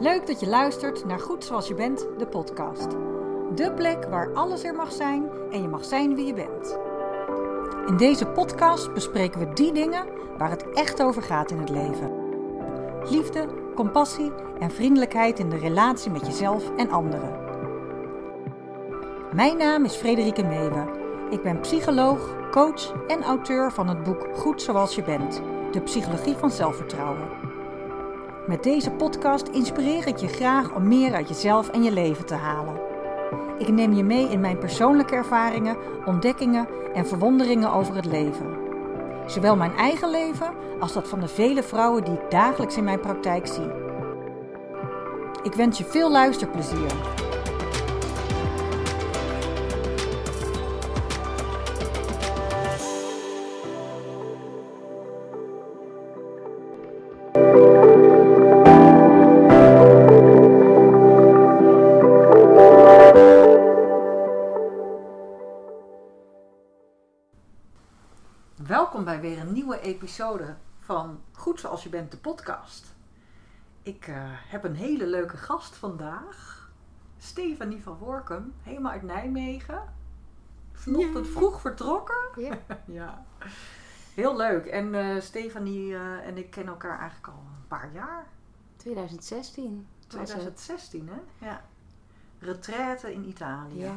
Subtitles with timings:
[0.00, 2.90] Leuk dat je luistert naar Goed Zoals Je Bent, de podcast.
[3.54, 6.78] De plek waar alles er mag zijn en je mag zijn wie je bent.
[7.86, 10.06] In deze podcast bespreken we die dingen
[10.38, 12.10] waar het echt over gaat in het leven.
[13.10, 17.44] Liefde, compassie en vriendelijkheid in de relatie met jezelf en anderen.
[19.34, 20.88] Mijn naam is Frederike Meeuwen.
[21.30, 25.42] Ik ben psycholoog, coach en auteur van het boek Goed Zoals Je Bent,
[25.72, 27.25] de psychologie van zelfvertrouwen.
[28.46, 32.34] Met deze podcast inspireer ik je graag om meer uit jezelf en je leven te
[32.34, 32.80] halen.
[33.58, 38.56] Ik neem je mee in mijn persoonlijke ervaringen, ontdekkingen en verwonderingen over het leven.
[39.26, 43.00] Zowel mijn eigen leven als dat van de vele vrouwen die ik dagelijks in mijn
[43.00, 43.70] praktijk zie.
[45.42, 47.24] Ik wens je veel luisterplezier.
[69.86, 72.94] Episode van Goed Zoals Je Bent, de podcast.
[73.82, 76.70] Ik eh, heb een hele leuke gast vandaag.
[77.18, 79.82] Stefanie van Workum, helemaal uit Nijmegen.
[80.72, 81.32] Vanochtend Ja.
[81.32, 82.16] vroeg vertrokken.
[82.36, 82.58] Ja.
[82.86, 83.24] Ja,
[84.14, 84.66] heel leuk.
[84.66, 88.26] En eh, Stefanie eh, en ik kennen elkaar eigenlijk al een paar jaar.
[88.76, 89.86] 2016.
[89.98, 90.08] was het.
[90.10, 91.46] 2016, hè?
[91.46, 91.62] Ja.
[92.38, 93.80] Retraite in Italië.
[93.80, 93.94] Ja.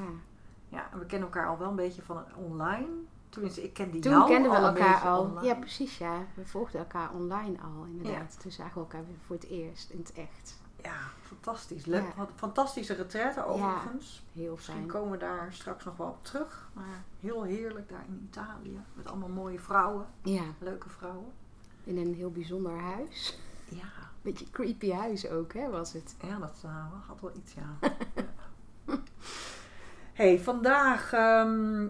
[0.69, 2.87] Ja, we kennen elkaar al wel een beetje van online.
[3.29, 5.21] Tenminste, ik kende Toen jou kenden we al elkaar al.
[5.21, 5.47] online.
[5.47, 6.25] Ja, precies ja.
[6.33, 8.39] We volgden elkaar online al inderdaad.
[8.41, 10.57] Toen zagen we elkaar voor het eerst in het echt.
[10.83, 11.85] Ja, fantastisch.
[11.85, 12.03] Leuk.
[12.17, 12.27] Ja.
[12.35, 14.23] Fantastische retraite overigens.
[14.33, 14.87] Heel Misschien fijn.
[14.87, 16.69] komen we daar straks nog wel op terug.
[16.73, 18.79] Maar heel heerlijk daar in Italië.
[18.93, 20.05] Met allemaal mooie vrouwen.
[20.23, 21.31] Ja, Leuke vrouwen.
[21.83, 23.39] in een heel bijzonder huis.
[23.69, 23.87] Ja,
[24.21, 26.15] Beetje creepy huis ook, hè, was het.
[26.21, 27.77] ja dat eh, had wel iets, ja.
[28.85, 28.97] Ja.
[30.13, 31.87] hey, vandaag ehm,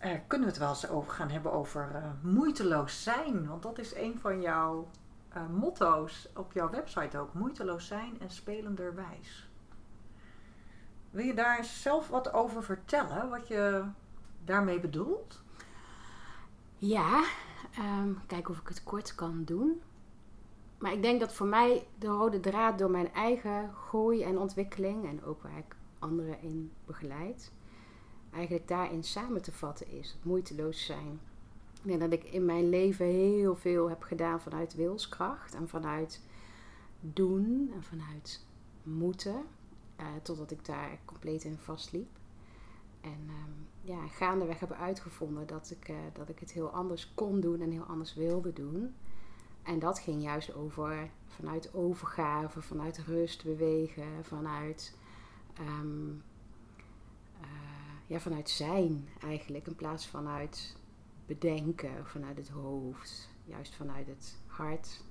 [0.00, 3.48] eh, kunnen we het wel eens over gaan hebben over eh, moeiteloos zijn.
[3.48, 4.90] Want dat is een van jouw
[5.28, 7.34] eh, motto's op jouw website ook.
[7.34, 9.48] Moeiteloos zijn en spelenderwijs.
[11.10, 13.28] Wil je daar zelf wat over vertellen?
[13.28, 13.84] Wat je
[14.44, 15.42] daarmee bedoelt?
[16.76, 17.24] Ja,
[17.74, 19.82] ehm kijken of ik het kort kan doen.
[20.78, 25.08] Maar ik denk dat voor mij de rode draad door mijn eigen groei en ontwikkeling
[25.08, 27.52] en ook waar ik anderen in begeleid,
[28.32, 30.12] eigenlijk daarin samen te vatten is.
[30.12, 31.20] Het moeiteloos zijn.
[31.82, 36.20] Denk dat ik in mijn leven heel veel heb gedaan vanuit wilskracht en vanuit
[37.00, 38.46] doen en vanuit
[38.82, 39.44] moeten.
[39.96, 42.08] eh, totdat ik daar compleet in vastliep.
[43.00, 47.40] En ehm, ja, gaandeweg hebben uitgevonden dat ik, eh, dat ik het heel anders kon
[47.40, 48.94] doen en heel anders wilde doen.
[49.62, 54.96] En dat ging juist over vanuit overgave, vanuit rust bewegen, vanuit,
[55.54, 56.14] ehm, eh,
[58.10, 59.66] ja, vanuit zijn eigenlijk.
[59.66, 60.76] In plaats vanuit
[61.26, 65.04] bedenken, vanuit het hoofd, juist vanuit het hart.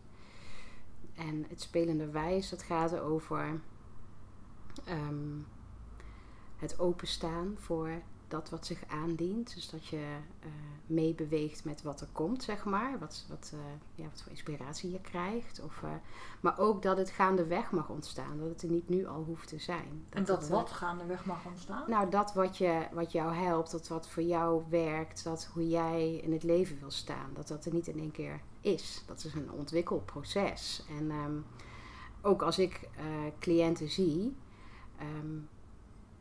[1.16, 3.62] En het spelende wijs, dat gaat over
[4.86, 5.40] ehm,
[6.56, 9.54] het openstaan voor dat wat zich aandient.
[9.56, 10.50] Dus dat je eh,
[10.86, 13.00] meebeweegt met wat er komt, zeg maar.
[13.00, 13.60] Wat, wat, eh,
[13.96, 15.62] ja, wat voor inspiratie je krijgt.
[15.62, 15.90] Of, eh,
[16.40, 18.38] maar ook dat het gaandeweg mag ontstaan.
[18.38, 20.06] Dat het er niet nu al hoeft te zijn.
[20.10, 21.90] En dat het, wat gaandeweg mag ontstaan?
[21.90, 26.16] nou, dat wat, je, wat jou helpt, dat wat voor jou werkt, dat hoe jij
[26.16, 29.04] in het leven wil staan, dat dat er niet in één keer is.
[29.06, 30.84] Dat is een ontwikkelproces.
[30.98, 31.38] En ehm,
[32.22, 32.90] ook als ik
[33.40, 34.36] cliënten zie,
[34.98, 35.38] ehm,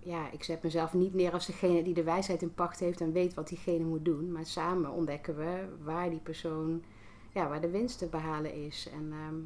[0.08, 3.12] ja, ik zet mezelf niet neer als degene die de wijsheid in pacht heeft en
[3.12, 4.32] weet wat diegene moet doen.
[4.32, 6.84] Maar samen ontdekken we waar die persoon,
[7.32, 8.88] ja, waar de winst te behalen is.
[8.92, 9.36] En ehm,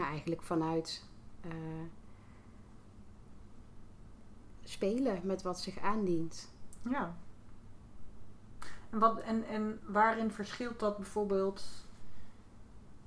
[0.00, 1.04] ja, eigenlijk vanuit
[1.40, 1.50] eh,
[4.62, 6.52] spelen met wat zich aandient.
[6.82, 7.16] Ja.
[8.90, 11.64] En, wat, en, en waarin verschilt dat bijvoorbeeld?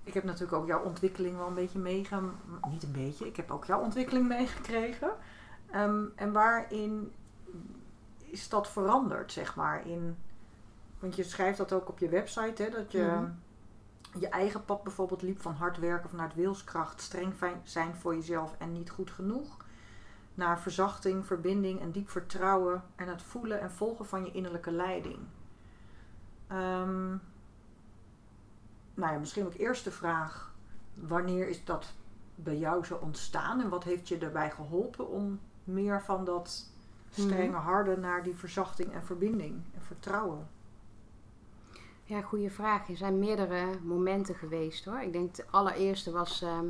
[0.04, 2.70] Ik heb natuurlijk ook jouw ontwikkeling wel een beetje meegemaakt.
[2.70, 5.12] Niet een beetje, ik heb ook jouw ontwikkeling meegekregen.
[5.74, 7.12] Ehm, en waarin
[8.18, 9.88] is dat veranderd, zeg maar?
[9.88, 10.18] In,
[11.00, 13.32] want je schrijft dat ook op je website, hè, dat je Mhm.
[14.20, 17.34] je eigen pad bijvoorbeeld liep van hard werken vanuit wilskracht, streng
[17.64, 19.58] zijn voor jezelf en niet goed genoeg.
[20.36, 25.20] Naar verzachting, verbinding en diep vertrouwen en het voelen en volgen van je innerlijke leiding.
[26.48, 27.08] Ehm,
[28.94, 30.54] nou ja, misschien ook eerst de vraag:
[30.94, 31.94] wanneer is dat
[32.36, 36.72] bij jou zo ontstaan en wat heeft je erbij geholpen om meer van dat
[37.10, 40.48] strenge harde naar die verzachting en verbinding en vertrouwen?
[42.04, 42.90] Ja, goede vraag.
[42.90, 45.02] Er zijn meerdere momenten geweest hoor.
[45.02, 46.66] Ik denk het allereerste was ehm,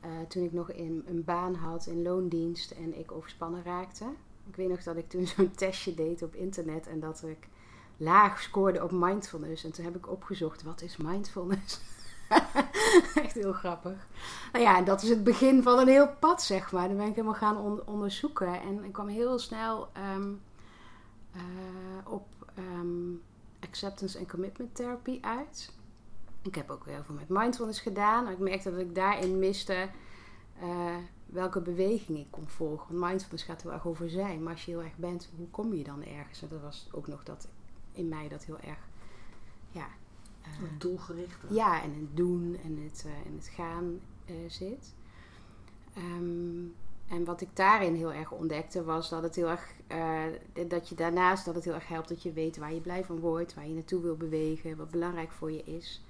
[0.00, 4.04] eh, toen ik nog in, een baan had in loondienst en ik overspannen raakte.
[4.48, 7.48] Ik weet nog dat ik toen zo'n testje deed op internet en dat ik
[7.96, 9.64] laag scoorde op mindfulness.
[9.64, 11.80] En toen heb ik opgezocht, wat is mindfulness?
[13.24, 14.06] Echt heel grappig.
[14.52, 16.88] Nou ja, dat is het begin van een heel pad, zeg maar.
[16.88, 18.60] Dan ben ik helemaal gaan onderzoeken.
[18.60, 20.32] En ik kwam heel snel ehm,
[21.32, 23.14] eh, op ehm,
[23.60, 25.72] acceptance en commitment therapy uit.
[26.42, 28.28] Ik heb ook heel veel met mindfulness gedaan.
[28.28, 29.88] Ik merkte dat ik daarin miste
[30.62, 30.96] uh,
[31.26, 32.86] welke beweging ik kon volgen.
[32.88, 34.42] Want mindfulness gaat heel erg over zijn.
[34.42, 36.42] Maar als je heel erg bent, hoe kom je dan ergens?
[36.42, 37.48] En dat was ook nog dat
[37.92, 38.78] in mij dat heel erg...
[39.70, 39.86] Ja,
[40.46, 41.38] uh, doelgericht.
[41.50, 44.00] Ja, en het doen en het, uh, en het gaan
[44.46, 44.94] zit.
[45.96, 46.74] Um,
[47.08, 49.72] en wat ik daarin heel erg ontdekte was dat het heel erg
[50.68, 53.18] dat je daarnaast dat het heel erg helpt dat je weet waar je blij van
[53.18, 56.04] wordt, waar je naartoe wil bewegen, wat belangrijk voor je is.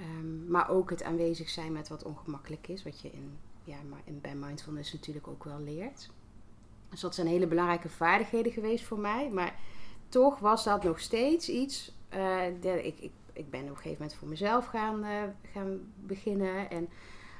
[0.00, 4.20] Um, maar ook het aanwezig zijn met wat ongemakkelijk is, wat je in, ja, in,
[4.20, 6.10] bij mindfulness natuurlijk ook wel leert.
[6.88, 9.30] Dus dat zijn hele belangrijke vaardigheden geweest voor mij.
[9.30, 9.54] Maar
[10.08, 11.92] toch was dat nog steeds iets.
[12.14, 15.92] Uh, de, ik, ik, ik ben op een gegeven moment voor mezelf gaan, uh, gaan
[15.94, 16.70] beginnen.
[16.70, 16.88] En,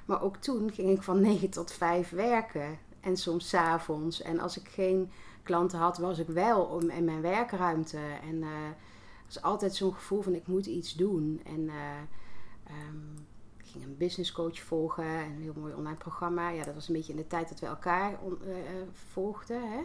[0.04, 2.78] maar ook toen ging ik van 9 tot 5 werken.
[3.00, 4.22] En soms s avonds.
[4.22, 5.10] En als ik geen
[5.42, 8.00] klanten had, was ik wel in mijn werkruimte.
[8.22, 8.48] En uh,
[9.26, 11.40] was altijd zo'n gevoel van ik moet iets doen.
[11.44, 11.70] En
[12.70, 16.50] Um, ik ging een business coach volgen, een heel mooi online programma.
[16.50, 18.18] Ja, dat was een beetje in de tijd dat we elkaar
[18.92, 19.70] volgden.
[19.70, 19.80] Hè?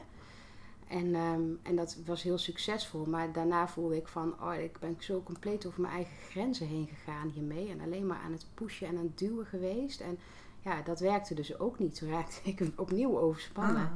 [0.87, 3.05] En, um, en dat was heel succesvol.
[3.05, 6.87] Maar daarna voelde ik van, oh, ik ben zo compleet over mijn eigen grenzen heen
[6.87, 7.69] gegaan hiermee.
[7.69, 10.01] En alleen maar aan het pushen en aan het duwen geweest.
[10.01, 10.19] En
[10.61, 11.95] ja, dat werkte dus ook niet.
[11.95, 13.81] Toen raakte ik opnieuw overspannen.
[13.81, 13.91] Ah.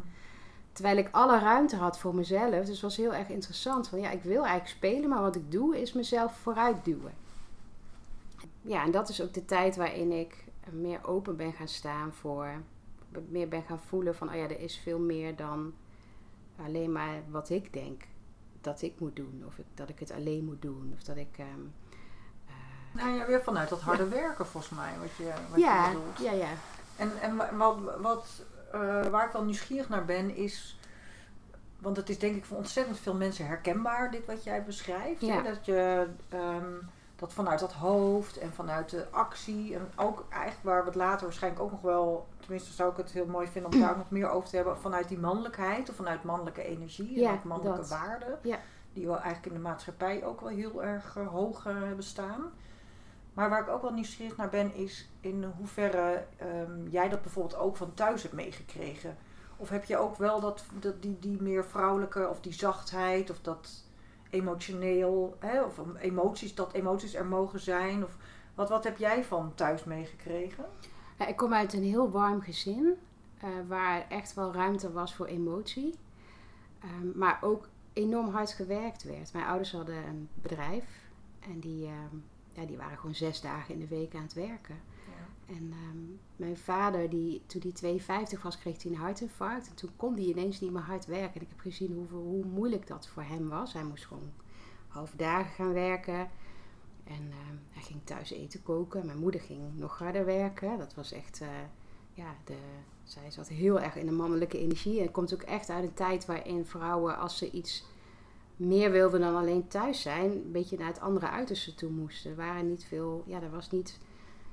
[0.71, 2.49] Terwijl ik alle ruimte had voor mezelf.
[2.51, 3.87] Dus het was heel erg interessant.
[3.87, 7.13] Van ja, ik wil eigenlijk spelen, maar wat ik doe is mezelf vooruit duwen
[8.67, 12.61] ja, en dat is ook de tijd waarin ik meer open ben gaan staan voor,
[13.29, 15.73] meer ben gaan voelen van, oh ja, er is veel meer dan
[16.65, 18.04] alleen maar wat ik denk
[18.62, 19.44] dat ik moet doen.
[19.48, 20.92] Of ik, dat ik het alleen moet doen.
[20.95, 21.38] Of dat ik...
[21.39, 21.74] Um,
[22.92, 26.18] nou ja, weer vanuit dat harde werken volgens mij, wat je, wat ja, je bedoelt.
[26.18, 26.50] Ja, ja.
[26.98, 28.45] En, en wat, wat
[28.75, 30.80] uh, waar ik wel nieuwsgierig naar ben, is...
[31.80, 35.21] Want het is denk ik voor ontzettend veel mensen herkenbaar, dit wat jij beschrijft.
[35.21, 35.42] Ja.
[35.42, 36.07] Dat je...
[36.33, 39.75] Um, dat vanuit dat hoofd en vanuit de actie.
[39.75, 43.11] En ook eigenlijk waar we het later waarschijnlijk ook nog wel, tenminste zou ik het
[43.11, 46.23] heel mooi vinden om daar nog meer over te hebben, vanuit die mannelijkheid of vanuit
[46.23, 48.39] mannelijke energie en mannelijke waarden.
[48.94, 52.51] Die wel eigenlijk in de maatschappij ook wel heel erg uh, hoog hebben staan.
[53.33, 57.61] Maar waar ik ook wel nieuwsgierig naar ben, is in hoeverre um, jij dat bijvoorbeeld
[57.61, 59.17] ook van thuis hebt meegekregen.
[59.57, 63.39] Of heb je ook wel dat, dat die, die meer vrouwelijke of die zachtheid of
[63.39, 63.83] dat
[64.29, 68.03] emotioneel, hè, of emoties, dat emoties er mogen zijn?
[68.03, 68.17] Of
[68.55, 70.65] wat, wat heb jij van thuis meegekregen?
[71.17, 72.95] Ik kom uit een heel warm gezin,
[73.43, 75.95] uh, waar echt wel ruimte was voor emotie.
[76.83, 79.33] Um, maar ook enorm hard gewerkt werd.
[79.33, 81.09] Mijn ouders hadden een bedrijf
[81.39, 84.75] en die, um, ja, die waren gewoon zes dagen in de week aan het werken.
[85.47, 89.69] En um, mijn vader, die, toen hij 52 was, kreeg hij een hartinfarct.
[89.69, 91.35] En toen kon hij ineens niet meer hard werken.
[91.35, 93.73] En ik heb gezien hoeveel, hoe moeilijk dat voor hem was.
[93.73, 94.31] Hij moest gewoon
[94.87, 96.29] half dagen gaan werken.
[97.07, 97.36] En uh,
[97.71, 99.06] hij ging thuis eten koken.
[99.06, 100.77] Mijn moeder ging nog harder werken.
[100.77, 101.48] Dat was echt, uh,
[102.13, 102.57] ja, de,
[103.04, 104.97] zij zat heel erg in de mannelijke energie.
[104.97, 107.85] En het komt ook echt uit een tijd waarin vrouwen, als ze iets
[108.56, 112.31] meer wilden dan alleen thuis zijn, een beetje naar het andere uiterste toe moesten.
[112.31, 113.99] Er waren niet veel, ja, er was niet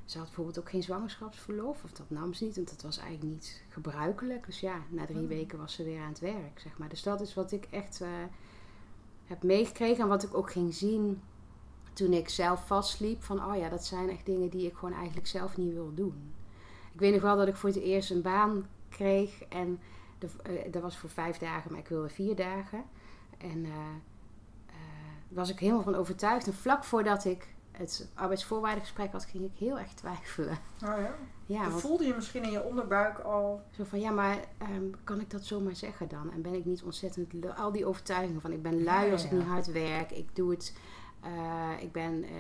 [0.05, 3.33] ze had bijvoorbeeld ook geen zwangerschapsverlof, of dat nam ze niet, want dat was eigenlijk
[3.33, 4.47] niet gebruikelijk.
[4.47, 5.29] Dus ja, na drie oh.
[5.29, 6.89] weken was ze weer aan het werk, zeg maar.
[6.89, 8.09] Dus dat is wat ik echt uh,
[9.25, 11.23] heb meegekregen en wat ik ook ging zien
[11.95, 13.23] toen ik zelf vastliep.
[13.23, 16.35] Van, oh ja, dat zijn echt dingen die ik gewoon eigenlijk zelf niet wil doen.
[16.93, 19.81] Ik weet nog wel dat ik voor het eerst een baan kreeg en
[20.19, 22.85] de, uh, dat was voor vijf dagen, maar ik wilde vier dagen.
[23.39, 23.73] En uh,
[25.29, 26.47] was ik helemaal van overtuigd.
[26.47, 30.59] En vlak voordat ik het arbeidsvoorwaardengesprek had, ging ik heel erg twijfelen.
[30.85, 31.15] Oh ja?
[31.47, 33.63] ja voelde je misschien in je onderbuik al...
[33.71, 34.39] Zo van, ja, maar
[34.71, 36.33] um, kan ik dat zomaar zeggen dan?
[36.33, 37.57] En ben ik niet ontzettend...
[37.57, 40.11] Al die overtuigingen van, ik ben lui als ik niet hard werk.
[40.11, 40.77] Ik doe het...
[41.27, 42.31] Uh, ik ben uh,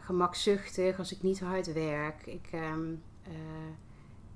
[0.00, 2.26] gemakzuchtig als ik niet hard werk.
[2.26, 2.48] Ik...
[2.54, 3.02] Um,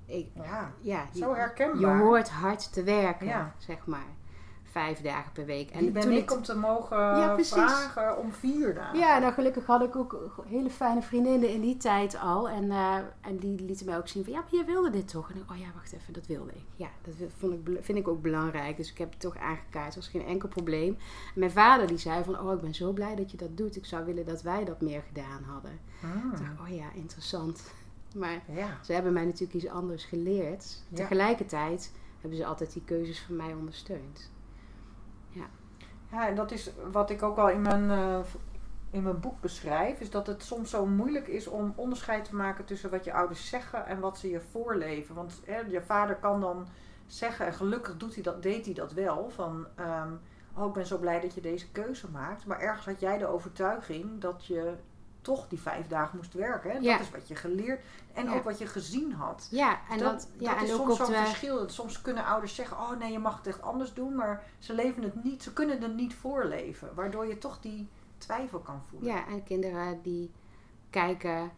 [0.05, 1.79] ik ja, ja, zo herkenbaar.
[1.79, 4.16] Je hoort hard te werken, zeg maar
[4.71, 5.69] vijf dagen per week.
[5.71, 8.99] En Die ben toen ik om te mogen ja, vragen om vier dagen.
[8.99, 12.49] Ja, nou gelukkig had ik ook hele fijne vriendinnen in die tijd al.
[12.49, 15.31] En, uh, en die lieten mij ook zien van, ja, maar je wilde dit toch?
[15.31, 16.63] En ik, oh ja, wacht even, dat wilde ik.
[16.75, 18.77] Ja, dat vond ik, vind ik ook belangrijk.
[18.77, 19.85] Dus ik heb het toch aangekaart.
[19.85, 20.97] Het was geen enkel probleem.
[21.33, 23.75] En mijn vader die zei van, oh, ik ben zo blij dat je dat doet.
[23.75, 25.79] Ik zou willen dat wij dat meer gedaan hadden.
[26.03, 26.09] Ah.
[26.33, 27.61] Ik dacht, oh ja, interessant.
[28.15, 28.79] Maar Ja.
[28.83, 30.83] ze hebben mij natuurlijk iets anders geleerd.
[30.89, 30.95] Ja.
[30.95, 34.29] Tegelijkertijd hebben ze altijd die keuzes van mij ondersteund.
[36.11, 38.19] Ja, en dat is wat ik ook al in mijn, eh,
[38.89, 39.99] in mijn boek beschrijf.
[39.99, 43.49] Is dat het soms zo moeilijk is om onderscheid te maken tussen wat je ouders
[43.49, 45.15] zeggen en wat ze je voorleven.
[45.15, 46.67] Want hè, je vader kan dan
[47.07, 49.29] zeggen, en gelukkig doet hij dat, deed hij dat wel.
[49.29, 50.11] Van, ehm,
[50.53, 52.45] oh ik ben zo blij dat je deze keuze maakt.
[52.45, 54.73] Maar ergens had jij de overtuiging dat je
[55.27, 56.71] toch die vijf dagen moest werken.
[56.71, 56.77] Hè?
[56.77, 56.97] Ja.
[56.97, 58.35] Dat is wat je geleerd en Ja.
[58.35, 59.47] ook wat je gezien had.
[59.51, 61.69] Ja, en dat, dat, ja, dat is en soms zo'n de, verschil.
[61.69, 64.15] Soms kunnen ouders zeggen, oh nee, je mag het echt anders doen.
[64.15, 66.95] Maar ze leven het niet, ze kunnen het niet voorleven.
[66.95, 69.13] Waardoor je toch die twijfel kan voelen.
[69.13, 70.31] Ja, en kinderen die
[70.89, 71.51] kijken,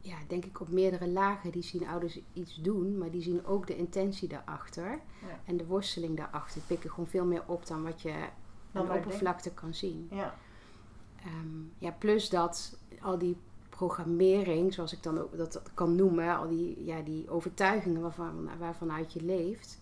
[0.00, 1.50] ja, denk ik op meerdere lagen.
[1.50, 4.90] Die zien ouders iets doen, maar die zien ook de intentie daarachter.
[5.20, 5.40] Ja.
[5.44, 6.54] En de worsteling daarachter.
[6.54, 8.14] Die pikken gewoon veel meer op dan wat je
[8.72, 10.08] Dan aan wij oppervlakte kan zien.
[10.10, 10.34] Ja.
[11.24, 13.36] Ehm, ja, plus dat al die
[13.68, 18.48] programmering, zoals ik dan ook dat, dat kan noemen, al die, ja, die overtuigingen waarvan,
[18.58, 19.80] waarvanuit je leeft,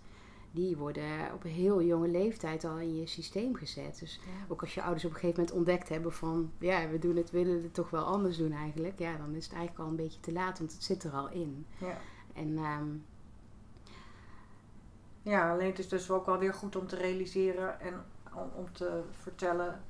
[0.50, 3.98] die worden op een heel jonge leeftijd al in je systeem gezet.
[3.98, 7.16] Dus ook als je ouders op een gegeven moment ontdekt hebben van, ja, we doen
[7.16, 10.04] het, willen het toch wel anders doen eigenlijk, ja, dan is het eigenlijk al een
[10.04, 11.66] beetje te laat, want het zit er al in.
[11.78, 11.98] Ja.
[12.32, 12.88] En ehm,
[15.22, 18.72] ja, alleen het is dus ook wel weer goed om te realiseren en om, om
[18.72, 19.82] te vertellen.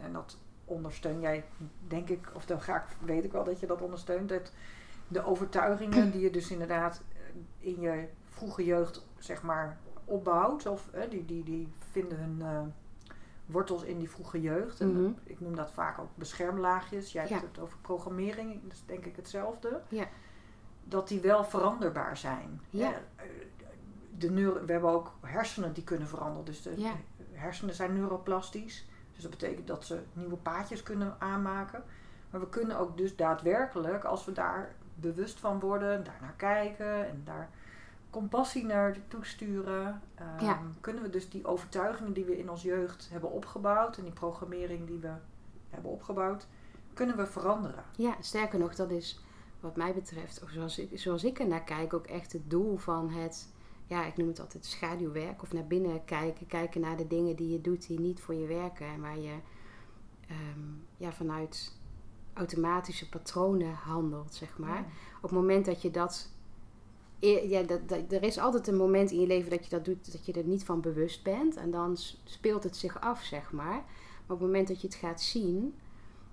[0.00, 1.44] En dat ondersteun jij,
[1.86, 4.28] denk ik, of dan ga ik, weet ik wel dat je dat ondersteunt.
[4.28, 4.52] Dat
[5.08, 7.18] de overtuigingen die je dus inderdaad eh,
[7.58, 10.66] in je vroege jeugd, zeg maar, opbouwt.
[10.66, 12.60] Of eh, die, die, die vinden hun eh,
[13.46, 14.80] wortels in die vroege jeugd.
[14.80, 15.10] En Mhm.
[15.24, 17.12] ik noem dat vaak ook beschermlaagjes.
[17.12, 17.34] Jij Ja.
[17.34, 19.80] hebt het over programmering, dat is denk ik hetzelfde.
[19.88, 20.06] Ja.
[20.84, 22.60] Dat die wel veranderbaar zijn.
[22.70, 22.94] Ja.
[24.18, 26.44] De neuro, we hebben ook hersenen die kunnen veranderen.
[26.44, 26.92] Dus de
[27.32, 28.87] hersenen zijn neuroplastisch.
[29.18, 31.82] Dus dat betekent dat ze nieuwe paadjes kunnen aanmaken.
[32.30, 37.08] Maar we kunnen ook dus daadwerkelijk, als we daar bewust van worden, daar naar kijken
[37.08, 37.48] en daar
[38.10, 40.58] compassie naar toesturen, ehm, Ja.
[40.80, 44.86] kunnen we dus die overtuigingen die we in ons jeugd hebben opgebouwd en die programmering
[44.86, 45.12] die we
[45.70, 46.46] hebben opgebouwd,
[46.94, 47.84] kunnen we veranderen.
[47.96, 49.20] Ja, sterker nog, dat is
[49.60, 52.76] wat mij betreft, of zoals ik, zoals ik er naar kijk, ook echt het doel
[52.76, 53.48] van het,
[53.88, 57.48] ja, ik noem het altijd schaduwwerk, of naar binnen kijken, kijken naar de dingen die
[57.48, 59.34] je doet die niet voor je werken en waar je
[60.28, 60.60] ehm,
[60.96, 61.76] ja, vanuit
[62.32, 64.86] automatische patronen handelt, zeg maar.
[65.16, 66.30] Op het moment dat je dat,
[67.18, 69.84] e- ja, dat, dat, er is altijd een moment in je leven dat je dat
[69.84, 73.52] doet, dat je er niet van bewust bent en dan speelt het zich af, zeg
[73.52, 73.64] maar.
[73.74, 75.74] Maar op het moment dat je het gaat zien,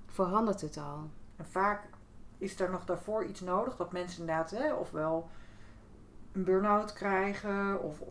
[0.05, 1.09] verandert het al.
[1.35, 1.89] En vaak
[2.37, 5.29] is er nog daarvoor iets nodig dat mensen inderdaad, hè, ofwel
[6.35, 8.01] een burn-out krijgen, of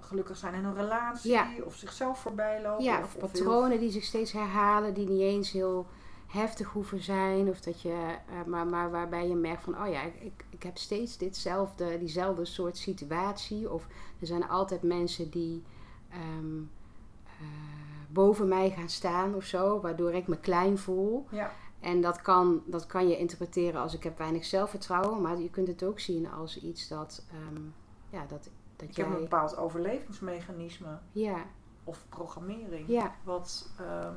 [0.00, 1.46] ongelukkig zijn in een relatie, Ja.
[1.64, 2.84] of zichzelf voorbij lopen.
[2.84, 5.86] Ja, of patronen die zich steeds herhalen, die niet eens heel
[6.26, 7.48] heftig hoeven zijn.
[7.48, 10.62] Of dat je, eh, maar, maar waarbij je merkt van, oh ja, ik, ik, ik
[10.62, 13.72] heb steeds ditzelfde, diezelfde soort situatie.
[13.72, 13.86] Of
[14.20, 15.62] er zijn altijd mensen die
[16.10, 16.58] ehm,
[17.24, 17.46] eh,
[18.08, 21.26] boven mij gaan staan of zo, waardoor ik me klein voel.
[21.30, 25.50] Ja, En dat kan, dat kan je interpreteren als ik heb weinig zelfvertrouwen, maar je
[25.50, 27.62] kunt het ook zien als iets dat, ehm,
[28.10, 29.20] ja, dat, dat ik heb een jij...
[29.20, 31.44] bepaald overlevingsmechanisme Ja,
[31.84, 32.88] of programmering.
[32.88, 34.14] ja, Wat ehm,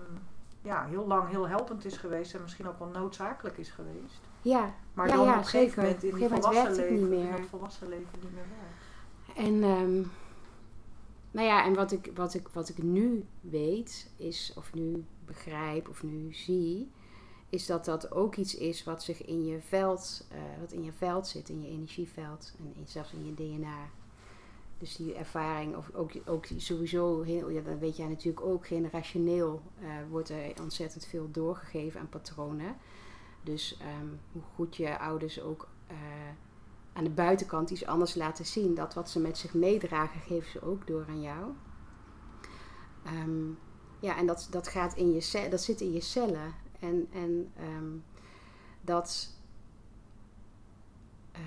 [0.62, 4.20] ja, heel lang heel helpend is geweest en misschien ook wel noodzakelijk is geweest.
[4.41, 4.74] ja.
[4.94, 7.34] Maar Ja, dan ja, op een gegeven moment in die volwassen leven, niet in meer.
[7.34, 9.48] het volwassen leven niet meer werkt.
[9.48, 10.01] En, ehm,
[11.32, 15.89] nou ja, en wat ik, wat, ik, wat ik nu weet, is, of nu begrijp,
[15.89, 16.91] of nu zie,
[17.51, 20.91] is dat dat ook iets is wat zich in je veld, eh, wat in je
[20.91, 23.89] veld zit, in je energieveld en in, zelfs in je DNA.
[24.77, 29.62] Dus die ervaring, of ook, ook sowieso, heel, ja, dat weet jij natuurlijk ook, generationeel
[29.79, 32.75] eh, wordt er ontzettend veel doorgegeven aan patronen.
[33.43, 35.96] Dus ehm, hoe goed je ouders ook eh,
[36.93, 38.75] aan de buitenkant iets anders laten zien.
[38.75, 41.51] Dat wat ze met zich meedragen, geven ze ook door aan jou.
[43.03, 43.50] Ehm,
[44.00, 46.53] ja, en dat, dat, gaat in je dat zit in je cellen.
[46.81, 47.91] En, en ehm,
[48.81, 49.29] dat,
[51.31, 51.39] eh,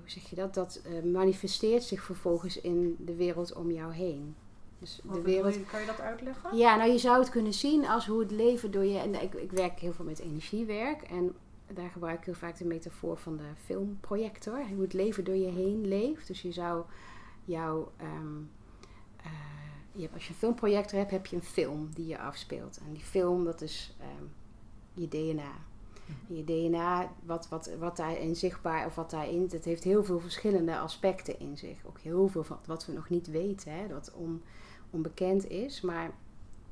[0.00, 0.54] hoe zeg je dat?
[0.54, 4.34] Dat eh, manifesteert zich vervolgens in de wereld om jou heen.
[4.78, 5.64] Dus Wat de wereld, je?
[5.64, 6.56] Kan je dat uitleggen?
[6.56, 8.98] ja, nou je zou het kunnen zien als hoe het leven door je.
[8.98, 11.02] En ik, ik werk heel veel met energiewerk.
[11.02, 11.34] En
[11.66, 14.66] daar gebruik ik heel vaak de metafoor van de filmprojector.
[14.68, 16.26] Hoe het leven door je heen leeft.
[16.26, 16.84] Dus je zou
[17.44, 17.92] jouw.
[17.96, 18.36] ehm,
[19.16, 19.30] eh,
[19.92, 22.78] je hebt, als je een filmprojector hebt, heb je een film die je afspeelt.
[22.86, 24.24] En die film, dat is ehm,
[24.94, 25.52] je DNA.
[26.26, 30.78] Je DNA, wat, wat, wat daarin zichtbaar of wat daarin, dat heeft heel veel verschillende
[30.78, 31.76] aspecten in zich.
[31.86, 34.42] Ook heel veel van wat we nog niet weten, hè, wat on,
[34.90, 35.80] onbekend is.
[35.80, 36.10] Maar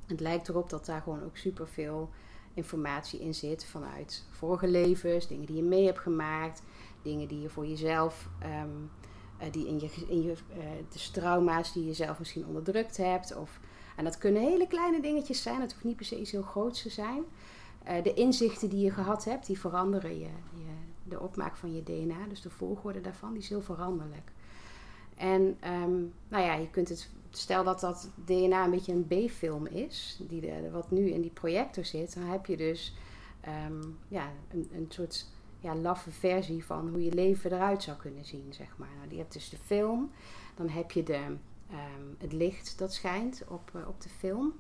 [0.07, 2.11] het lijkt erop dat daar gewoon ook superveel
[2.55, 6.63] informatie in zit vanuit vorige levens, dingen die je mee hebt gemaakt,
[7.03, 8.63] dingen die je voor jezelf, eh,
[9.51, 13.37] die in je, in je uh, dus trauma's die je zelf misschien onderdrukt hebt.
[13.37, 13.61] Of,
[13.97, 16.83] en dat kunnen hele kleine dingetjes zijn, het hoeft niet per se iets heel groots
[16.83, 17.25] te zijn.
[17.91, 21.83] Uh, de inzichten die je gehad hebt, die veranderen je, je, de opmaak van je
[21.83, 24.33] DNA, dus de volgorde daarvan, die is heel veranderlijk.
[25.17, 25.41] En
[25.83, 30.23] um, nou ja, je kunt het stel dat dat DNA een beetje een B-film is,
[30.29, 32.95] die wat nu in die projector zit, dan heb je dus
[33.67, 35.27] um, ja, een, een soort
[35.61, 38.89] ja, laffe versie van hoe je leven eruit zou kunnen zien, zeg maar.
[38.97, 40.11] Nou, die hebt dus de film,
[40.55, 41.25] dan heb je de,
[41.71, 44.53] um, het licht dat schijnt op, uh, op de film.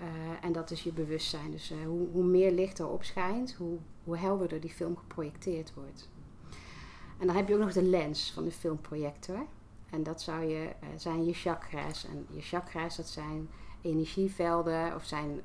[0.00, 0.06] Uh,
[0.40, 1.50] en dat is je bewustzijn.
[1.50, 6.08] Dus uh, hoe, hoe, meer licht erop schijnt, hoe, hoe helderder die film geprojecteerd wordt.
[7.18, 9.46] En dan heb je ook nog de lens van de filmprojector.
[9.90, 12.04] En dat zou je, uh, zijn je chakra's.
[12.04, 13.48] En je chakra's, dat zijn
[13.82, 15.40] energievelden of zijn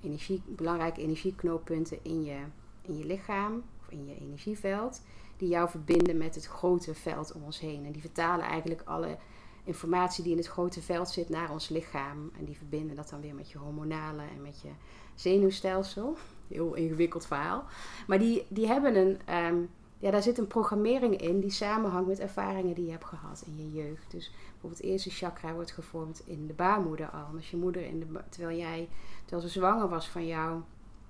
[0.00, 2.38] energie, belangrijke energieknooppunten in je,
[2.82, 5.02] in je lichaam of in je energieveld.
[5.36, 7.86] Die jou verbinden met het grote veld om ons heen.
[7.86, 9.18] En die vertalen eigenlijk alle
[9.64, 12.30] informatie die in het grote veld zit naar ons lichaam.
[12.38, 14.70] En die verbinden dat dan weer met je hormonale en met je
[15.14, 16.16] zenuwstelsel.
[16.48, 17.64] Heel ingewikkeld verhaal.
[18.06, 19.34] Maar die, die hebben een.
[19.34, 19.70] Um,
[20.02, 23.56] ja, daar zit een programmering in die samenhangt met ervaringen die je hebt gehad in
[23.56, 24.10] je jeugd.
[24.10, 27.26] Dus bijvoorbeeld het eerste chakra wordt gevormd in de baarmoeder al.
[27.36, 28.88] Als je moeder, in de, terwijl, jij,
[29.24, 30.60] terwijl ze zwanger was van jou,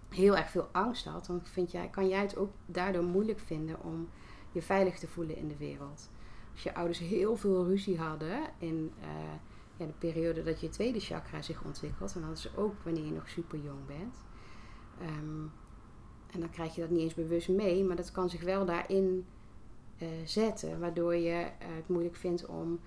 [0.09, 3.83] heel erg veel angst had, dan vind jij, kan jij het ook daardoor moeilijk vinden
[3.83, 4.09] om
[4.53, 6.09] je veilig te voelen in de wereld.
[6.53, 9.07] Als je ouders heel veel ruzie hadden in uh,
[9.77, 13.13] ja, de periode dat je tweede chakra zich ontwikkelt, dan hadden ze ook wanneer je
[13.13, 14.17] nog super jong bent.
[15.03, 15.53] Um,
[16.33, 19.27] en dan krijg je dat niet eens bewust mee, maar dat kan zich wel daarin
[19.99, 22.81] uh, zetten, waardoor je uh, het moeilijk vindt om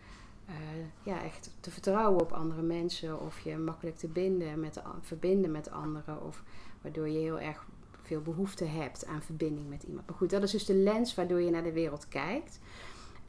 [1.03, 5.71] ja, echt te vertrouwen op andere mensen of je makkelijk te binden met, verbinden met
[5.71, 6.43] anderen, of
[6.81, 7.65] waardoor je heel erg
[8.01, 10.07] veel behoefte hebt aan verbinding met iemand.
[10.07, 12.59] Maar goed, dat is dus de lens waardoor je naar de wereld kijkt.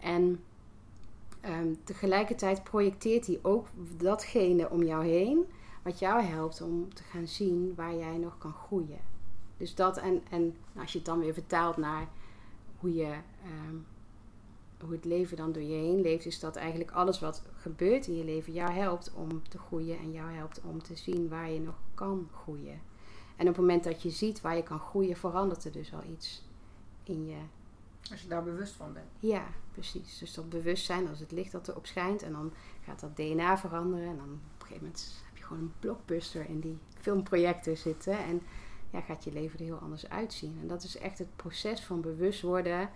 [0.07, 0.45] En
[1.45, 5.45] um, tegelijkertijd projecteert hij ook datgene om jou heen,
[5.83, 9.01] wat jou helpt om te gaan zien waar jij nog kan groeien.
[9.57, 12.09] Dus dat en, en als je het dan weer vertaalt naar
[12.79, 13.15] hoe je
[13.69, 13.87] um,
[14.81, 18.17] hoe het leven dan door je heen leeft, is dat eigenlijk alles wat gebeurt in
[18.17, 21.61] je leven jou helpt om te groeien en jou helpt om te zien waar je
[21.61, 22.81] nog kan groeien.
[23.37, 26.03] En op het moment dat je ziet waar je kan groeien, verandert er dus al
[26.13, 26.43] iets
[27.03, 27.39] in je.
[28.11, 29.07] Als je daar bewust van bent.
[29.21, 30.19] Ja, precies.
[30.19, 32.53] Dus dat bewustzijn, als het licht dat erop schijnt, en dan
[32.85, 34.09] gaat dat DNA veranderen.
[34.09, 38.19] En dan op een gegeven moment heb je gewoon een blockbuster in die filmprojecten zitten.
[38.19, 38.43] En
[38.91, 40.59] ja, gaat je leven er heel anders uitzien.
[40.61, 42.91] En dat is echt het proces van bewust worden,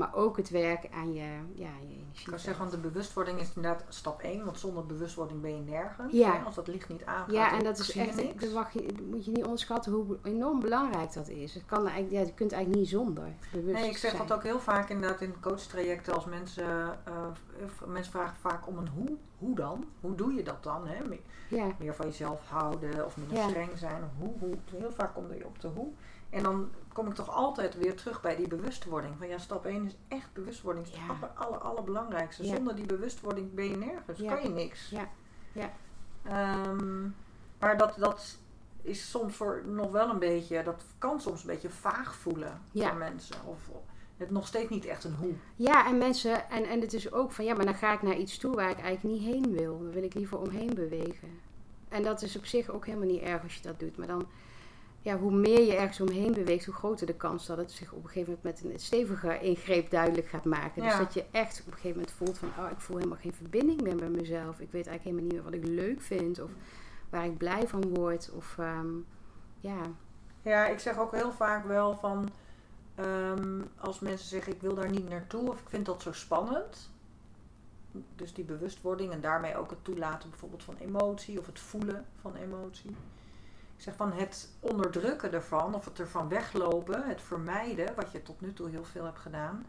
[0.00, 1.20] maar ook het werk aan je,
[1.54, 2.06] ja, je energie.
[2.12, 5.62] Ik kan zeggen, want de bewustwording is inderdaad stap 1, want zonder bewustwording ben je
[5.62, 6.12] nergens.
[6.12, 6.32] Ja.
[6.32, 6.44] Hè?
[6.44, 9.30] Als dat licht niet aangaat, ja, en dat is echt, dat mag je, moet je
[9.30, 11.54] niet onderschatten hoe enorm belangrijk dat is.
[11.54, 14.26] Het kan eigenlijk, ja, je kunt eigenlijk niet zonder bewust Nee, ik zeg zijn.
[14.26, 18.88] dat ook heel vaak inderdaad in coachtrajecten als mensen, uh, mensen vragen vaak om een
[18.88, 19.16] hoe.
[19.38, 19.84] Hoe dan?
[20.00, 20.86] Hoe doe je dat dan?
[20.86, 21.08] Hè?
[21.08, 21.66] Meer, ja.
[21.78, 23.48] meer van jezelf houden of minder Ja.
[23.48, 24.10] streng zijn.
[24.18, 24.54] Hoe, hoe.
[24.70, 25.88] Heel vaak kom je op de hoe.
[26.30, 26.68] En dan
[27.00, 29.14] kom ik toch altijd weer terug bij die bewustwording.
[29.18, 30.86] Van ja, stap 1 is echt bewustwording.
[30.86, 32.44] Dat is het aller, aller, allerbelangrijkste.
[32.44, 32.54] Ja.
[32.54, 34.22] Zonder die bewustwording ben je nergens.
[34.22, 34.90] Kan je niks.
[34.90, 35.08] Ja.
[35.52, 35.70] Ja.
[36.22, 37.02] Ehm,
[37.58, 38.38] maar dat, dat
[38.82, 42.88] is soms voor nog wel een beetje, dat kan soms een beetje vaag voelen Ja.
[42.88, 43.36] voor mensen.
[43.44, 43.70] Of
[44.16, 45.32] het nog steeds niet echt een hoe.
[45.56, 48.16] Ja, en mensen, en, en het is ook van ja, maar dan ga ik naar
[48.16, 49.78] iets toe waar ik eigenlijk niet heen wil.
[49.78, 51.28] Dan wil ik liever omheen bewegen.
[51.88, 53.96] En dat is op zich ook helemaal niet erg als je dat doet.
[53.96, 54.26] Maar dan,
[55.02, 58.02] ja, hoe meer je ergens omheen beweegt, hoe groter de kans dat het zich op
[58.02, 60.82] een gegeven moment met een stevige ingreep duidelijk gaat maken.
[60.82, 63.32] Dus dat je echt op een gegeven moment voelt van, oh, ik voel helemaal geen
[63.32, 64.60] verbinding meer met mezelf.
[64.60, 66.50] Ik weet eigenlijk helemaal niet meer wat ik leuk vind of
[67.10, 68.30] waar ik blij van word.
[68.36, 68.88] Of ehm,
[69.60, 69.80] ja,
[70.42, 72.28] Ja, ik zeg ook heel vaak wel van,
[72.94, 76.90] ehm, als mensen zeggen ik wil daar niet naartoe of ik vind dat zo spannend.
[78.16, 82.34] Dus die bewustwording en daarmee ook het toelaten bijvoorbeeld van emotie of het voelen van
[82.34, 82.96] emotie.
[83.80, 88.40] Ik zeg van het onderdrukken ervan of het ervan weglopen, het vermijden, wat je tot
[88.40, 89.66] nu toe heel veel hebt gedaan,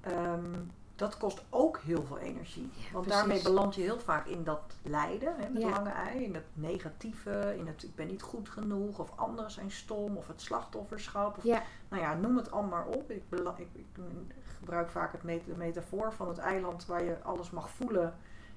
[0.00, 0.52] ehm,
[0.96, 2.70] dat kost ook heel veel energie.
[2.76, 3.20] Ja, Want precies.
[3.20, 5.68] daarmee beland je heel vaak in dat lijden, hè, met Ja.
[5.70, 9.70] lange ei, in het negatieve, in het ik ben niet goed genoeg of anderen zijn
[9.70, 11.36] stom of het slachtofferschap.
[11.36, 13.10] Of, ja, Nou ja, noem het allemaal maar op.
[13.10, 13.22] Ik,
[13.56, 13.86] ik, ik
[14.58, 18.14] gebruik vaak het met- de metafoor van het eiland waar je alles mag voelen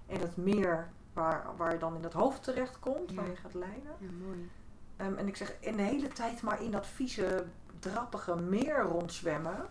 [0.08, 3.92] en het meer waar, waar je dan in het hoofd terechtkomt, waar je gaat lijden.
[4.00, 4.50] ja mooi.
[4.98, 7.46] Ehm, en ik zeg, in de hele tijd maar in dat vieze,
[7.80, 9.66] drappige meer rondzwemmen.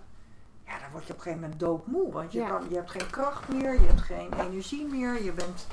[0.66, 2.12] Ja, dan word je op een gegeven moment doodmoe.
[2.12, 2.48] Want je, Ja.
[2.48, 5.24] kan, je hebt geen kracht meer, je hebt geen energie meer.
[5.24, 5.66] Je bent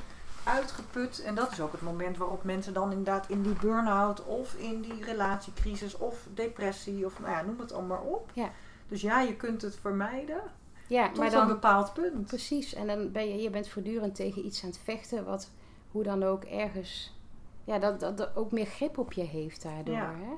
[0.43, 1.21] uitgeput.
[1.23, 4.81] En dat is ook het moment waarop mensen dan inderdaad in die burn-out of in
[4.81, 8.29] die relatiecrisis of depressie of nou ja, noem het allemaal op.
[8.33, 8.49] Ja.
[8.87, 10.41] Dus ja, je kunt het vermijden
[10.87, 12.25] Ja, tot maar een dan bepaald punt.
[12.27, 12.73] precies.
[12.73, 15.49] En dan ben je, je bent voortdurend tegen iets aan het vechten, wat
[15.91, 17.17] hoe dan ook ergens,
[17.63, 19.95] ja, dat, dat, ook meer grip op je heeft daardoor.
[19.95, 20.15] Ja.
[20.15, 20.33] Hè?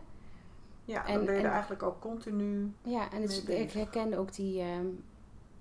[0.85, 2.73] Ja, En- dan ben je er en- eigenlijk ook continu.
[2.81, 4.85] Ja, en het ik herkende ook die ehm,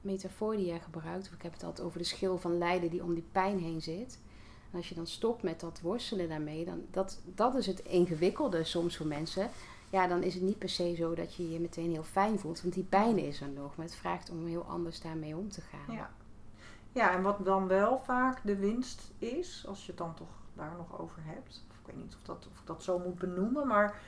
[0.01, 1.33] metafoor die jij gebruikt.
[1.33, 4.19] Ik heb het altijd over de schil van lijden die om die pijn heen zit.
[4.71, 8.65] En als je dan stopt met dat worstelen daarmee, dan dat, dat is het ingewikkelde
[8.65, 9.51] soms voor mensen.
[9.91, 12.63] Ja, dan is het niet per se zo dat je je meteen heel fijn voelt,
[12.63, 13.77] want die pijn is er nog.
[13.77, 15.95] Maar het vraagt om heel anders daarmee om te gaan.
[15.95, 16.11] Ja.
[16.93, 20.73] ja, en wat dan wel vaak de winst is, als je het dan toch daar
[20.77, 21.65] nog over hebt.
[21.71, 24.01] Of ik weet niet of, dat, of ik dat zo moet benoemen, maar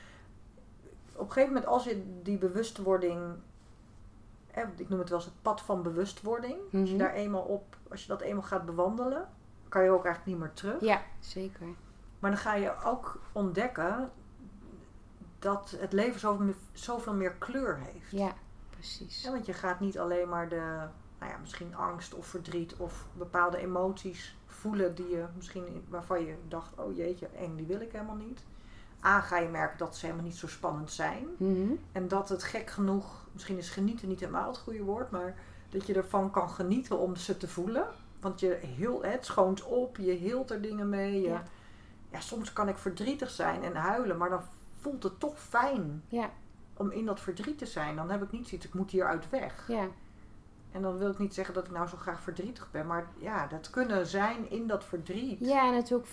[1.12, 3.20] op een gegeven moment als je die bewustwording,
[4.50, 6.54] hè, ik noem het wel eens het pad van bewustwording.
[6.60, 6.96] Als je Mhm.
[6.98, 9.28] daar eenmaal op, als je dat eenmaal gaat bewandelen,
[9.68, 10.80] kan je ook eigenlijk niet meer terug.
[10.80, 11.66] Ja, zeker.
[12.18, 14.10] Maar dan ga je ook ontdekken
[15.38, 18.10] dat het leven zoveel, zoveel meer kleur heeft.
[18.10, 18.32] Ja,
[18.70, 19.22] precies.
[19.22, 20.86] Ja, want je gaat niet alleen maar de,
[21.18, 26.34] nou ja, misschien angst of verdriet of bepaalde emoties voelen die je misschien, waarvan je
[26.48, 28.44] dacht, oh jeetje, en die wil ik helemaal niet.
[29.04, 31.26] A, ga je merken dat ze helemaal niet zo spannend zijn.
[31.36, 31.72] Mhm.
[31.92, 35.34] En dat het gek genoeg, misschien is genieten niet helemaal het goede woord, maar
[35.68, 37.86] dat je ervan kan genieten om ze te voelen.
[38.20, 41.20] Want je heel, het schoont op, je hield er dingen mee.
[41.20, 41.42] Je, Ja.
[42.10, 44.42] ja, soms kan ik verdrietig zijn en huilen, maar dan
[44.80, 46.30] voelt het toch fijn Ja,
[46.76, 47.96] om in dat verdriet te zijn.
[47.96, 49.64] Dan heb ik niet zoiets, ik moet hieruit weg.
[49.68, 49.86] ja,
[50.76, 53.46] En dan wil ik niet zeggen dat ik nou zo graag verdrietig ben, maar ja,
[53.46, 55.38] dat kunnen zijn in dat verdriet.
[55.40, 56.06] ja, en het ook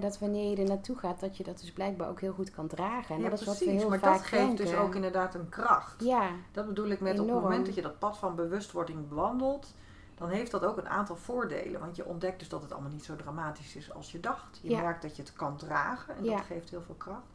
[0.00, 2.66] dat wanneer je er naartoe gaat, dat je dat dus blijkbaar ook heel goed kan
[2.66, 3.14] dragen.
[3.14, 3.80] En Ja, dat is wat we precies.
[3.80, 4.64] heel maar vaak dat geeft denken.
[4.64, 6.04] dus ook inderdaad een kracht.
[6.04, 9.74] Ja, Dat bedoel ik met op het moment dat je dat pad van bewustwording bewandelt,
[10.14, 11.80] dan heeft dat ook een aantal voordelen.
[11.80, 14.58] Want je ontdekt dus dat het allemaal niet zo dramatisch is als je dacht.
[14.62, 14.80] Je Ja.
[14.80, 16.36] merkt dat je het kan dragen en Ja.
[16.36, 17.26] dat geeft heel veel kracht.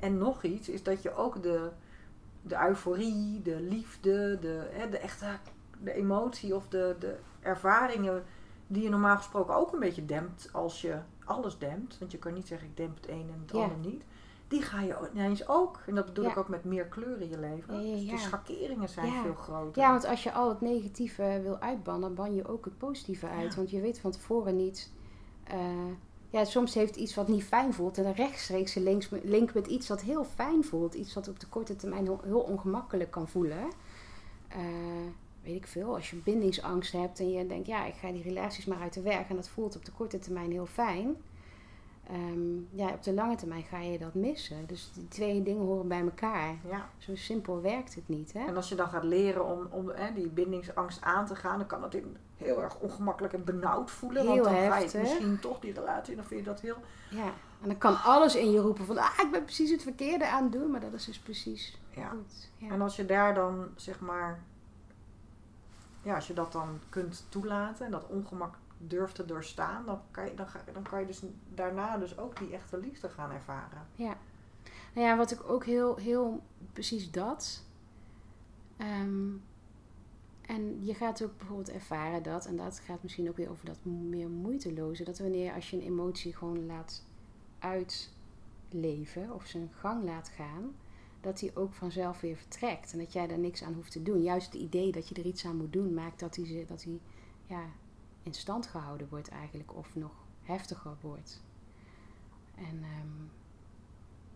[0.00, 1.70] En nog iets is dat je ook de,
[2.42, 5.24] de euforie, de liefde, de, hè, de echte
[5.82, 8.24] de emotie of de, de ervaringen
[8.66, 11.98] die je normaal gesproken ook een beetje dempt als je alles dempt.
[11.98, 13.62] Want je kan niet zeggen ik demp het een en het Ja.
[13.62, 14.02] ander niet.
[14.48, 15.78] Die ga je ineens ook.
[15.86, 16.30] En dat bedoel Ja.
[16.30, 17.86] ik ook met meer kleur in je leven.
[17.86, 19.82] Ja, Dus de schakeringen zijn veel groter.
[19.82, 23.54] Ja, want als je al het negatieve wil uitbannen, ban je ook het positieve uit.
[23.54, 24.92] Want je weet van tevoren niet.
[25.44, 25.58] eh,
[26.30, 29.88] ja, soms heeft iets wat niet fijn voelt en een rechtstreekse links, link met iets
[29.88, 30.94] wat heel fijn voelt.
[30.94, 33.64] Iets wat op de korte termijn heel, heel ongemakkelijk kan voelen.
[34.48, 34.58] Eh,
[35.44, 38.64] weet ik veel, als je bindingsangst hebt en je denkt, ja, ik ga die relaties
[38.64, 41.16] maar uit de weg en dat voelt op de korte termijn heel fijn.
[42.08, 44.66] Ehm, ja, op de lange termijn ga je dat missen.
[44.66, 46.56] Dus die twee dingen horen bij elkaar.
[46.70, 46.88] Ja.
[46.98, 48.46] Zo simpel werkt het niet, hè?
[48.46, 51.66] En als je dan gaat leren om, om hè, die bindingsangst aan te gaan, dan
[51.66, 54.22] kan het in- heel erg ongemakkelijk en benauwd voelen.
[54.22, 56.76] Heel want dan ga je misschien toch die relatie en dan vind je dat heel.
[57.10, 60.28] Ja, en dan kan alles in je roepen van, ah, ik ben precies het verkeerde
[60.28, 62.08] aan het doen, maar dat is dus precies Ja.
[62.08, 62.50] goed.
[62.58, 62.68] Ja.
[62.70, 64.42] En als je daar dan zeg maar.
[66.04, 70.24] Ja, als je dat dan kunt toelaten en dat ongemak durft te doorstaan, dan kan
[70.24, 71.22] je, dan dan kan je dus
[71.54, 73.86] daarna dus ook die echte liefde gaan ervaren.
[73.94, 74.16] ja.
[74.94, 77.64] Nou ja, wat ik ook heel, heel, precies dat.
[78.76, 79.28] Ehm,
[80.40, 83.84] en je gaat ook bijvoorbeeld ervaren dat, en dat gaat misschien ook weer over dat
[83.84, 87.04] meer moeiteloze, dat wanneer als je een emotie gewoon laat
[87.58, 90.74] uitleven of zijn gang laat gaan,
[91.24, 92.92] dat die ook vanzelf weer vertrekt.
[92.92, 94.22] En dat jij daar niks aan hoeft te doen.
[94.22, 97.00] Juist het idee dat je er iets aan moet doen, maakt dat ze- dat die
[97.46, 97.64] ja,
[98.22, 101.42] in stand gehouden wordt eigenlijk, of nog heftiger wordt.
[102.54, 103.22] En ehm,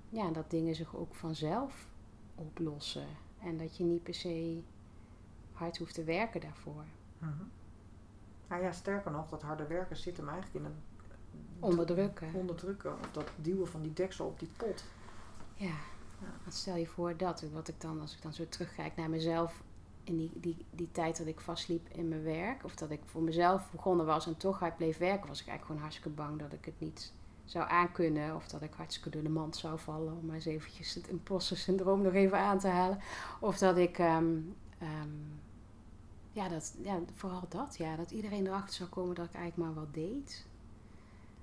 [0.08, 1.88] ja, dat dingen zich ook vanzelf
[2.34, 3.06] oplossen.
[3.38, 4.62] En dat je niet per se
[5.52, 6.84] hard hoeft te werken daarvoor.
[7.18, 7.32] Mhm.
[8.48, 10.80] Nou ja, sterker nog, dat harde werken zit hem eigenlijk in een
[11.60, 12.34] Onderdrukken.
[12.34, 14.84] onderdrukken of dat duwen van die deksel op die pot.
[15.54, 15.74] Ja,
[16.18, 19.62] want stel je voor dat, wat ik dan, als ik dan zo terugkijk naar mezelf
[20.04, 23.22] in die, die, die tijd dat ik vastliep in mijn werk, of dat ik voor
[23.22, 26.52] mezelf begonnen was en toch hard bleef werken, was ik eigenlijk gewoon hartstikke bang dat
[26.52, 27.12] ik het niet
[27.44, 30.94] zou aankunnen, of dat ik hartstikke door de mand zou vallen, om maar eens eventjes
[30.94, 32.98] het imposter syndroom nog even aan te halen.
[33.40, 34.36] Of dat ik, ehm,
[34.78, 35.08] ehm,
[36.32, 39.84] ja, dat, ja, vooral dat, ja, dat iedereen erachter zou komen dat ik eigenlijk maar
[39.84, 40.46] wat deed.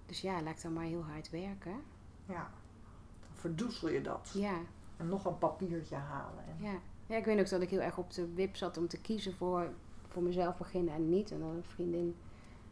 [0.06, 1.82] Dus ja, laat ik dan maar heel hard werken.
[2.26, 2.52] Ja,
[3.46, 4.32] verdoezel je dat.
[4.34, 4.58] Ja.
[4.98, 6.44] En nog een papiertje halen.
[6.48, 6.74] En, Ja.
[7.08, 9.36] ja, ik weet ook dat ik heel erg op de wip zat om te kiezen
[9.36, 9.68] voor,
[10.08, 11.32] voor mezelf beginnen en niet.
[11.32, 12.16] En dan een vriendin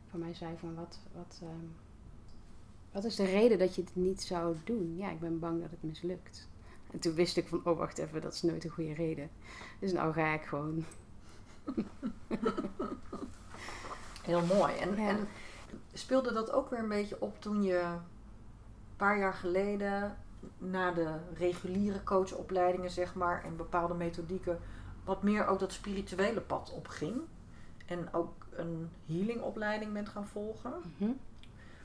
[0.10, 1.66] van mij zei van wat, wat, ehm,
[2.92, 4.96] wat is de reden dat je het niet zou doen?
[4.98, 6.48] Ja, ik ben bang dat het mislukt.
[6.92, 9.30] En toen wist ik van, oh wacht even, dat is nooit een goede reden.
[9.80, 10.86] Dus nou ga ik gewoon.
[14.24, 14.74] Heel mooi.
[14.76, 15.08] En, Ja.
[15.10, 15.28] en
[15.94, 18.00] speelde dat ook weer een beetje op toen je een
[18.98, 20.18] paar jaar geleden
[20.58, 24.60] na de reguliere coachopleidingen, zeg maar, en bepaalde methodieken,
[25.04, 27.22] wat meer ook dat spirituele pad opging.
[27.86, 30.74] En ook een healingopleiding bent gaan volgen.
[30.98, 31.12] Mhm.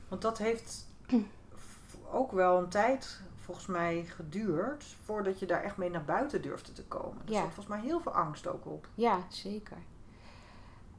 [0.07, 0.87] Want dat heeft
[2.11, 6.71] ook wel een tijd, volgens mij, geduurd voordat je daar echt mee naar buiten durfde
[6.73, 7.21] te komen.
[7.25, 7.37] Er Ja.
[7.41, 8.87] zat volgens mij heel veel angst ook op.
[8.95, 9.77] Ja, zeker.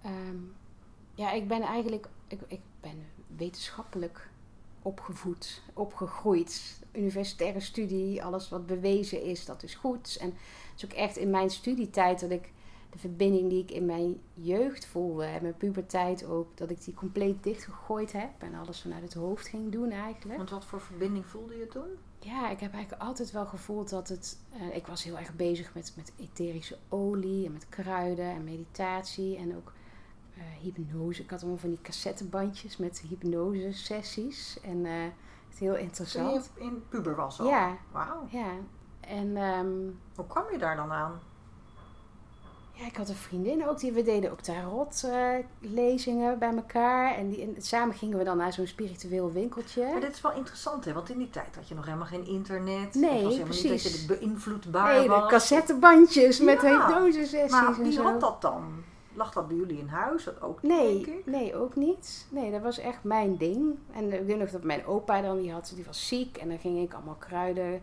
[0.02, 0.36] Ehm,
[1.14, 4.29] ja, ik ben eigenlijk, ik, ik ben wetenschappelijk
[4.82, 6.78] opgevoed, opgegroeid.
[6.92, 10.16] Universitaire studie, alles wat bewezen is, dat is goed.
[10.20, 12.52] En het is ook echt in mijn studietijd dat ik
[12.90, 16.94] de verbinding die ik in mijn jeugd voelde, en mijn puberteit ook, dat ik die
[16.94, 20.36] compleet dichtgegooid heb en alles vanuit het hoofd ging doen eigenlijk.
[20.36, 21.88] Want wat voor verbinding voelde je toen?
[22.18, 24.38] Ja, ik heb eigenlijk altijd wel gevoeld dat het.
[24.50, 29.36] eh, ik was heel erg bezig met, met etherische olie en met kruiden en meditatie
[29.36, 29.72] en ook
[30.40, 31.22] eh, hypnose.
[31.22, 34.58] Ik had allemaal van die cassettebandjes met hypnose sessies.
[34.62, 36.50] En eh, het is heel Toen interessant.
[36.54, 37.46] je in puber was al?
[37.46, 38.26] Ja, Wauw.
[38.30, 38.48] ja.
[39.00, 39.68] En ehm,
[40.14, 41.20] Hoe kwam je daar dan aan?
[42.72, 43.78] ja, ik had een vriendin ook.
[43.78, 47.14] Die, we deden ook tarot eh, lezingen bij elkaar.
[47.14, 49.84] En, die, en samen gingen we dan naar zo'n spiritueel winkeltje.
[49.90, 50.92] Maar dit is wel interessant, hè?
[50.92, 52.94] Want in die tijd had je nog helemaal geen internet.
[52.94, 54.00] Nee, het was helemaal niet dat precies.
[54.00, 55.30] je beïnvloedbaar Nee, de was.
[55.30, 58.02] cassettebandjes met Ja, hypnose sessies Maar en wie zo.
[58.02, 58.64] had dat dan?
[59.14, 60.24] Lag dat bij jullie in huis?
[60.24, 61.26] Dat ook niet, denk Nee, ik?
[61.26, 62.26] nee, ook niet.
[62.30, 63.78] Nee, dat was echt mijn ding.
[63.92, 66.36] En ik weet nog dat mijn opa dan, die, had, die was ziek.
[66.36, 67.82] En dan ging ik allemaal kruiden.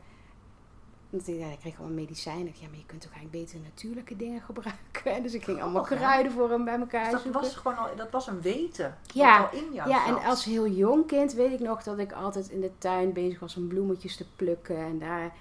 [1.09, 2.41] Want ja, ik kreeg allemaal medicijnen.
[2.41, 5.23] Ik dacht, ja, maar je kunt toch eigenlijk beter natuurlijke dingen gebruiken.
[5.23, 5.95] Dus ik ging allemaal hè?
[5.95, 7.41] kruiden voor hem bij elkaar Dus dat zoeken.
[7.41, 8.97] was gewoon al, dat was een weten.
[9.13, 10.17] Ja, al in jou Ja, zat.
[10.17, 13.39] en als heel jong kind weet ik nog dat ik altijd in de tuin bezig
[13.39, 14.77] was om bloemetjes te plukken.
[14.77, 15.33] En daar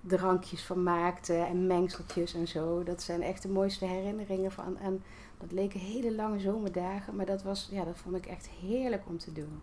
[0.00, 2.82] drankjes van maakte en mengseltjes en zo.
[2.82, 4.78] Dat zijn echt de mooiste herinneringen van.
[4.78, 5.02] En
[5.42, 7.16] dat leken hele lange zomerdagen.
[7.16, 9.60] Maar dat, was, ja, dat vond ik echt heerlijk om te doen.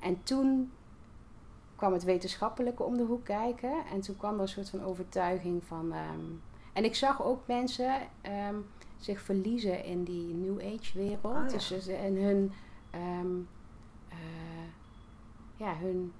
[0.00, 0.72] En toen
[1.76, 3.72] kwam het wetenschappelijke om de hoek kijken.
[3.92, 5.92] En toen kwam er een soort van overtuiging van...
[5.92, 6.20] ehm,
[6.72, 8.54] en ik zag ook mensen ehm,
[8.98, 11.24] zich verliezen in die New Age wereld.
[11.34, 11.48] Ah, ja.
[11.48, 12.52] Dus ze- en hun...
[12.90, 13.36] ehm,
[14.08, 14.16] eh,
[15.56, 16.12] ja, hun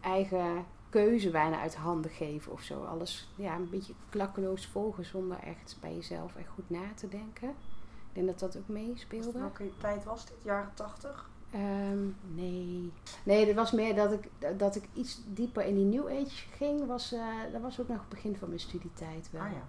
[0.00, 2.84] eigen keuze bijna uit handen geven of zo.
[2.84, 7.48] Alles ja, een beetje klakkeloos volgen zonder echt bij jezelf echt goed na te denken.
[7.48, 9.38] Ik denk dat dat ook meespeelde.
[9.38, 10.36] Welke tijd was dit?
[10.42, 11.30] Jaren tachtig?
[11.50, 12.92] Ehm, nee.
[13.22, 16.86] Nee, dat was meer dat ik, dat ik iets dieper in die New Age ging.
[16.86, 19.42] Was, eh, dat was ook nog het begin van mijn studietijd wel.
[19.42, 19.64] Ah ja.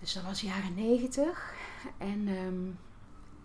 [0.00, 1.54] Dus dat was jaren negentig.
[1.98, 2.70] En ehm,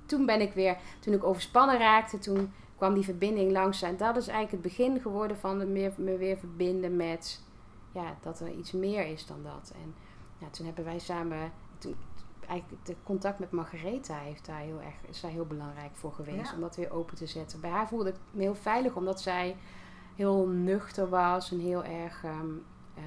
[0.05, 3.97] toen ben ik weer, toen ik overspannen raakte, toen kwam die verbinding langzaam.
[3.97, 7.43] Dat is eigenlijk het begin geworden van de meer, me weer verbinden met
[7.91, 9.73] ja, dat er iets meer is dan dat.
[9.75, 9.95] En
[10.37, 11.95] ja, toen hebben wij samen, toen,
[12.47, 16.49] eigenlijk de contact met Margaretha heeft daar heel erg, is daar heel belangrijk voor geweest.
[16.49, 16.55] Ja.
[16.55, 17.59] Om dat weer open te zetten.
[17.59, 19.55] Bij haar voelde ik me heel veilig, omdat zij
[20.15, 22.23] heel nuchter was en heel erg.
[22.23, 22.51] ehm,
[22.95, 23.03] eh,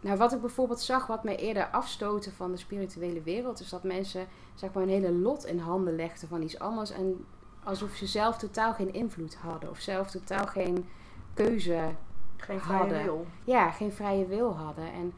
[0.00, 3.82] nou, wat ik bijvoorbeeld zag, wat mij eerder afstoten van de spirituele wereld, is dat
[3.82, 6.90] mensen zeg maar een hele lot in handen legden van iets anders.
[6.90, 7.24] En
[7.64, 9.70] alsof ze zelf totaal geen invloed hadden.
[9.70, 10.88] Of zelf totaal geen
[11.34, 11.94] keuze,
[12.36, 13.02] Geen vrije Hadden.
[13.02, 13.26] wil.
[13.44, 14.92] ja, geen vrije wil hadden.
[14.92, 15.12] En,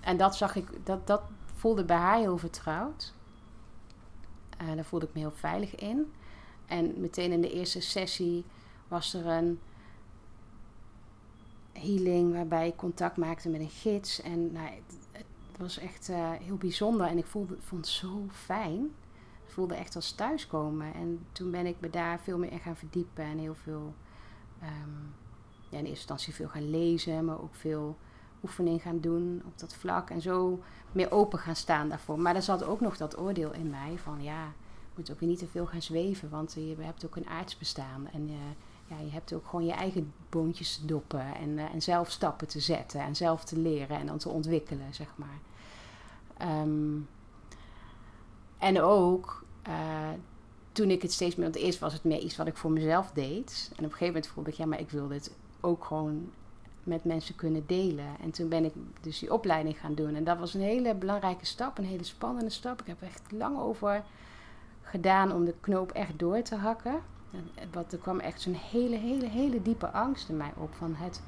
[0.00, 1.22] en dat zag ik, dat, dat
[1.54, 3.14] voelde bij haar heel vertrouwd.
[4.58, 6.12] En daar voelde ik me heel veilig in.
[6.66, 8.44] En meteen in de eerste sessie
[8.88, 9.60] was er een
[11.78, 14.22] healing waarbij ik contact maakte met een gids.
[14.22, 14.68] En nou,
[15.12, 15.24] het,
[15.58, 18.84] was echt eh, heel bijzonder en ik voelde, vond het zo fijn.
[19.46, 20.94] Ik voelde echt als thuiskomen.
[20.94, 23.94] En toen ben ik me daar veel meer in gaan verdiepen en heel veel,
[24.60, 24.90] ehm,
[25.68, 27.96] ja, in eerste instantie veel gaan lezen, maar ook veel
[28.42, 30.10] oefening gaan doen op dat vlak.
[30.10, 30.62] En zo
[30.92, 32.20] meer open gaan staan daarvoor.
[32.20, 35.28] Maar er zat ook nog dat oordeel in mij van ja, je moet ook weer
[35.28, 38.08] niet te veel gaan zweven, want je hebt ook een aards bestaan.
[38.12, 38.34] En eh,
[38.88, 42.48] ja, je hebt ook gewoon je eigen boontjes te doppen en, eh, en zelf stappen
[42.48, 45.38] te zetten en zelf te leren en dan te ontwikkelen, zeg maar.
[46.36, 46.98] Ehm,
[48.58, 50.10] en ook eh,
[50.72, 53.10] toen ik het steeds meer, want eerst was het meer iets wat ik voor mezelf
[53.10, 53.70] deed.
[53.70, 56.30] En op een gegeven moment voelde ik, ja, maar ik wil dit ook gewoon
[56.82, 58.06] met mensen kunnen delen.
[58.20, 60.14] En toen ben ik dus die opleiding gaan doen.
[60.14, 62.80] En dat was een hele belangrijke stap, een hele spannende stap.
[62.80, 64.04] Ik heb echt lang over
[64.82, 67.02] gedaan om de knoop echt door te hakken.
[67.72, 71.22] Wat, er kwam echt zo'n hele, hele, hele diepe angst in mij op van het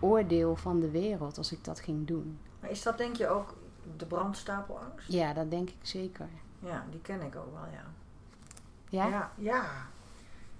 [0.00, 2.38] oordeel van de wereld als ik dat ging doen.
[2.60, 3.54] Maar is dat denk je ook
[3.96, 5.12] de brandstapelangst?
[5.12, 6.28] Ja, dat denk ik zeker.
[6.58, 7.84] Ja, die ken ik ook wel, ja.
[8.88, 9.08] Ja?
[9.08, 9.64] Ja, ja.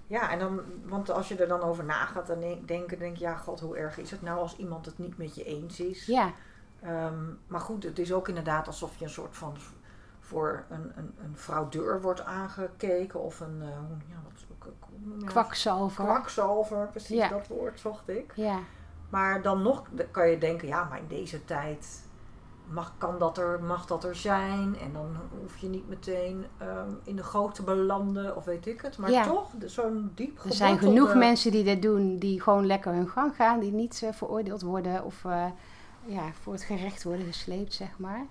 [0.07, 3.17] Ja, en dan, want als je er dan over na gaat dan denk- denken, denk
[3.17, 5.79] je, ja, god, hoe erg is het nou als iemand het niet met je eens
[5.79, 6.05] is?
[6.05, 6.33] Ja,
[6.81, 9.57] Ehm, maar goed, het is ook inderdaad alsof je een soort van
[10.19, 13.67] voor een, een, een fraudeur wordt aangekeken of een uh,
[14.07, 14.45] ja, wat,
[15.25, 16.03] kwakzalver.
[16.03, 18.31] Kwakzalver, precies dat woord zocht ik.
[18.35, 18.59] Ja.
[19.09, 22.03] Maar dan nog kan je denken, ja, maar in deze tijd
[22.67, 24.77] mag, kan dat er, mag dat er zijn.
[24.79, 28.81] En dan hoef je niet meteen ehm, in de goot te belanden of weet ik
[28.81, 28.97] het.
[28.97, 33.09] Maar toch, zo'n diep Er zijn genoeg mensen die dit doen, die gewoon lekker hun
[33.09, 33.59] gang gaan.
[33.59, 35.45] Die niet uh, veroordeeld worden of uh,
[36.05, 38.25] ja, voor het gerecht worden gesleept, zeg maar.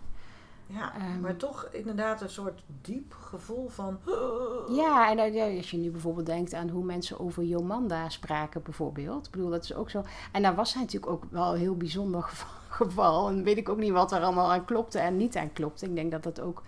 [0.67, 3.99] Ja, um, maar toch inderdaad een soort diep gevoel van...
[4.69, 9.27] Ja, en uh, als je nu bijvoorbeeld denkt aan hoe mensen over Jomanda spraken bijvoorbeeld.
[9.27, 10.03] Ik bedoel, dat is ook zo...
[10.33, 12.23] En daar was hij natuurlijk ook wel een heel bijzonder
[12.69, 13.29] geval.
[13.29, 15.87] En weet ik ook niet wat er allemaal aan klopte en niet aan klopte.
[15.87, 16.63] Ik denk dat dat ook.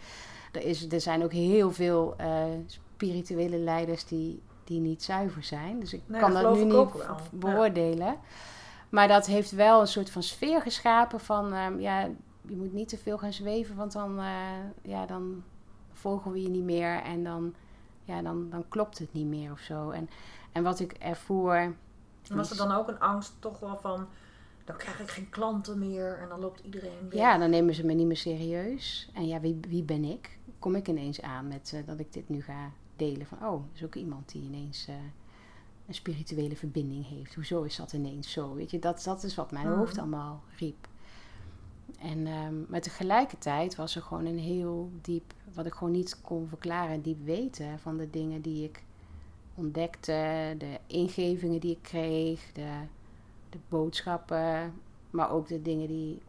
[0.52, 5.80] Er, is, er zijn ook heel veel uh, spirituele leiders die, die niet zuiver zijn.
[5.80, 6.88] Dus ik kan dat, nu niet
[7.30, 8.16] beoordelen.
[8.88, 12.08] Maar dat heeft wel een soort van sfeer geschapen van um, ja,
[12.48, 14.50] je moet niet te veel gaan zweven, want dan, uh,
[14.82, 15.42] ja, dan
[15.92, 17.54] volgen we je niet meer en dan,
[18.04, 19.90] ja, dan, dan klopt het niet meer of zo.
[19.90, 20.08] En,
[20.52, 21.74] en wat ik ervoor.
[22.28, 24.06] Was er dan ook een angst toch wel van
[24.66, 27.08] dan krijg ik geen klanten meer en dan loopt iedereen.
[27.10, 29.10] Ja, dan nemen ze me niet meer serieus.
[29.14, 30.38] En ja, wie, wie ben ik?
[30.58, 33.84] Kom ik ineens aan met uh, dat ik dit nu ga delen van, oh, is
[33.84, 34.94] ook iemand die ineens uh,
[35.86, 37.34] een spirituele verbinding heeft.
[37.34, 38.54] Hoezo is dat ineens zo?
[38.54, 39.76] Weet je, dat, dat is wat mijn mm.
[39.76, 40.88] hoofd allemaal riep.
[42.06, 46.48] En um, maar tegelijkertijd was er gewoon een heel diep, wat ik gewoon niet kon
[46.48, 48.84] verklaren, diep weten van de dingen die ik
[49.54, 52.68] ontdekte, de ingevingen die ik kreeg, de
[53.56, 54.74] de boodschappen,
[55.10, 56.22] maar ook de dingen die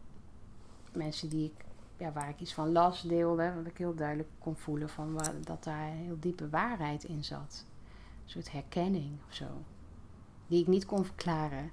[0.92, 1.64] mensen die ik,
[1.96, 5.34] ja, waar ik iets van las deelde, wat ik heel duidelijk kon voelen van waar,
[5.44, 7.64] dat daar een heel diepe waarheid in zat.
[8.24, 9.46] Een soort herkenning of zo,
[10.46, 11.70] die ik niet kon verklaren.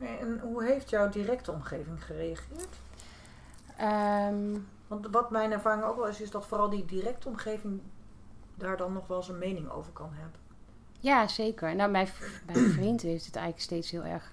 [0.00, 2.76] En hoe heeft jouw directe omgeving gereageerd?
[3.76, 4.58] Ehm,
[4.88, 7.80] Want wat mijn ervaring ook wel is, is dat vooral die directe omgeving
[8.54, 10.40] daar dan nog wel eens een mening over kan hebben.
[11.00, 11.74] Ja, zeker.
[11.74, 12.08] Nou, mijn,
[12.46, 14.32] mijn vriend heeft het eigenlijk steeds heel erg.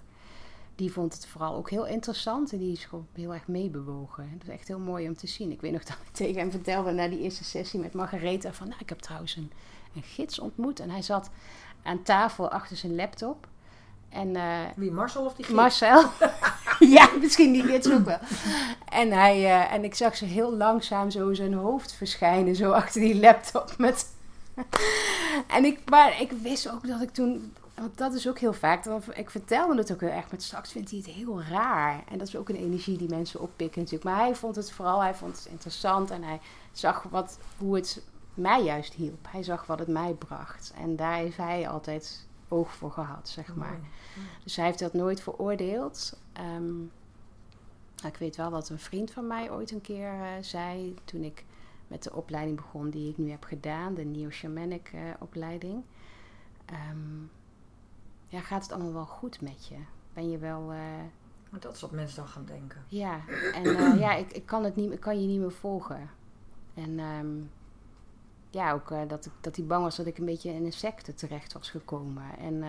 [0.76, 4.30] Die vond het vooral ook heel interessant en die is gewoon heel erg meebewogen.
[4.34, 5.52] Het is echt heel mooi om te zien.
[5.52, 8.68] Ik weet nog dat ik tegen hem vertelde na die eerste sessie met Margaretha van,
[8.68, 9.52] nou, ik heb trouwens een,
[9.96, 11.30] een gids ontmoet en hij zat
[11.84, 13.48] aan tafel achter zijn laptop.
[14.10, 14.44] En, uh,
[14.76, 15.54] Wie, Marcel of die?
[15.54, 16.04] Marcel.
[16.80, 18.20] ja, misschien die gids ook wel.
[18.90, 23.02] En, hij, uh, en ik zag ze heel langzaam zo zijn hoofd verschijnen, zo achter
[23.02, 24.08] die laptop met
[25.56, 28.86] en ik, maar ik wist ook dat ik toen, want dat is ook heel vaak,
[29.14, 32.04] ik vertelde het ook heel erg, maar straks vindt hij het heel raar.
[32.10, 34.10] En dat is ook een energie die mensen oppikken natuurlijk.
[34.10, 36.40] Maar hij vond het vooral, hij vond het interessant en hij
[36.72, 38.02] zag wat, hoe het
[38.34, 39.28] mij juist hielp.
[39.30, 40.74] Hij zag wat het mij bracht.
[40.82, 43.80] En daar heeft hij altijd oog voor gehad, zeg maar.
[44.44, 46.20] Dus hij heeft dat nooit veroordeeld.
[46.56, 46.92] Um,
[48.06, 51.46] ik weet wel dat een vriend van mij ooit een keer uh, zei, toen ik
[51.88, 55.84] met de opleiding begon die ik nu heb gedaan, de Neo-Shamanic uh, opleiding.
[56.92, 57.32] Um,
[58.28, 59.78] ja, gaat het allemaal wel goed met je?
[60.14, 60.74] Ben je wel...
[60.74, 60.80] Uh,
[61.60, 62.84] dat is wat mensen dan gaan denken.
[62.88, 63.20] Ja,
[63.54, 66.10] en ja, ik, ik, kan het niet, ik kan je niet meer volgen.
[66.74, 67.50] En um,
[68.50, 71.14] ja, ook dat, ik, dat hij bang was dat ik een beetje in een secte
[71.14, 72.38] terecht was gekomen.
[72.40, 72.64] En,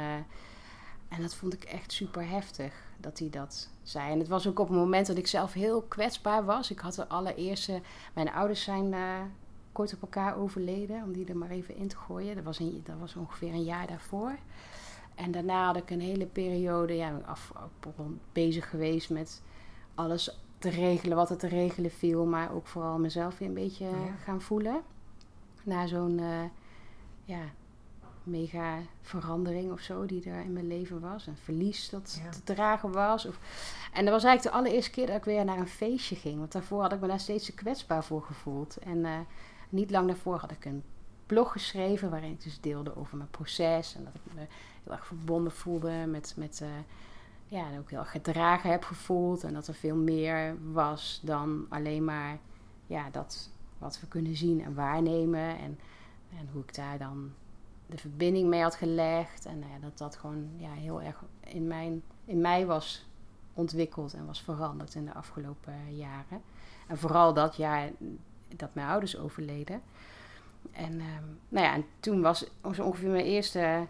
[1.09, 4.13] en dat vond ik echt super heftig dat hij dat zei.
[4.13, 6.71] En het was ook op het moment dat ik zelf heel kwetsbaar was.
[6.71, 7.81] Ik had de allereerste.
[8.15, 9.21] Mijn ouders zijn uh,
[9.73, 12.35] kort op elkaar overleden, om die er maar even in te gooien.
[12.35, 14.39] Dat was, een, dat was ongeveer een jaar daarvoor.
[15.15, 17.53] En daarna had ik een hele periode ja, af,
[18.33, 19.43] bezig geweest met
[19.95, 23.89] alles te regelen wat er te regelen viel, maar ook vooral mezelf weer een beetje
[24.25, 24.83] gaan voelen.
[25.69, 26.45] Na zo'n uh,
[27.25, 27.41] ja,
[28.23, 31.27] mega verandering of zo die er in mijn leven was.
[31.27, 33.27] Een verlies dat te dragen was.
[33.27, 33.39] Of,
[33.93, 36.39] en dat was eigenlijk de allereerste keer dat ik weer naar een feestje ging.
[36.39, 38.77] Want daarvoor had ik me daar steeds te kwetsbaar voor gevoeld.
[38.77, 39.19] En uh,
[39.69, 40.83] niet lang daarvoor had ik een
[41.27, 43.95] blog geschreven waarin ik dus deelde over mijn proces.
[43.95, 44.47] En dat ik me
[44.85, 46.35] heel erg verbonden voelde met...
[46.37, 46.69] met uh,
[47.47, 49.45] ja, en ook heel erg gedragen heb gevoeld.
[49.45, 52.39] En dat er veel meer was dan alleen maar
[52.87, 55.59] ja, dat wat we kunnen zien en waarnemen.
[55.59, 55.79] En,
[56.39, 57.33] en hoe ik daar dan
[57.87, 59.47] de verbinding mee had gelegd.
[59.47, 63.07] En ja, dat dat gewoon ja, heel erg in, mijn, in mij was
[63.55, 66.43] ontwikkeld en was veranderd in de afgelopen jaren.
[66.87, 67.91] En vooral dat jaar
[68.57, 69.83] dat mijn ouders overleden.
[70.73, 73.87] En, ehm, nou ja, en toen was ongeveer mijn eerste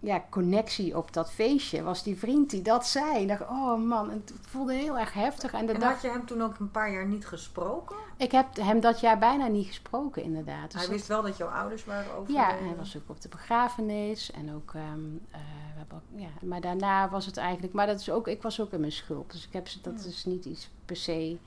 [0.00, 3.20] ja, connectie op dat feestje was die vriend die dat zei.
[3.20, 5.52] Ik dacht, oh man, het voelde heel erg heftig.
[5.52, 7.96] En, en had je hem toen ook een paar jaar niet gesproken?
[8.16, 10.72] Ik heb hem dat jaar bijna niet gesproken, inderdaad.
[10.72, 12.34] Dus hij wist wel dat jouw ouders waren overleden?
[12.34, 14.30] Ja, hij was ook op de begrafenis.
[14.30, 15.36] En ook, um, uh,
[15.72, 17.72] we hebben ook, ja, maar daarna was het eigenlijk...
[17.72, 19.32] Maar dat is ook, ik was ook in mijn schuld.
[19.32, 21.38] Dus ik heb, dat is niet iets per se...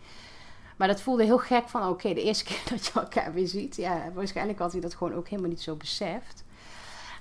[0.78, 3.76] Maar dat voelde heel gek van, oké, de eerste keer dat je elkaar weer ziet.
[3.76, 6.44] Ja, waarschijnlijk had hij dat gewoon ook helemaal niet zo beseft.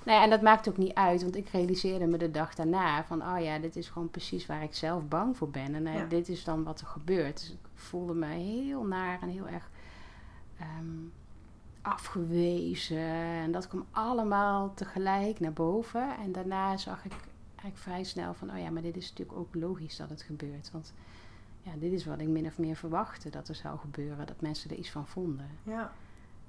[0.03, 3.03] Nou ja, en dat maakt ook niet uit, want ik realiseerde me de dag daarna
[3.03, 5.75] van, oh ja, dit is gewoon precies waar ik zelf bang voor ben.
[5.75, 7.39] En uh, dit is dan wat er gebeurt.
[7.39, 9.69] Dus ik voelde me heel naar en heel erg
[10.79, 11.11] um,
[11.81, 12.97] afgewezen.
[13.15, 16.17] En dat kwam allemaal tegelijk naar boven.
[16.17, 17.13] En daarna zag ik
[17.45, 20.71] eigenlijk vrij snel van, oh ja, maar dit is natuurlijk ook logisch dat het gebeurt.
[20.71, 20.93] Want
[21.61, 24.69] ja, dit is wat ik min of meer verwachtte dat er zou gebeuren, dat mensen
[24.69, 25.49] er iets van vonden.
[25.63, 25.91] Ja.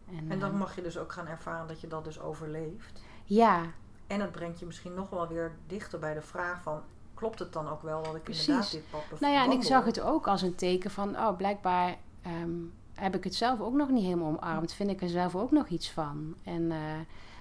[0.09, 3.03] En, en dan uh, mag je dus ook gaan ervaren dat je dat dus overleeft.
[3.35, 3.73] Ja.
[4.07, 6.81] En het brengt je misschien nog wel weer dichter bij de vraag van...
[7.15, 8.47] klopt het dan ook wel dat ik Precies.
[8.47, 11.17] inderdaad dit pad Nou ja, en ik zag het ook als een teken van...
[11.17, 14.73] oh, blijkbaar um, heb ik het zelf ook nog niet helemaal omarmd.
[14.73, 16.35] Vind ik er zelf ook nog iets van.
[16.43, 16.77] En, uh,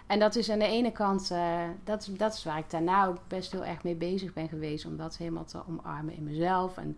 [0.08, 1.32] en dat is aan de ene kant...
[1.32, 4.86] Uh, dat, dat is waar ik daarna ook best heel erg mee bezig ben geweest...
[4.86, 6.78] om dat helemaal te omarmen in mezelf.
[6.78, 6.98] En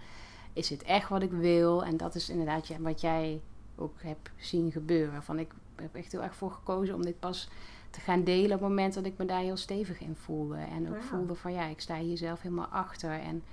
[0.53, 1.83] is het echt wat ik wil?
[1.83, 3.41] En dat is inderdaad wat jij
[3.75, 5.23] ook hebt zien gebeuren.
[5.23, 7.49] Van ik heb echt heel erg voor gekozen om dit pas
[7.93, 10.57] te gaan delen op het moment dat ik me daar heel stevig in voelde.
[10.57, 13.11] En ook voelde van ja, ik sta hier zelf helemaal achter.
[13.11, 13.43] En,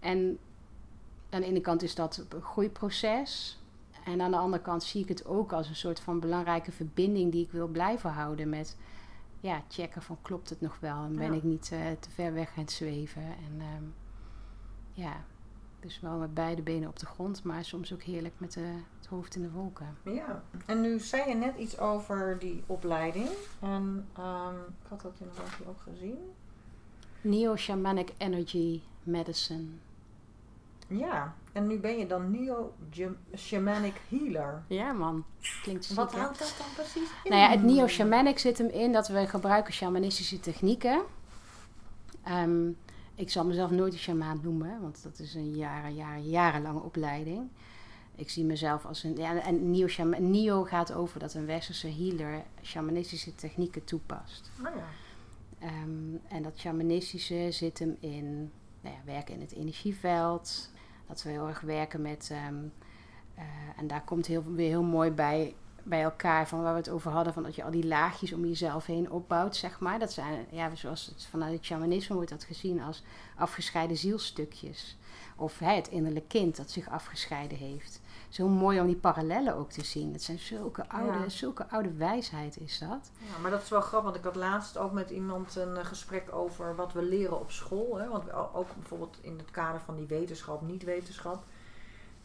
[0.00, 0.38] en
[1.30, 3.58] aan de ene kant is dat een groeiproces.
[4.04, 7.32] En aan de andere kant zie ik het ook als een soort van belangrijke verbinding
[7.32, 8.76] die ik wil blijven houden met
[9.40, 12.48] ja, checken van klopt het nog wel en ben ik niet uh, te ver weg
[12.48, 13.22] aan het zweven.
[13.22, 13.94] En um,
[14.92, 15.24] ja,
[15.80, 19.06] dus wel met beide benen op de grond, maar soms ook heerlijk met de, het
[19.06, 19.96] hoofd in de wolken.
[20.02, 23.28] Ja, en nu zei je net iets over die opleiding.
[23.60, 26.18] En um, ik had dat inderdaad ook gezien.
[27.20, 29.66] Neo-Shamanic Energy Medicine.
[30.86, 34.62] Ja, en nu ben je dan Neo-Shamanic Healer.
[34.66, 35.24] Ja man,
[35.62, 37.30] klinkt ziek, Wat houdt dat dan precies in?
[37.30, 41.02] Nou ja, het Neo-Shamanic zit hem in dat we gebruiken shamanistische technieken.
[42.28, 42.76] Um,
[43.18, 47.48] ik zal mezelf nooit een shamaan noemen, want dat is een jaren, jaren, jarenlange opleiding.
[48.14, 49.16] Ik zie mezelf als een.
[49.16, 49.86] Ja, en Neo,
[50.18, 54.50] Neo gaat over dat een westerse healer shamanistische technieken toepast.
[54.58, 54.86] Oh ja.
[55.82, 58.50] Um, en dat shamanistische zit hem in
[58.80, 60.70] nou ja, werken in het energieveld.
[61.06, 62.30] Dat we heel erg werken met.
[62.48, 62.72] Um,
[63.38, 63.44] uh,
[63.76, 65.54] en daar komt heel, weer heel mooi bij
[65.88, 68.44] bij elkaar, van waar we het over hadden, van dat je al die laagjes om
[68.44, 69.98] jezelf heen opbouwt, zeg maar.
[69.98, 73.02] Dat zijn, ja, zoals het vanuit het shamanisme wordt dat gezien als
[73.36, 74.96] afgescheiden zielstukjes.
[75.36, 78.00] Of hè, het innerlijke kind dat zich afgescheiden heeft.
[78.36, 80.12] Heel mooi om die parallellen ook te zien.
[80.12, 81.28] Het zijn zulke oude, ja.
[81.28, 83.10] zulke oude wijsheid is dat.
[83.18, 85.84] Ja, maar dat is wel grappig, want ik had laatst ook met iemand een uh,
[85.84, 87.98] gesprek over wat we leren op school.
[87.98, 88.08] Hè?
[88.08, 91.44] Want ook bijvoorbeeld in het kader van die wetenschap, niet-wetenschap.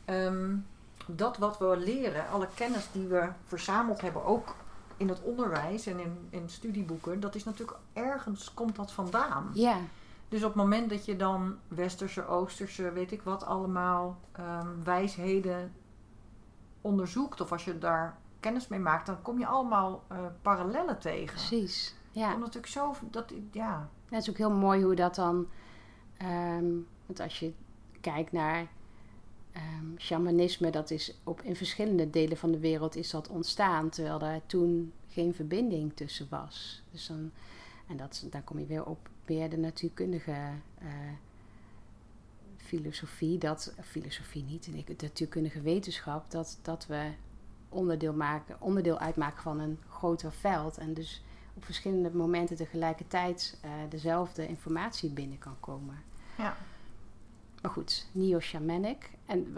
[0.06, 0.66] Um,
[1.06, 4.56] dat wat we leren, alle kennis die we verzameld hebben, ook
[4.98, 9.50] in het onderwijs en in, in studieboeken, dat is natuurlijk ergens komt dat vandaan.
[9.54, 9.78] Ja.
[10.30, 15.74] Dus op het moment dat je dan westerse, oosterse, weet ik wat allemaal um, wijsheden
[16.82, 21.36] onderzoekt, of als je daar kennis mee maakt, dan kom je allemaal uh, parallellen tegen.
[21.36, 21.96] Precies.
[22.12, 22.34] Ja.
[22.34, 23.90] Omdat ik zo dat ja.
[24.10, 25.48] Het is ook heel mooi hoe dat dan,
[26.22, 27.54] um, want als je
[28.02, 28.68] kijkt naar
[29.56, 34.20] um, shamanisme, dat is op, in verschillende delen van de wereld is dat ontstaan, terwijl
[34.20, 36.84] daar toen geen verbinding tussen was.
[36.92, 37.32] Dus dan,
[37.88, 40.32] en dat, daar kom je weer op weer de natuurkundige
[40.82, 40.88] uh,
[42.58, 47.12] filosofie, dat, filosofie niet, de natuurkundige wetenschap, dat, dat we
[47.70, 50.78] onderdeel, maken, onderdeel uitmaken van een groter veld.
[50.78, 51.24] En dus
[51.54, 56.04] op verschillende momenten tegelijkertijd uh, dezelfde informatie binnen kan komen.
[56.38, 56.58] Ja.
[57.64, 59.10] Maar goed, neo-shamanic.
[59.26, 59.54] En,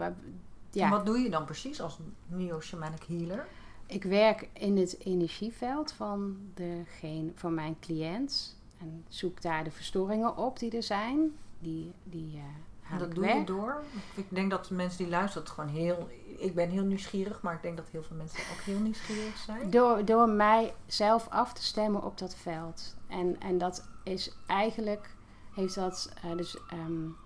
[0.70, 0.84] ja.
[0.84, 3.46] en wat doe je dan precies als neo-shamanic healer?
[3.86, 8.56] Ik werk in het energieveld van, degene, van mijn cliënt.
[8.78, 11.36] En zoek daar de verstoringen op die er zijn.
[11.58, 12.42] Die, die uh,
[12.90, 13.82] en dat doe je door?
[14.14, 16.08] Ik denk dat de mensen die luisteren gewoon heel...
[16.38, 19.70] Ik ben heel nieuwsgierig, maar ik denk dat heel veel mensen ook heel nieuwsgierig zijn.
[19.70, 22.96] Door, door mij zelf af te stemmen op dat veld.
[23.06, 25.14] En, en dat is eigenlijk...
[25.54, 26.12] Heeft dat...
[26.24, 26.58] Uh, dus...
[26.72, 27.16] Um,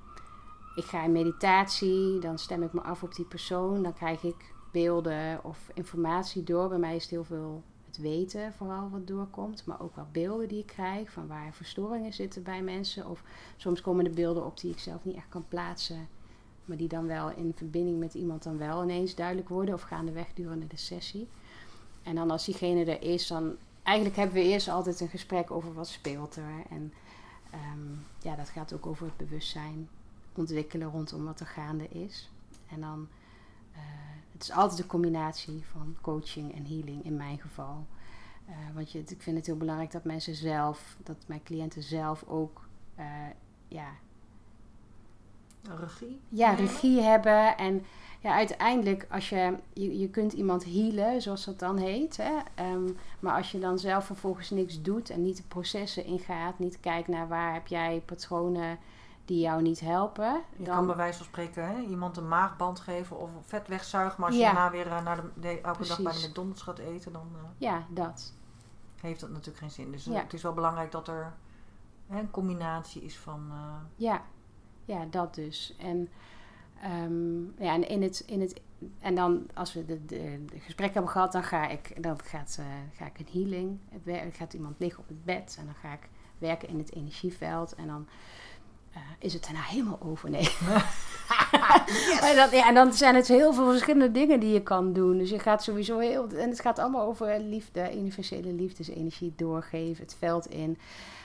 [0.81, 4.55] ik ga in meditatie, dan stem ik me af op die persoon, dan krijg ik
[4.73, 6.69] beelden of informatie door.
[6.69, 10.49] Bij mij is het heel veel het weten vooral wat doorkomt, maar ook wel beelden
[10.49, 13.09] die ik krijg van waar verstoringen zitten bij mensen.
[13.09, 13.23] Of
[13.57, 16.09] soms komen er beelden op die ik zelf niet echt kan plaatsen,
[16.65, 20.33] maar die dan wel in verbinding met iemand dan wel ineens duidelijk worden of gaandeweg
[20.35, 21.29] durende de sessie.
[22.03, 25.75] En dan als diegene er is, dan eigenlijk hebben we eerst altijd een gesprek over
[25.75, 26.63] wat speelt er.
[26.71, 26.93] En
[27.55, 29.89] um, ja, dat gaat ook over het bewustzijn
[30.41, 32.31] ontwikkelen rondom wat er gaande is.
[32.67, 33.09] En dan,
[33.73, 33.79] uh,
[34.33, 37.87] het is altijd een combinatie van coaching en healing in mijn geval.
[38.49, 42.25] Uh, want je, ik vind het heel belangrijk dat mensen zelf, dat mijn cliënten zelf
[42.27, 42.69] ook,
[42.99, 43.05] uh,
[43.69, 43.89] ja.
[45.79, 46.21] Regie?
[46.29, 47.57] Ja, regie hebben.
[47.57, 47.85] En
[48.21, 52.17] ja, uiteindelijk, als je, je, je kunt iemand healen, zoals dat dan heet.
[52.17, 52.33] Hè?
[52.55, 56.81] Ehm, maar als je dan zelf vervolgens niks doet en niet de processen ingaat, niet
[56.81, 58.79] kijkt naar waar heb jij patronen
[59.25, 60.43] die jou niet helpen.
[60.57, 64.21] Je dan, kan bij wijze van spreken hè, iemand een maagband geven of vet wegzuigen.
[64.21, 66.79] Maar als je daarna weer uh, naar de, de, elke dag bij de McDonald's gaat
[66.79, 68.35] eten, dan uh, ja, dat.
[69.01, 69.91] heeft dat natuurlijk geen zin.
[69.91, 70.21] Dus ja.
[70.21, 71.33] het is wel belangrijk dat er
[72.07, 73.47] hè, een combinatie is van...
[73.51, 74.23] Uh, ja.
[74.85, 75.77] ja, dat dus.
[75.79, 76.09] En,
[77.05, 78.61] um, ja, en, in het, in het,
[78.99, 82.61] en dan als we de, de, de gesprek hebben gehad, dan ga ik, dan gaat,
[82.93, 83.81] ga ik een healing.
[84.05, 86.09] Het gaat iemand liggen op het bed en dan ga ik
[86.39, 87.75] werken in het energieveld.
[87.75, 88.09] En dan
[88.97, 90.31] uh, is het daarna helemaal over.
[90.31, 90.43] Nee.
[90.43, 92.21] yes.
[92.21, 95.19] en, dan, ja, en dan zijn het heel veel verschillende dingen die je kan doen.
[95.19, 96.29] Dus je gaat sowieso heel.
[96.29, 100.79] En het gaat allemaal over liefde, universele liefdesenergie doorgeven, het veld in.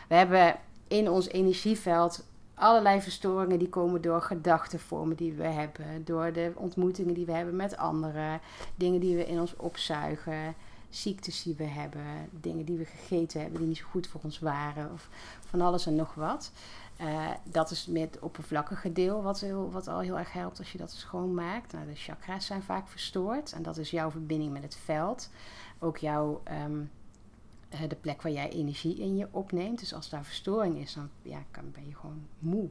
[0.07, 0.55] We hebben
[0.87, 7.13] in ons energieveld allerlei verstoringen die komen door gedachtenvormen die we hebben, door de ontmoetingen
[7.13, 8.39] die we hebben met anderen,
[8.75, 10.55] dingen die we in ons opzuigen
[10.89, 14.39] ziektes die we hebben, dingen die we gegeten hebben die niet zo goed voor ons
[14.39, 15.09] waren, of
[15.57, 16.51] van alles en nog wat.
[17.01, 20.77] Uh, dat is met het oppervlakkige deel wat, wat al heel erg helpt als je
[20.77, 21.71] dat schoonmaakt.
[21.71, 25.29] Nou, de chakras zijn vaak verstoord en dat is jouw verbinding met het veld.
[25.79, 26.91] Ook jouw, um,
[27.73, 29.79] uh, de plek waar jij energie in je opneemt.
[29.79, 32.69] Dus als daar verstoring is, dan ja, kan, ben je gewoon moe.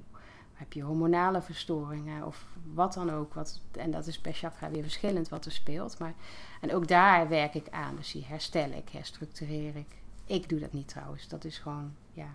[0.53, 3.35] Heb je hormonale verstoringen of wat dan ook.
[3.35, 5.99] Wat, en dat is per chakra weer verschillend wat er speelt.
[5.99, 6.14] Maar,
[6.61, 7.97] en ook daar werk ik aan.
[7.97, 9.97] Dus die herstel ik, herstructureer ik.
[10.24, 11.28] Ik doe dat niet trouwens.
[11.28, 12.35] Dat is gewoon, ja,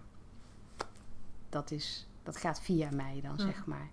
[1.49, 3.89] dat, is, dat gaat via mij dan, zeg maar.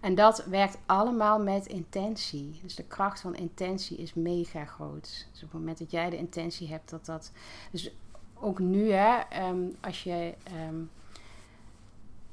[0.00, 2.60] En dat werkt allemaal met intentie.
[2.62, 5.26] Dus de kracht van intentie is mega groot.
[5.32, 7.32] Dus op het moment dat jij de intentie hebt dat dat.
[7.70, 7.92] Dus
[8.34, 10.34] ook nu, hè, um, als je.
[10.68, 10.90] Um,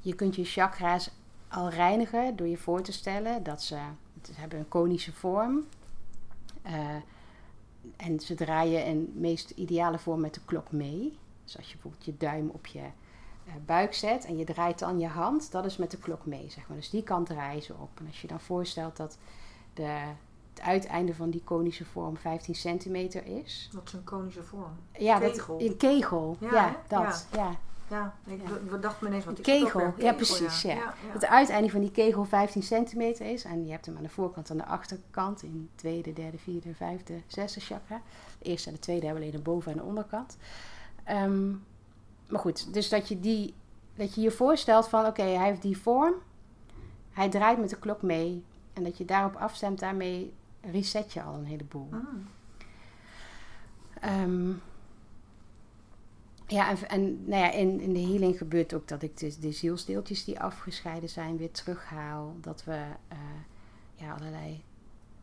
[0.00, 1.10] je kunt je chakra's
[1.48, 3.78] al reinigen door je voor te stellen dat ze.
[4.22, 5.66] ze hebben een konische vorm.
[6.66, 6.94] Uh,
[7.96, 11.18] en ze draaien in de meest ideale vorm met de klok mee.
[11.44, 12.84] Dus als je bijvoorbeeld je duim op je
[13.64, 16.68] buik zet en je draait dan je hand, dat is met de klok mee, zeg
[16.68, 16.76] maar.
[16.76, 17.90] Dus die kant draaien ze op.
[17.98, 19.18] En als je dan voorstelt dat
[19.74, 19.82] de,
[20.52, 23.68] het uiteinde van die konische vorm 15 centimeter is.
[23.72, 24.72] Wat is een konische vorm?
[24.92, 25.58] Ja, kegel.
[25.58, 26.36] Dat, een kegel.
[26.40, 27.26] Ja, ja dat.
[27.32, 27.38] Ja.
[27.38, 27.56] ja.
[27.90, 29.80] Ja, ik dacht me ineens wat een kegel.
[29.80, 30.04] kegel.
[30.04, 30.62] Ja, precies.
[30.62, 30.94] Ja.
[31.06, 33.44] Het uiteinde van die kegel 15 centimeter is.
[33.44, 35.42] En je hebt hem aan de voorkant en de achterkant.
[35.42, 38.00] In tweede, derde, vierde, vijfde, zesde chakra.
[38.38, 40.36] De eerste en de tweede hebben alleen de boven- en de onderkant.
[41.10, 41.64] Um,
[42.28, 43.54] maar goed, dus dat je, die,
[43.94, 46.14] dat je je voorstelt van oké, hij heeft die vorm.
[47.10, 48.44] Hij draait met de klok mee.
[48.72, 51.88] En dat je daarop afstemt, daarmee reset je al een heleboel.
[51.90, 51.98] Ah.
[54.22, 54.62] Um,
[56.46, 59.52] ja, en, en nou ja, in, in de healing gebeurt ook dat ik de, de
[59.52, 62.36] zielsdeeltjes die afgescheiden zijn weer terughaal.
[62.40, 63.18] Dat we uh,
[63.94, 64.64] ja, allerlei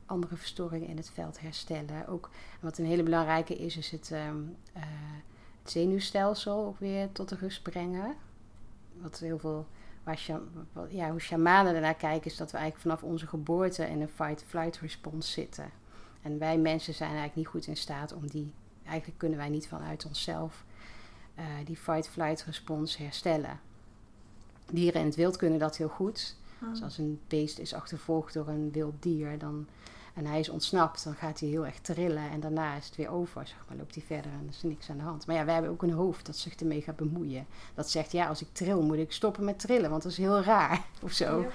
[0.06, 2.08] andere verstoringen in het veld herstellen.
[2.08, 2.30] Ook
[2.60, 5.35] wat een hele belangrijke is, is het, um, uh, het
[5.70, 8.16] zenuwstelsel ook weer tot de rust brengen.
[9.02, 9.68] Wat heel veel,
[10.04, 10.20] waar
[10.90, 14.78] ja, hoe shamanen ernaar kijken, is dat we eigenlijk vanaf onze geboorte in een fight-flight
[14.78, 15.70] response zitten.
[16.22, 18.54] En wij mensen zijn eigenlijk niet goed in staat om die,
[18.86, 20.64] eigenlijk kunnen wij niet vanuit onszelf
[21.40, 23.60] uh, die fight-flight respons herstellen.
[24.72, 26.36] Dieren in het wild kunnen dat heel goed.
[26.62, 26.70] Oh.
[26.70, 29.68] Dus als een beest is achtervolgd door een wild dier dan,
[30.16, 33.10] en hij is ontsnapt, dan gaat hij heel erg trillen en daarna is het weer
[33.10, 33.48] over.
[33.48, 35.28] Zeg maar, loopt hij verder en er is niks aan de hand.
[35.28, 37.46] Maar ja, wij hebben ook een hoofd dat zich ermee gaat bemoeien.
[37.74, 40.42] Dat zegt, ja, als ik tril moet ik stoppen met trillen, want dat is heel
[40.42, 41.46] raar of zo.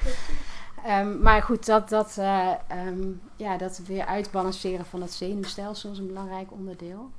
[0.86, 2.52] Um, maar goed, dat, dat, uh,
[2.86, 7.10] um, ja, dat weer uitbalanceren van het zenuwstelsel is een belangrijk onderdeel.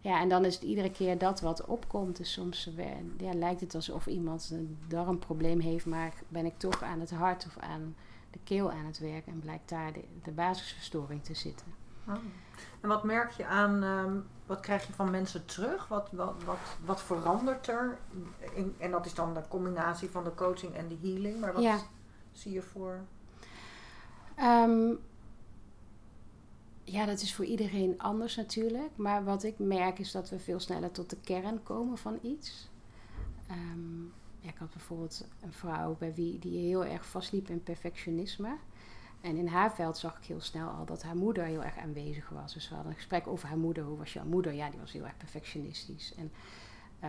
[0.00, 2.16] Ja, en dan is het iedere keer dat wat opkomt.
[2.16, 2.70] Dus soms
[3.18, 7.46] ja, lijkt het alsof iemand een darmprobleem heeft, maar ben ik toch aan het hart
[7.46, 7.94] of aan
[8.34, 11.66] de keel aan het werken en blijkt daar de, de basisverstoring te zitten.
[12.08, 12.14] Oh.
[12.80, 15.88] En wat merk je aan, um, wat krijg je van mensen terug?
[15.88, 17.98] Wat, wat, wat, wat verandert er?
[18.54, 21.62] In, en dat is dan de combinatie van de coaching en de healing, maar wat
[21.62, 21.78] ja.
[22.32, 23.04] zie je voor?
[24.40, 24.98] Um,
[26.84, 28.96] ja, dat is voor iedereen anders natuurlijk.
[28.96, 32.70] Maar wat ik merk is dat we veel sneller tot de kern komen van iets.
[33.50, 34.12] Um,
[34.46, 38.56] ik had bijvoorbeeld een vrouw bij wie die heel erg vastliep in perfectionisme.
[39.20, 42.28] En in haar veld zag ik heel snel al dat haar moeder heel erg aanwezig
[42.28, 42.54] was.
[42.54, 43.84] Dus we hadden een gesprek over haar moeder.
[43.84, 44.52] Hoe was jouw moeder?
[44.52, 46.14] Ja, die was heel erg perfectionistisch.
[46.14, 46.32] En,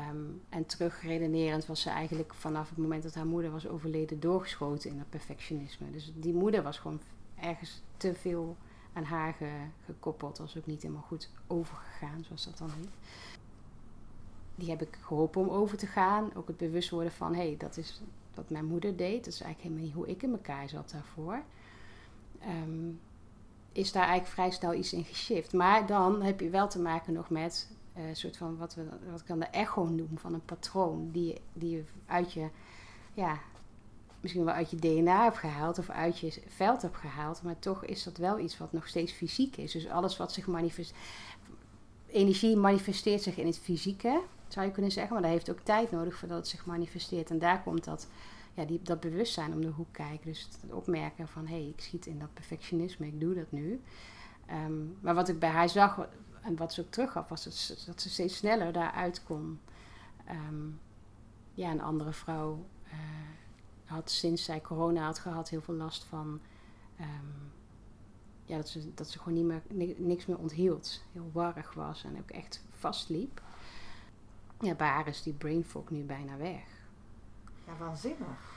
[0.09, 4.89] um, en terugredenerend was ze eigenlijk vanaf het moment dat haar moeder was overleden doorgeschoten
[4.89, 5.91] in dat perfectionisme.
[5.91, 6.99] Dus die moeder was gewoon
[7.35, 8.57] ergens te veel
[8.93, 9.51] aan haar ge,
[9.85, 10.39] gekoppeld.
[10.39, 12.89] Is ook niet helemaal goed overgegaan, zoals dat dan heet.
[14.55, 16.35] Die heb ik geholpen om over te gaan.
[16.35, 18.01] Ook het bewust worden van, hé, hey, dat is
[18.33, 19.25] wat mijn moeder deed.
[19.25, 21.43] Dat is eigenlijk helemaal niet hoe ik in elkaar zat daarvoor.
[22.39, 22.91] ehm,
[23.71, 25.53] is daar eigenlijk vrij snel iets in geshift.
[25.53, 28.83] Maar dan heb je wel te maken nog met een uh, soort van wat, we,
[29.11, 31.09] wat ik dan de echo noem van een patroon.
[31.11, 32.49] Die, die je uit je,
[33.13, 33.39] ja,
[34.19, 37.41] misschien wel uit je DNA hebt gehaald of uit je veld hebt gehaald.
[37.43, 39.71] Maar toch is dat wel iets wat nog steeds fysiek is.
[39.71, 40.99] Dus alles wat zich manifesteert.
[42.07, 45.13] Energie manifesteert zich in het fysieke, zou je kunnen zeggen.
[45.13, 47.29] Maar dat heeft ook tijd nodig voordat het zich manifesteert.
[47.29, 48.07] En daar komt dat,
[48.53, 50.25] ja, die, dat bewustzijn om de hoek kijken.
[50.25, 53.81] Dus het opmerken van hé, hey, ik schiet in dat perfectionisme, ik doe dat nu.
[54.51, 56.07] Um, maar wat ik bij haar zag,
[56.41, 57.43] en wat ze ook teruggaf, was
[57.85, 59.59] dat, ze steeds sneller daaruit kon.
[60.29, 60.79] Um,
[61.53, 62.93] ja, een andere vrouw uh,
[63.85, 66.39] had sinds zij corona had gehad heel veel last van.
[66.99, 67.51] Um,
[68.45, 71.03] ja, dat ze, dat ze gewoon niet meer, niks meer onthield.
[71.11, 73.41] Heel warrig was en ook echt vastliep.
[74.59, 76.63] Ja, bij haar is die brain fog nu bijna weg.
[77.65, 78.53] Ja, waanzinnig.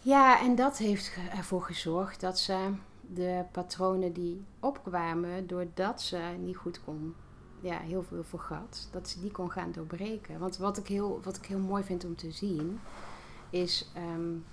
[0.00, 6.56] Ja, en dat heeft ervoor gezorgd dat ze de patronen die opkwamen doordat ze niet
[6.56, 7.14] goed kon,
[7.60, 10.38] ja, heel veel vergat, dat ze die kon gaan doorbreken.
[10.38, 12.80] Want wat ik heel, wat ik heel mooi vind om te zien,
[13.50, 14.44] is, um,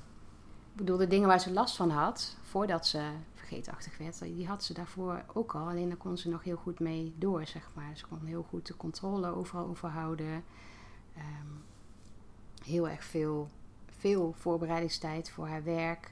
[0.71, 4.63] ik bedoel, de dingen waar ze last van had, voordat ze vergeetachtig werd, die had
[4.63, 5.67] ze daarvoor ook al.
[5.67, 7.97] Alleen daar kon ze nog heel goed mee door, zeg maar.
[7.97, 10.43] Ze kon heel goed de controle overal over houden.
[11.17, 11.63] Um,
[12.63, 13.49] heel erg veel,
[13.99, 16.11] veel voorbereidingstijd voor haar werk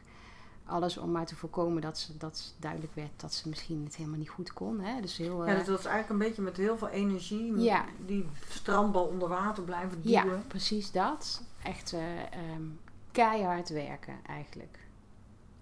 [0.70, 4.20] alles om maar te voorkomen dat, ze, dat duidelijk werd dat ze misschien het helemaal
[4.20, 4.80] niet goed kon.
[4.80, 5.02] Hè?
[5.02, 7.60] Dus heel, ja, dus dat was eigenlijk een beetje met heel veel energie.
[7.60, 7.86] Ja.
[8.06, 10.26] Die strandbal onder water blijven duwen.
[10.26, 11.44] Ja, precies dat.
[11.64, 12.00] Echt uh,
[12.56, 12.80] um,
[13.12, 14.80] keihard werken eigenlijk.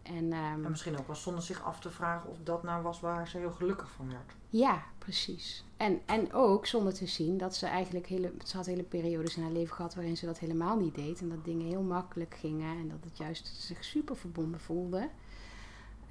[0.07, 2.99] En, um, en, misschien ook wel zonder zich af te vragen of dat nou was
[2.99, 4.33] waar ze heel gelukkig van werd.
[4.49, 5.65] Ja, precies.
[5.77, 9.43] En, en ook zonder te zien dat ze eigenlijk hele, ze had hele periodes in
[9.43, 11.21] haar leven gehad waarin ze dat helemaal niet deed.
[11.21, 15.09] En dat dingen heel makkelijk gingen en dat het juist zich super verbonden voelde.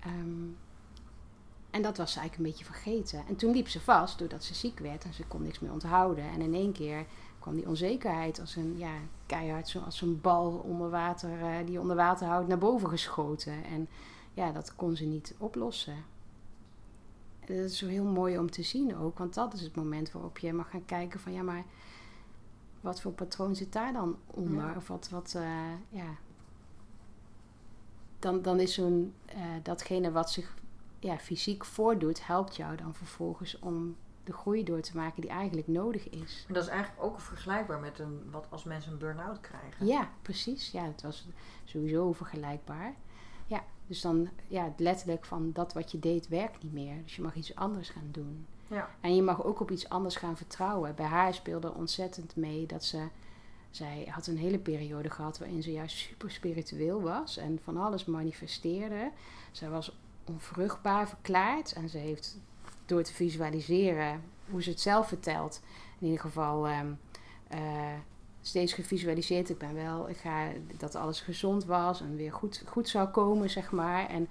[0.06, 0.56] Um,
[1.70, 3.24] en dat was ze eigenlijk een beetje vergeten.
[3.28, 6.24] En toen liep ze vast doordat ze ziek werd en ze kon niks meer onthouden.
[6.24, 7.06] En in één keer
[7.46, 8.92] kwam die onzekerheid als een ja,
[9.26, 12.88] keihard, zo, als een bal onder water, uh, die je onder water houdt, naar boven
[12.88, 13.64] geschoten.
[13.64, 13.88] En
[14.34, 16.04] ja, dat kon ze niet oplossen.
[17.40, 20.12] En dat is zo heel mooi om te zien ook, want dat is het moment
[20.12, 21.64] waarop je mag gaan kijken van ja, maar
[22.80, 24.66] wat voor patroon zit daar dan onder?
[24.66, 24.76] Ja.
[24.76, 26.16] Of wat, wat uh, ja.
[28.18, 30.54] Dan, dan is zo'n, uh, datgene wat zich
[30.98, 33.96] ja, fysiek voordoet, helpt jou dan vervolgens om
[34.26, 36.44] de groei door te maken die eigenlijk nodig is.
[36.48, 39.86] En dat is eigenlijk ook vergelijkbaar met een, wat als mensen een burn-out krijgen.
[39.86, 40.70] Ja, precies.
[40.70, 41.26] Ja, het was
[41.64, 42.94] sowieso vergelijkbaar.
[43.46, 47.02] Ja, dus dan ja, letterlijk van dat wat je deed werkt niet meer.
[47.02, 48.46] Dus je mag iets anders gaan doen.
[48.66, 48.90] Ja.
[49.00, 50.94] En je mag ook op iets anders gaan vertrouwen.
[50.94, 53.08] Bij haar speelde ontzettend mee dat ze...
[53.70, 58.04] Zij had een hele periode gehad waarin ze juist super spiritueel was en van alles
[58.04, 59.10] manifesteerde.
[59.50, 62.38] Zij was onvruchtbaar verklaard en ze heeft
[62.86, 65.60] door te visualiseren hoe ze het zelf vertelt,
[65.98, 66.98] in ieder geval um,
[67.52, 67.58] uh,
[68.40, 69.50] steeds gevisualiseerd.
[69.50, 73.50] Ik ben wel, ik ga dat alles gezond was en weer goed, goed zou komen,
[73.50, 74.08] zeg maar.
[74.08, 74.28] En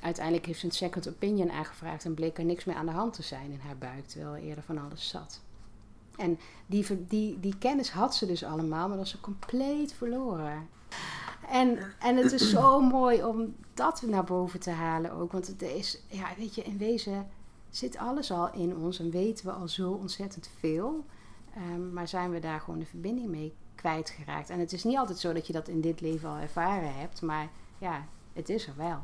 [0.00, 3.12] uiteindelijk heeft ze een second opinion aangevraagd en bleek er niks meer aan de hand
[3.12, 5.40] te zijn in haar buik, terwijl er eerder van alles zat.
[6.16, 10.68] En die, die, die kennis had ze dus allemaal, maar dat ze compleet verloren.
[11.48, 15.32] En, en het is zo mooi om dat naar boven te halen ook.
[15.32, 17.28] Want het is, ja, weet je, in wezen
[17.76, 21.04] zit alles al in ons en weten we al zo ontzettend veel.
[21.56, 24.50] Um, maar zijn we daar gewoon de verbinding mee kwijtgeraakt?
[24.50, 27.22] En het is niet altijd zo dat je dat in dit leven al ervaren hebt,
[27.22, 29.02] maar ja, het is er wel.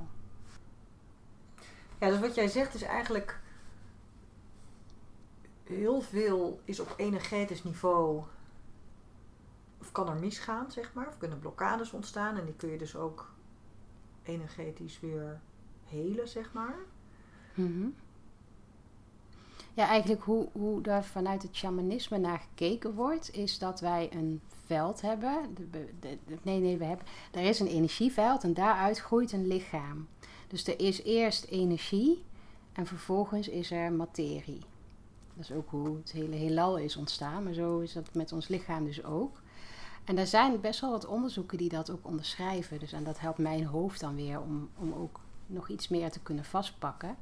[2.00, 3.40] Ja, dus wat jij zegt is eigenlijk
[5.64, 8.22] heel veel is op energetisch niveau
[9.80, 11.08] of kan er misgaan, zeg maar.
[11.08, 13.32] Of kunnen blokkades ontstaan en die kun je dus ook
[14.22, 15.40] energetisch weer
[15.84, 16.76] helen, zeg maar.
[17.54, 17.94] Mm -hmm.
[19.80, 24.40] Ja, eigenlijk hoe, hoe daar vanuit het shamanisme naar gekeken wordt, is dat wij een
[24.66, 25.56] veld hebben.
[26.42, 27.06] Nee, nee, we hebben.
[27.32, 30.08] Er is een energieveld en daaruit groeit een lichaam.
[30.48, 32.22] Dus er is eerst energie
[32.72, 34.60] en vervolgens is er materie.
[35.34, 38.48] Dat is ook hoe het hele heelal is ontstaan, maar zo is dat met ons
[38.48, 39.40] lichaam dus ook.
[40.04, 42.78] En er zijn best wel wat onderzoeken die dat ook onderschrijven.
[42.78, 46.20] Dus, en dat helpt mijn hoofd dan weer om, om ook nog iets meer te
[46.20, 47.16] kunnen vastpakken.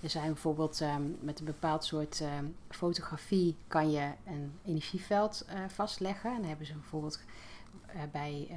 [0.00, 5.54] Er zijn bijvoorbeeld um, met een bepaald soort um, fotografie kan je een energieveld uh,
[5.68, 6.30] vastleggen.
[6.30, 7.20] En dan hebben ze bijvoorbeeld
[7.94, 8.56] uh, bij uh,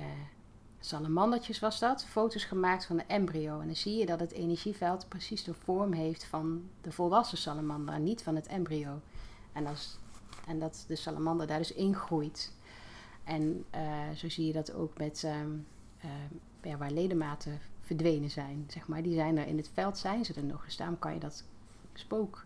[0.80, 3.60] salamandertjes was dat, foto's gemaakt van de embryo.
[3.60, 7.96] En dan zie je dat het energieveld precies de vorm heeft van de volwassen salamander
[7.96, 9.02] en niet van het embryo.
[9.54, 9.68] En,
[10.48, 12.54] en dat de salamander daar dus ingroeit.
[13.24, 13.66] En
[14.16, 15.68] zo zie je dat ook met um,
[16.62, 17.60] ja, waar ledematen
[17.90, 19.02] verdwenen zijn, zeg maar.
[19.02, 20.66] Die zijn er in het veld, zijn ze er nog.
[20.66, 21.44] Dus daarom kan je dat
[21.94, 22.46] spook...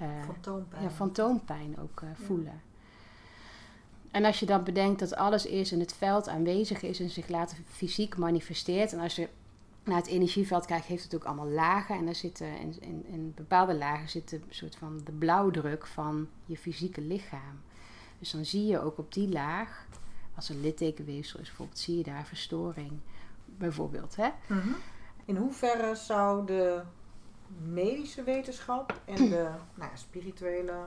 [0.00, 0.82] Uh, fantoompijn.
[0.82, 2.60] Ja, fantoompijn ook uh, voelen.
[4.10, 7.28] En als je dan bedenkt dat alles is in het veld aanwezig is en zich
[7.28, 8.92] later fysiek manifesteert.
[8.92, 9.28] En als je
[9.84, 11.96] naar het energieveld kijkt, heeft het ook allemaal lagen.
[11.96, 16.28] En daar zitten in, in, in bepaalde lagen zit een soort van de blauwdruk van
[16.46, 17.60] je fysieke lichaam.
[18.18, 19.86] Dus dan zie je ook op die laag,
[20.34, 22.92] als een littekenweefsel is bijvoorbeeld, zie je daar verstoring.
[23.58, 24.16] Bijvoorbeeld.
[24.16, 24.30] Hè?
[24.46, 24.72] Mhm.
[25.24, 26.82] In hoeverre zou de
[27.62, 30.86] medische wetenschap en de nou ja, spirituele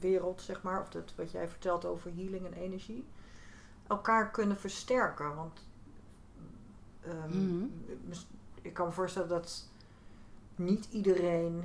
[0.00, 3.06] wereld, zeg maar, of dat wat jij vertelt over healing en energie,
[3.86, 5.34] elkaar kunnen versterken?
[5.34, 5.66] Want
[7.06, 7.72] um, mm
[8.62, 9.68] ik kan me voorstellen dat
[10.54, 11.64] niet iedereen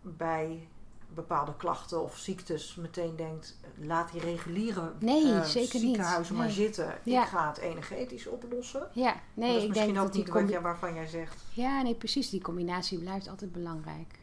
[0.00, 0.68] bij
[1.14, 6.42] bepaalde klachten of ziektes meteen denkt: laat die reguliere nee, uh, zeker ziekenhuizen niet.
[6.42, 6.98] maar zitten.
[7.04, 7.22] Ja.
[7.22, 8.88] Ik ga het energetisch oplossen.
[8.92, 11.06] Ja, nee, dat is ik misschien denk ook dat die niet wat jij, waarvan jij
[11.06, 11.42] zegt.
[11.52, 12.30] Ja, nee, precies.
[12.30, 14.18] Die combinatie blijft altijd belangrijk.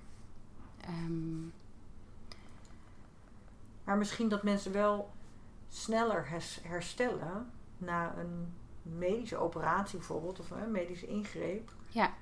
[0.81, 1.47] Ehm,
[3.83, 5.09] Maar misschien dat mensen wel
[5.67, 11.71] sneller hers- herstellen na een medische operatie bijvoorbeeld, of een medische ingreep.
[11.87, 12.13] Ja.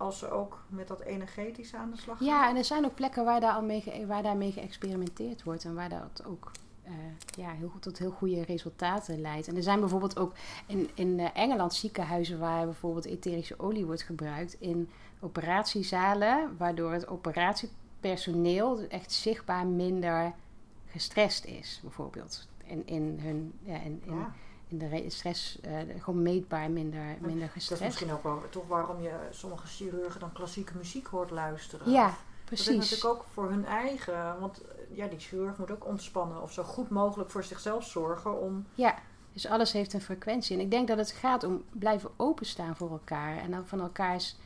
[0.00, 2.26] Als ze ook met dat energetische aan de slag gaan.
[2.26, 5.74] ja, en er zijn ook plekken waar, daar al mee, waar daarmee geëxperimenteerd wordt en
[5.74, 6.50] waar dat ook
[6.82, 6.92] eh,
[7.36, 9.48] ja, heel, goed- tot heel goede resultaten leidt.
[9.48, 10.32] En er zijn bijvoorbeeld ook
[10.66, 14.88] in, in eh, Engeland ziekenhuizen waar bijvoorbeeld etherische olie wordt gebruikt in
[15.20, 20.32] operatiezalen, waardoor het operatiepersoneel echt zichtbaar minder
[20.86, 22.48] gestrest is, bijvoorbeeld.
[22.64, 24.32] In, in hun ja, in, in, Ja.
[24.70, 27.82] In de re- stress, eh, gewoon meetbaar minder, minder Dat is gestrest.
[27.82, 31.90] misschien ook wel toch waarom je sommige chirurgen dan klassieke muziek hoort luisteren.
[31.90, 32.14] Ja, Dat
[32.58, 32.90] is precies.
[32.90, 36.62] natuurlijk ook voor hun eigen, want eh, ja, die chirurg moet ook ontspannen of zo
[36.62, 38.66] goed mogelijk voor zichzelf zorgen om.
[38.74, 38.94] Ja,
[39.32, 40.56] dus alles heeft een frequentie.
[40.56, 43.36] En ik denk dat het gaat om blijven openstaan voor elkaar.
[43.38, 44.36] En dan van elkaars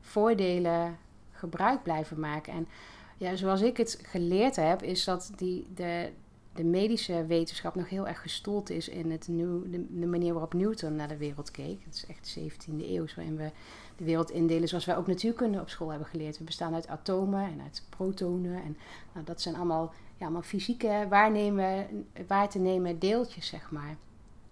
[0.00, 0.98] voordelen
[1.32, 2.52] gebruik blijven maken.
[2.52, 2.68] En
[3.16, 6.12] ja, zoals ik het geleerd heb, is dat die, de,
[6.54, 10.54] de medische wetenschap nog heel erg gestoeld is in het nieuw, de, de manier waarop
[10.54, 11.84] Newton naar de wereld keek.
[11.84, 13.50] Het is echt 17e eeuw, waarin we
[13.96, 16.38] de wereld indelen zoals wij ook natuurkunde op school hebben geleerd.
[16.38, 18.62] We bestaan uit atomen en uit protonen.
[18.62, 18.76] En
[19.12, 21.86] nou, dat zijn allemaal, ja, allemaal fysieke waarnemen,
[22.26, 23.96] waar te nemen deeltjes, zeg maar.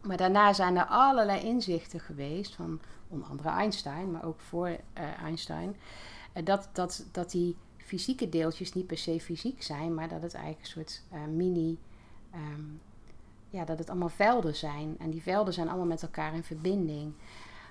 [0.00, 5.22] Maar daarna zijn er allerlei inzichten geweest van onder andere Einstein, maar ook voor eh,
[5.22, 5.76] Einstein.
[6.32, 10.34] eh, dat, dat, dat die fysieke deeltjes niet per se fysiek zijn, maar dat het
[10.34, 11.78] eigenlijk een soort eh, mini.
[12.32, 12.62] Ehm,
[13.50, 14.96] ja, dat het allemaal velden zijn.
[14.98, 17.12] En die velden zijn allemaal met elkaar in verbinding.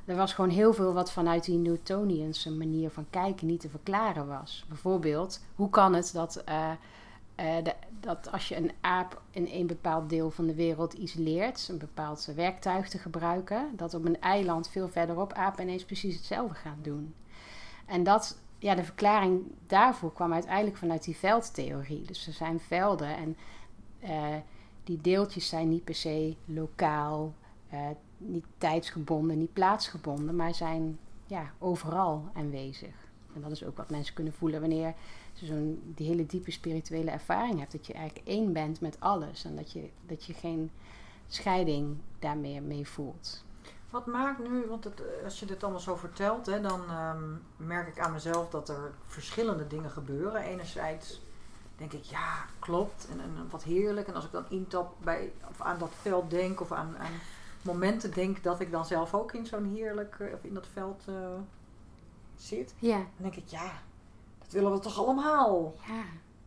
[0.06, 4.28] Er was gewoon heel veel wat vanuit die Newtonianse manier van kijken niet te verklaren
[4.28, 4.66] was.
[4.68, 6.72] Bijvoorbeeld, hoe kan het dat, eh,
[7.36, 7.66] eh,
[8.00, 12.26] dat als je een aap in een bepaald deel van de wereld isoleert, een bepaald
[12.36, 17.14] werktuig te gebruiken, dat op een eiland veel verderop apen ineens precies hetzelfde gaan doen.
[17.86, 22.02] En dat, ja, de verklaring daarvoor kwam uiteindelijk vanuit die veldtheorie.
[22.02, 23.38] Dus er zijn velden en
[24.00, 24.36] eh,
[24.84, 27.34] die deeltjes zijn niet per se lokaal,
[27.70, 32.94] eh, niet tijdsgebonden, niet plaatsgebonden, maar zijn ja, overal aanwezig.
[33.36, 34.94] En dat is ook wat mensen kunnen voelen wanneer
[35.34, 37.72] je zo'n die hele diepe spirituele ervaring hebt.
[37.72, 40.72] Dat je eigenlijk één bent met alles en dat je, dat je geen
[41.28, 43.44] scheiding daarmee mee voelt.
[43.90, 47.24] Wat maakt nu, want het, als je dit allemaal zo vertelt, hè, dan ehm,
[47.58, 50.42] merk ik aan mezelf dat er verschillende dingen gebeuren.
[50.42, 51.22] Enerzijds
[51.82, 54.08] denk ik, ja, klopt, en, en wat heerlijk.
[54.08, 57.14] En als ik dan intap bij, of aan dat veld denk, of aan, aan
[57.62, 61.04] momenten denk dat ik dan zelf ook in zo'n heerlijk, eh, of in dat veld
[61.08, 61.40] eh,
[62.36, 63.72] zit, Ja, dan denk ik, ja,
[64.40, 65.76] dat willen we toch allemaal.
[65.88, 66.04] ja,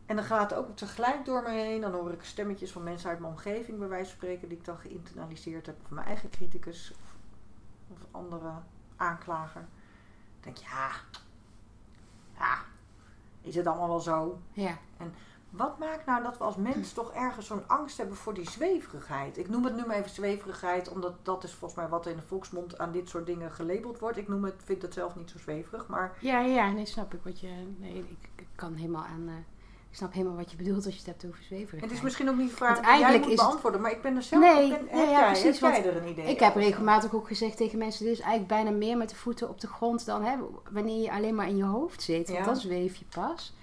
[0.06, 1.80] En dan gaat het ook tegelijk door me heen.
[1.80, 4.64] Dan hoor ik stemmetjes van mensen uit mijn omgeving, bij wijze van spreken, die ik
[4.64, 5.76] dan geïnternaliseerd heb.
[5.82, 7.16] Of mijn eigen criticus of,
[7.88, 8.52] of andere
[8.96, 9.66] aanklager.
[10.38, 10.90] Ik denk, ja,
[12.38, 12.58] ja,
[13.44, 14.38] is het allemaal wel zo?
[14.52, 14.76] ja.
[15.50, 19.38] Wat maakt nou dat we als mens toch ergens zo'n angst hebben voor die zweverigheid?
[19.38, 22.22] Ik noem het nu maar even zweverigheid, omdat dat is volgens mij wat in de
[22.22, 24.16] volksmond aan dit soort dingen gelabeld wordt.
[24.16, 27.20] Ik noem het, vind het zelf niet zo zweverig, maar Ja, ja, nee, snap ik
[27.22, 27.74] wat je.
[27.78, 29.28] Nee, ik, ik kan helemaal aan.
[29.28, 29.34] eh,
[29.94, 31.82] ik snap helemaal wat je bedoelt als je het hebt over zweverigheid.
[31.82, 34.16] het is misschien ook niet een vraag die jij moet is beantwoorden, maar ik ben
[34.16, 36.26] er zelf, Nee, ben, nee, heb, ja, jij, precies, heb jij want er een idee
[36.26, 39.48] Ik heb regelmatig ook gezegd tegen mensen: dit is eigenlijk bijna meer met de voeten
[39.48, 40.36] op de grond dan hè,
[40.70, 42.30] wanneer je alleen maar in je hoofd zit.
[42.30, 43.54] Want dan zweef je pas.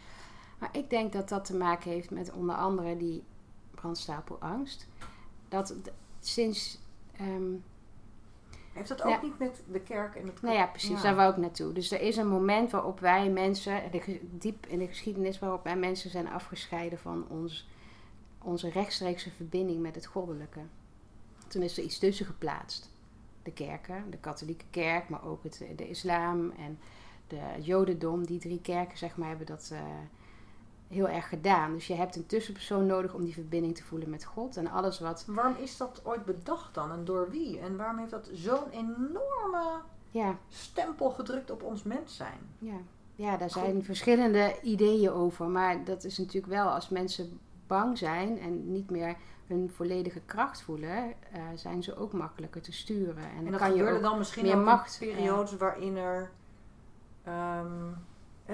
[0.57, 3.23] Maar ik denk dat dat te maken heeft met onder andere die
[3.75, 4.88] brandstapelangst.
[5.49, 5.75] Dat
[6.19, 6.79] sinds.
[7.17, 7.53] ehm,
[8.74, 9.19] Heeft dat ook Ja.
[9.22, 11.01] niet met de kerk en het nou ja, precies, Ja.
[11.01, 11.74] daar wou ik naartoe.
[11.74, 13.82] Dus er is een moment waarop wij mensen,
[14.32, 17.67] diep in de geschiedenis, waarop wij mensen zijn afgescheiden van ons,
[18.41, 20.59] onze rechtstreekse verbinding met het goddelijke.
[21.47, 22.89] Toen is er iets tussen geplaatst.
[23.43, 26.80] de kerken, de katholieke kerk, maar ook het, de islam en
[27.28, 28.26] de jodendom.
[28.26, 29.74] Die drie kerken, zeg maar, hebben dat
[30.92, 31.74] heel erg gedaan.
[31.74, 34.58] Dus je hebt een tussenpersoon nodig om die verbinding te voelen met God.
[34.58, 35.26] En alles wat...
[35.28, 36.92] Waarom is dat ooit bedacht dan?
[36.92, 37.60] En door wie?
[37.60, 40.38] En waarom heeft dat zo'n enorme ja.
[40.50, 42.39] stempel gedrukt op ons mens zijn?
[42.58, 42.78] Ja,
[43.16, 45.46] ja daar zijn verschillende ideeën over.
[45.46, 49.16] Maar dat is natuurlijk wel als mensen bang zijn en niet meer
[49.48, 53.24] hun volledige kracht voelen, uh, zijn ze ook makkelijker te sturen.
[53.24, 56.32] En, en dan kan je ook dan misschien meer macht, periodes waarin er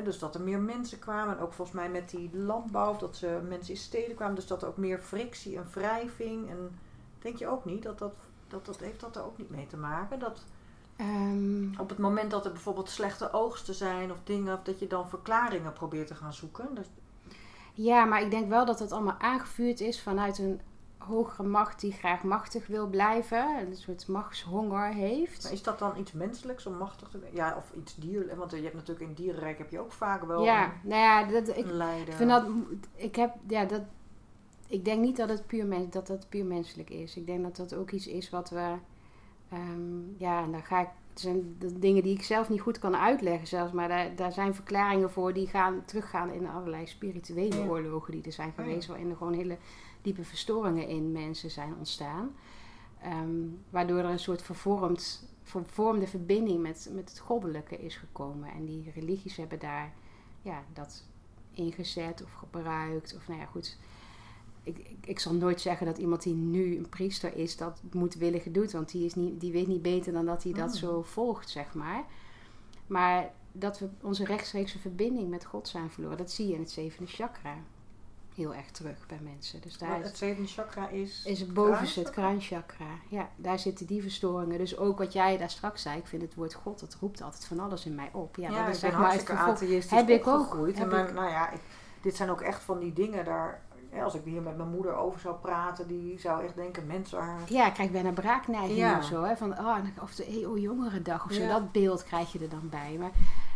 [0.03, 1.37] dus dat er meer mensen kwamen.
[1.37, 4.35] En ook volgens mij met die landbouw, dat ze mensen in steden kwamen.
[4.35, 6.49] Dus dat er ook meer frictie en wrijving.
[6.49, 6.79] En
[7.19, 8.13] denk je ook niet dat dat,
[8.47, 10.19] dat, dat heeft dat er ook niet mee te maken?
[10.19, 10.43] Dat
[10.95, 11.79] ehm.
[11.79, 15.09] op het moment dat er bijvoorbeeld slechte oogsten zijn of dingen, of dat je dan
[15.09, 16.75] verklaringen probeert te gaan zoeken.
[16.75, 16.87] Dus
[17.73, 20.61] ja, maar ik denk wel dat het allemaal aangevuurd is vanuit een
[21.07, 23.57] hogere macht die graag machtig wil blijven.
[23.59, 25.43] Een soort machtshonger heeft.
[25.43, 28.37] Maar is dat dan iets menselijks om machtig te Ja, of iets dierlijks?
[28.37, 31.23] Want je hebt natuurlijk in dierenrijk heb je ook vaak wel ja, een, nou ja,
[31.23, 31.65] dat, ik
[32.09, 32.45] vind dat...
[32.95, 33.33] Ik heb...
[33.47, 33.81] Ja, dat...
[34.67, 37.15] Ik denk niet dat het puur, mens, dat dat puur menselijk is.
[37.15, 38.73] Ik denk dat dat ook iets is wat we...
[39.53, 42.95] Um, ja, en daar ga ik het zijn dingen die ik zelf niet goed kan
[42.95, 43.71] uitleggen zelfs.
[43.71, 48.31] Maar daar, daar zijn verklaringen voor die gaan teruggaan in allerlei spirituele oorlogen die er
[48.31, 48.87] zijn oh geweest.
[48.87, 49.57] Waarin er gewoon hele
[50.07, 52.35] diepe verstoringen in mensen zijn ontstaan.
[53.01, 58.49] Ehm, waardoor er een soort vervormd, vervormde verbinding met, met het goddelijke is gekomen.
[58.49, 59.93] En die religies hebben daar
[60.41, 61.03] ja, dat
[61.51, 63.15] ingezet of gebruikt.
[63.15, 63.77] Of nou ja, goed.
[64.63, 68.43] Ik, ik, ik, zal nooit zeggen dat iemand die nu een priester is dat moedwillig
[68.43, 68.71] doet.
[68.71, 70.75] Want die, is niet, die weet niet beter dan dat hij dat mm.
[70.75, 72.05] zo volgt, zeg maar.
[72.87, 76.17] Maar dat we onze rechtstreekse verbinding met God zijn verloren.
[76.17, 77.57] Dat zie je in het zevende chakra
[78.37, 79.61] heel erg terug bij mensen.
[79.61, 81.23] Dus daar het zevende chakra is?
[81.25, 82.85] Is het bovenste, het kruinchakra.
[83.09, 84.57] Ja, daar zitten die verstoringen.
[84.57, 87.45] Dus ook wat jij daar straks zei, ik vind het woord God, dat roept altijd
[87.45, 88.35] van alles in mij op.
[88.35, 90.67] Ja, dat is zeg maar het atheïstisch heb ik ook.
[90.73, 91.61] Heb ik, nou ja, ik,
[92.01, 93.61] dit zijn ook echt van die dingen daar...
[94.03, 97.19] als ik hier met mijn moeder over zou praten, die zou echt denken, mensen...
[97.47, 98.97] Ja, ik krijg bijna braakneiging ja.
[98.97, 99.23] of zo.
[99.23, 101.47] Hè, van, oh, of de EO Jongerendag of zo.
[101.47, 102.95] Dat beeld krijg je er dan bij.
[102.99, 103.11] Maar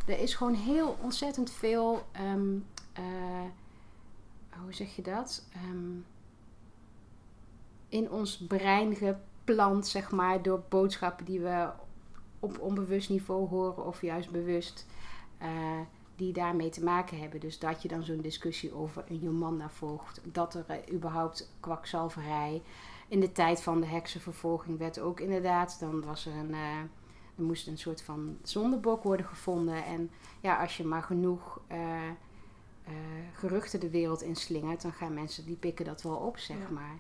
[0.08, 2.02] er is gewoon heel ontzettend veel...
[2.12, 2.56] Ehm,
[2.94, 3.04] eh,
[4.60, 5.46] hoe zeg je dat?
[5.54, 6.00] Ehm,
[7.90, 11.70] in ons brein geplant, zeg maar, door boodschappen die we
[12.40, 14.88] op onbewust niveau horen of juist bewust,
[15.42, 15.80] uh,
[16.16, 17.40] die daarmee te maken hebben.
[17.40, 22.62] Dus dat je dan zo'n discussie over een Jomanda volgt, dat er uh, überhaupt kwakzalverij.
[23.08, 26.50] In de tijd van de heksenvervolging werd ook inderdaad, dan was er een.
[26.50, 26.78] Uh,
[27.36, 29.86] er moest een soort van zondebok worden gevonden.
[29.86, 31.62] En ja, als je maar genoeg
[32.88, 32.94] uh,
[33.34, 36.98] geruchten de wereld inslingert, dan gaan mensen die pikken dat wel op, zeg maar.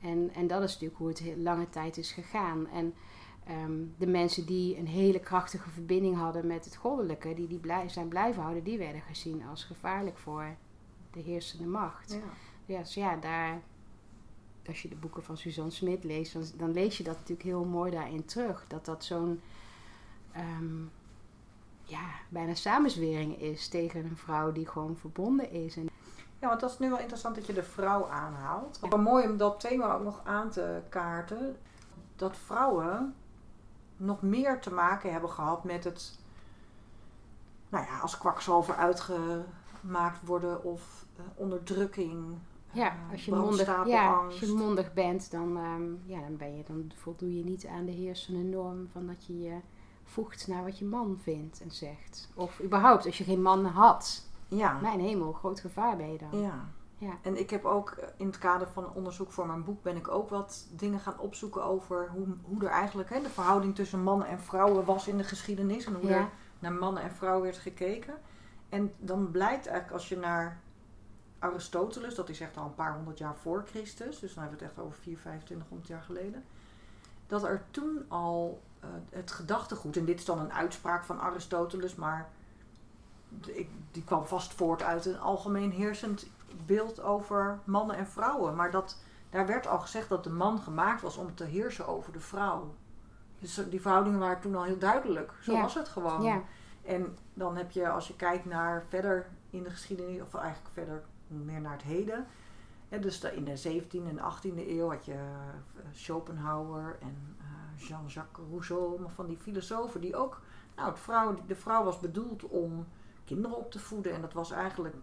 [0.00, 2.68] En, en dat is natuurlijk hoe het lange tijd is gegaan.
[2.68, 2.94] En
[3.44, 7.88] ehm, de mensen die een hele krachtige verbinding hadden met het goddelijke, die die blij,
[7.88, 10.56] zijn blijven houden, die werden gezien als gevaarlijk voor
[11.10, 12.12] de heersende macht.
[12.66, 12.80] Ja.
[12.80, 13.62] Dus ja, daar,
[14.66, 17.64] als je de boeken van Suzanne Smit leest, dan, dan lees je dat natuurlijk heel
[17.64, 18.64] mooi daarin terug.
[18.68, 19.40] Dat dat zo'n
[20.32, 20.82] ehm,
[21.90, 25.76] ja, bijna samenzwering is tegen een vrouw die gewoon verbonden is.
[25.76, 25.88] En
[26.40, 28.78] ja, want dat is nu wel interessant dat je de vrouw aanhaalt.
[28.82, 28.88] Ja.
[28.88, 31.56] Maar mooi om dat thema ook nog aan te kaarten.
[32.16, 33.14] Dat vrouwen
[33.96, 36.18] nog meer te maken hebben gehad met het,
[37.68, 42.38] nou ja, als kwakzalver uitgemaakt worden of uh, onderdrukking.
[42.72, 46.56] Ja, eh, als je, mondig, ja, als je mondig bent, dan, um, ja, dan, ben
[46.56, 49.56] je, dan voldoe je niet aan de heersende norm van dat je je
[50.10, 52.28] voegt naar wat je man vindt en zegt.
[52.34, 54.28] Of überhaupt, als je geen man had.
[54.48, 54.78] Ja.
[54.80, 56.40] Mijn hemel, groot gevaar ben je dan.
[56.40, 56.68] Ja.
[56.96, 57.18] ja.
[57.22, 59.82] En ik heb ook eh, in het kader van onderzoek voor mijn boek...
[59.82, 63.10] ben ik ook wat dingen gaan opzoeken over hoe, hoe er eigenlijk...
[63.10, 65.84] Hè, de verhouding tussen mannen en vrouwen was in de geschiedenis.
[65.84, 68.14] En hoe er naar mannen en vrouwen werd gekeken.
[68.68, 70.60] En dan blijkt eigenlijk als je naar
[71.38, 72.14] Aristoteles...
[72.14, 74.18] dat is echt al een paar honderd jaar voor Christus...
[74.18, 76.44] dus dan hebben we het echt over 4, 2500 jaar geleden...
[77.26, 79.96] dat er toen al uh, het gedachtegoed.
[79.96, 82.28] En dit is dan een uitspraak van Aristoteles, maar
[83.46, 86.26] ik, die kwam vast voort uit een algemeen heersend
[86.66, 88.56] beeld over mannen en vrouwen.
[88.56, 92.12] Maar dat, daar werd al gezegd dat de man gemaakt was om te heersen over
[92.12, 92.74] de vrouw.
[93.38, 95.32] Dus die verhoudingen waren toen al heel duidelijk.
[95.42, 96.22] Zo was het gewoon.
[96.22, 96.42] Ja.
[96.82, 101.02] En dan heb je, als je kijkt naar verder in de geschiedenis, of eigenlijk verder
[101.26, 102.26] meer naar het heden.
[103.00, 107.36] dus in de 17e en 18e eeuw had je eh, Schopenhauer en
[107.80, 110.40] Jean-Jacques Rousseau, maar van die filosofen die ook,
[110.76, 112.86] nou, de vrouw, de vrouw was bedoeld om
[113.24, 114.14] kinderen op te voeden.
[114.14, 114.94] En dat was eigenlijk,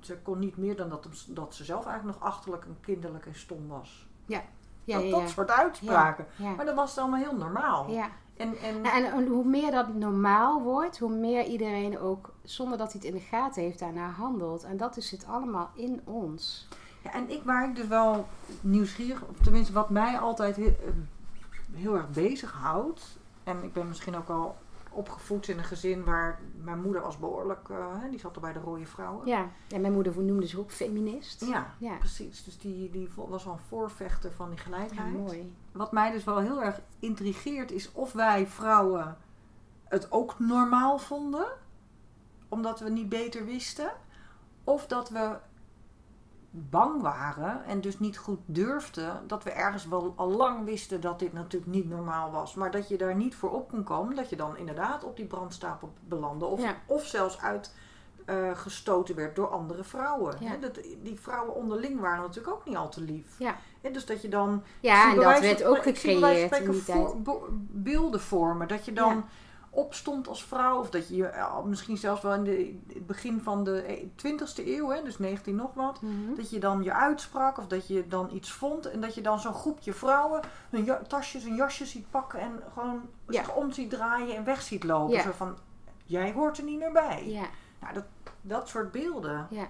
[0.00, 3.34] ze kon niet meer dan dat, dat ze zelf eigenlijk nog achterlijk en kinderlijk en
[3.34, 4.08] stom was.
[4.26, 4.42] Ja,
[4.84, 6.26] Ja, dat, ja, dat soort uitspraken.
[6.36, 6.54] Ja.
[6.54, 7.90] Maar dat was allemaal heel normaal.
[7.90, 8.08] ja.
[8.36, 12.92] En, en, Nou, en hoe meer dat normaal wordt, hoe meer iedereen ook, zonder dat
[12.92, 14.64] hij het in de gaten heeft, daarnaar handelt.
[14.64, 16.68] En dat is zit allemaal in ons.
[17.02, 18.26] Ja, en ik waar ik dus wel
[18.60, 20.58] nieuwsgierig, of tenminste wat mij altijd
[21.72, 23.18] heel, erg bezighoudt.
[23.44, 24.56] En ik ben misschien ook al
[24.92, 28.58] opgevoed in een gezin waar mijn moeder was behoorlijk, eh, die zat er bij de
[28.58, 29.26] rode vrouwen.
[29.26, 31.44] Ja, en mijn moeder noemde zich ook feminist.
[31.46, 31.96] Ja, Ja.
[31.96, 32.44] precies.
[32.44, 35.12] Dus die, die was al een voorvechter van die Ja, gelijkheid.
[35.12, 35.54] mooi.
[35.72, 39.16] Wat mij dus wel heel erg intrigeert is of wij vrouwen
[39.84, 41.46] het ook normaal vonden,
[42.48, 43.92] omdat we niet beter wisten,
[44.64, 45.36] of dat we
[46.50, 51.18] bang waren en dus niet goed durfden, dat we ergens wel al lang wisten dat
[51.18, 54.30] dit natuurlijk niet normaal was, maar dat je daar niet voor op kon komen, dat
[54.30, 56.74] je dan inderdaad op die brandstapel belandde, of, Ja.
[56.86, 57.74] of zelfs uit
[58.24, 60.36] eh, gestoten werd door andere vrouwen.
[60.40, 60.56] Ja.
[60.56, 63.38] Dat, die vrouwen onderling waren natuurlijk ook niet al te lief.
[63.38, 63.56] Ja,
[63.92, 66.98] dus dat je dan ja en dat werd ook gecreëerd van in die spreken tijd.
[66.98, 68.68] voor- bo- beelden vormen.
[68.68, 69.24] Dat je dan Ja.
[69.70, 70.78] Opstond als vrouw.
[70.78, 74.88] Of dat je eh, misschien zelfs wel in de, het begin van de 20e eeuw,
[74.88, 76.02] hè, dus 19 nog wat.
[76.02, 76.34] Mhm.
[76.36, 78.86] Dat je dan je uitsprak of dat je dan iets vond.
[78.90, 80.40] En dat je dan zo'n groepje vrouwen
[80.70, 82.40] hun ja- tasjes en jasjes ziet pakken.
[82.40, 83.44] En gewoon Ja.
[83.44, 85.22] zich om ziet draaien en weg ziet lopen.
[85.22, 85.56] Zo van,
[86.04, 87.28] jij hoort er niet meer bij.
[87.28, 87.44] Ja,
[87.80, 88.04] Nou, dat,
[88.40, 89.46] dat soort beelden.
[89.50, 89.66] ja.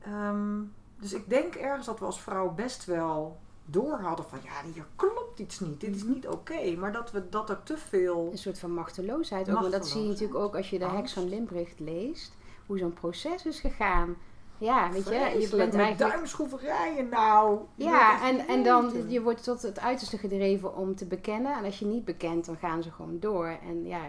[0.00, 0.60] Ehm,
[0.98, 4.86] dus ik denk ergens dat we als vrouw best wel door hadden van ja, hier
[4.96, 6.12] klopt iets niet, dit is Mhm.
[6.12, 6.76] niet oké.
[6.76, 8.28] Maar dat we dat er te veel.
[8.32, 9.60] Een soort van machteloosheid ook.
[9.60, 12.32] Maar dat zie je natuurlijk ook als je de Heks van Limbricht leest.
[12.66, 14.16] Hoe zo'n proces is gegaan.
[14.58, 15.98] Ja, weet je, je bent met eigenlijk...
[15.98, 17.58] duimschroeverijen nou.
[17.74, 21.56] Ja, en, en dan, je wordt tot het uiterste gedreven om te bekennen.
[21.56, 23.46] En als je niet bekent, dan gaan ze gewoon door.
[23.46, 24.00] En ja,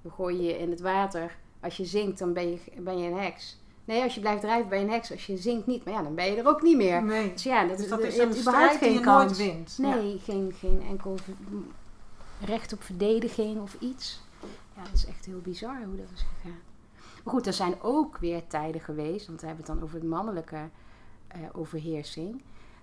[0.00, 1.38] we gooien je in het water.
[1.60, 3.60] Als je zinkt, dan ben je, ben je een heks.
[3.92, 5.12] Nee, als je blijft drijven, ben je een heks.
[5.12, 7.02] Als je zinkt niet, maar ja, dan ben je er ook niet meer.
[7.02, 7.32] Nee.
[7.32, 9.38] Dus ja, dat, Dus dat is een überhaupt je kans.
[9.38, 9.78] wint.
[9.78, 11.16] Nee, geen, geen enkel
[12.44, 14.20] recht op verdediging of iets.
[14.76, 16.58] Ja, dat is echt heel bizar hoe dat is gegaan.
[17.24, 20.06] Maar goed, er zijn ook weer tijden geweest, want we hebben het dan over de
[20.06, 20.68] mannelijke
[21.28, 22.42] eh, overheersing,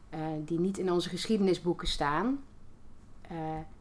[0.09, 2.43] eh, die niet in onze geschiedenisboeken staan,
[3.21, 3.37] eh,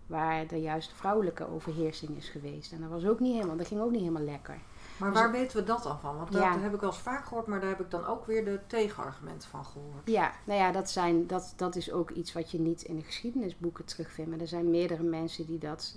[0.06, 2.72] waar er juist vrouwelijke overheersing is geweest.
[2.72, 4.58] En dat was ook niet helemaal, dat ging ook niet helemaal lekker.
[4.98, 6.16] Maar Dus waar weten we dat dan van?
[6.16, 6.58] Want dat Ja.
[6.58, 9.48] heb ik wel eens vaak gehoord, maar daar heb ik dan ook weer de tegenargumenten
[9.48, 10.00] van gehoord.
[10.08, 13.02] Ja, nou ja, dat, zijn, dat, dat is ook iets wat je niet in de
[13.02, 14.30] geschiedenisboeken terugvindt.
[14.30, 15.96] Maar er zijn meerdere mensen die, dat,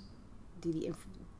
[0.58, 0.94] die, die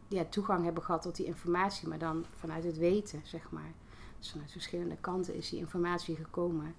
[0.08, 3.72] ja, toegang hebben gehad tot die informatie, maar dan vanuit het weten, zeg maar.
[4.18, 6.74] Dus vanuit verschillende kanten is die informatie gekomen.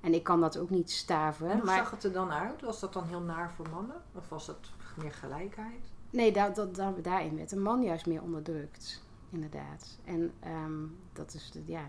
[0.00, 1.50] En ik kan dat ook niet staven.
[1.50, 2.60] En hoe maar zag het er dan uit?
[2.60, 3.96] Was dat dan heel naar voor mannen?
[4.14, 4.58] Of was dat
[4.96, 5.92] meer gelijkheid?
[6.10, 9.02] nee, dat, dat, dat, daarin werd een man juist meer onderdrukt.
[9.34, 9.98] Inderdaad.
[10.04, 10.82] En ehm,
[11.12, 11.88] dat is, de, ja.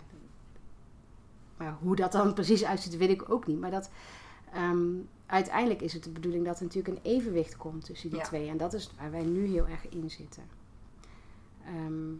[1.57, 3.59] Maar hoe dat dan precies uitziet, weet ik ook niet.
[3.59, 3.89] Maar dat,
[4.53, 4.85] ehm,
[5.25, 8.25] uiteindelijk is het de bedoeling dat er natuurlijk een evenwicht komt tussen die Ja.
[8.25, 8.49] twee.
[8.49, 10.43] En dat is waar wij nu heel erg in zitten.
[11.65, 12.13] Ehm,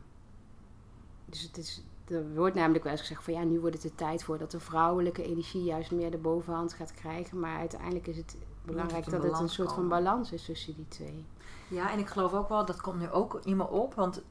[1.26, 3.96] dus het is, er wordt namelijk wel eens gezegd van ja, nu wordt het de
[3.96, 7.40] tijd voor dat de vrouwelijke energie juist meer de bovenhand gaat krijgen.
[7.40, 11.26] Maar uiteindelijk is het belangrijk dat het een soort van balans is tussen die twee.
[11.68, 13.94] Ja, en ik geloof ook wel, dat komt nu ook in me op.
[13.94, 14.24] Want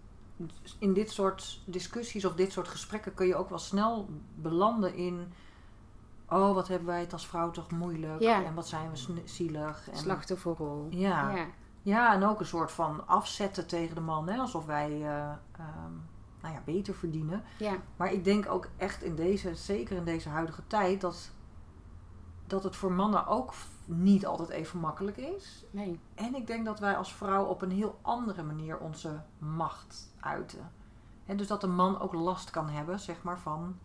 [0.78, 5.32] in dit soort discussies of dit soort gesprekken kun je ook wel snel belanden in.
[6.28, 8.20] Oh, wat hebben wij het als vrouw toch moeilijk?
[8.20, 8.44] Ja.
[8.44, 9.88] En wat zijn we zielig?
[9.90, 10.86] En, Slachtofferrol.
[10.90, 11.36] Ja.
[11.36, 11.46] ja.
[11.82, 14.28] ja, en ook een soort van afzetten tegen de man.
[14.28, 14.38] Hè?
[14.38, 15.92] Alsof wij eh, ehm,
[16.40, 17.42] nou ja, beter verdienen.
[17.58, 17.76] ja.
[17.96, 21.30] Maar ik denk ook echt in deze, zeker in deze huidige tijd, dat,
[22.46, 25.64] dat het voor mannen ook niet altijd even makkelijk is.
[25.70, 26.00] Nee.
[26.14, 30.72] En ik denk dat wij als vrouw op een heel andere manier onze macht uiten.
[31.26, 33.78] En dus dat een man ook last kan hebben, zeg maar, van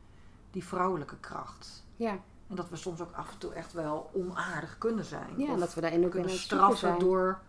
[0.52, 1.86] die vrouwelijke kracht.
[1.96, 2.20] Ja.
[2.48, 5.30] En dat we soms ook af en toe echt wel onaardig kunnen zijn.
[5.38, 7.00] ja, Of dat we daarin ook kunnen straffen zijn.
[7.00, 7.40] door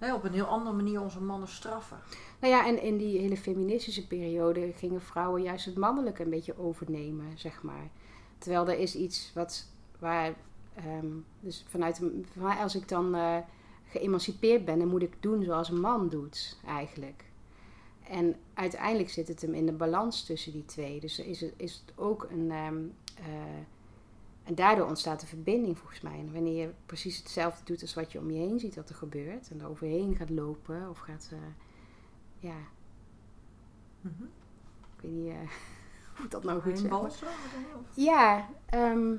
[0.00, 1.98] op een heel andere manier onze mannen straffen.
[2.40, 6.58] Nou ja, en in die hele feministische periode gingen vrouwen juist het mannelijke een beetje
[6.58, 7.88] overnemen, zeg maar.
[8.38, 9.66] Terwijl er is iets wat,
[9.98, 10.34] waar,
[10.74, 11.06] ehm,
[11.40, 12.00] dus vanuit,
[12.60, 13.36] als ik dan eh,
[13.84, 17.24] geëmancipeerd ben, dan moet ik doen zoals een man doet, eigenlijk.
[18.08, 21.00] En uiteindelijk zit het hem in de balans tussen die twee.
[21.00, 22.50] Dus is het, is het ook een.
[22.50, 22.76] ehm,
[23.14, 23.24] eh,
[24.44, 26.18] en daardoor ontstaat de verbinding volgens mij.
[26.18, 28.94] En wanneer je precies hetzelfde doet als wat je om je heen ziet dat er
[28.94, 29.50] gebeurt.
[29.50, 31.28] En er overheen gaat lopen of gaat.
[31.32, 31.38] eh,
[32.38, 32.56] ja,
[34.00, 34.22] Mhm.
[34.96, 35.32] ik weet niet
[36.16, 37.22] hoe dat nou goed of-
[37.94, 39.14] Ja, ehm,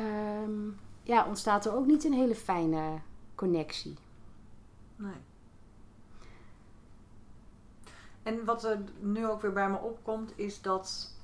[0.00, 0.68] ehm,
[1.02, 2.98] ja, ontstaat er ook niet een hele fijne
[3.34, 3.96] connectie.
[4.96, 5.20] Nee.
[8.22, 11.14] En wat er nu ook weer bij me opkomt, is dat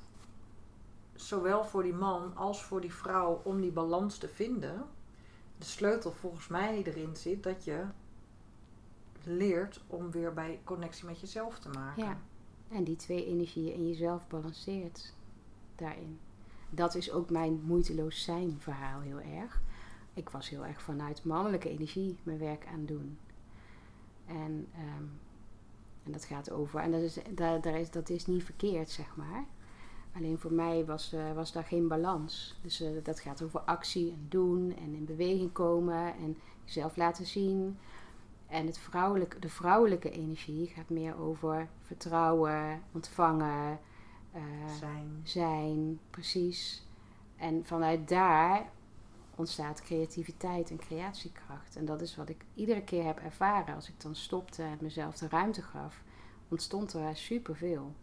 [1.14, 4.85] zowel voor die man als voor die vrouw om die balans te vinden,
[5.59, 7.85] de sleutel volgens mij erin zit dat je
[9.23, 12.05] leert om weer bij connectie met jezelf te maken.
[12.05, 12.18] Ja.
[12.68, 15.14] En die twee energieën in jezelf balanceert
[15.77, 16.18] daarin.
[16.75, 19.62] Dat is ook mijn moeiteloos zijn verhaal heel erg.
[20.14, 23.18] Ik was heel erg vanuit mannelijke energie mijn werk aan doen.
[24.27, 25.05] En, ehm,
[26.03, 29.45] en dat gaat over, en dat is, dat, is, dat is niet verkeerd, zeg maar.
[30.16, 32.59] Alleen voor mij was, uh, was daar geen balans.
[32.62, 37.27] Dus uh, dat gaat over actie en doen en in beweging komen en jezelf laten
[37.27, 37.79] zien.
[38.47, 43.79] En het vrouwelijke, de vrouwelijke energie gaat meer over vertrouwen, ontvangen,
[44.35, 44.43] uh,
[44.78, 45.20] zijn.
[45.22, 46.87] zijn, precies.
[47.37, 48.70] En vanuit daar
[49.35, 51.76] ontstaat creativiteit en creatiekracht.
[51.76, 53.74] En dat is wat ik iedere keer heb ervaren.
[53.74, 56.03] Als ik dan stopte en mezelf de ruimte gaf,
[56.49, 57.95] ontstond er superveel.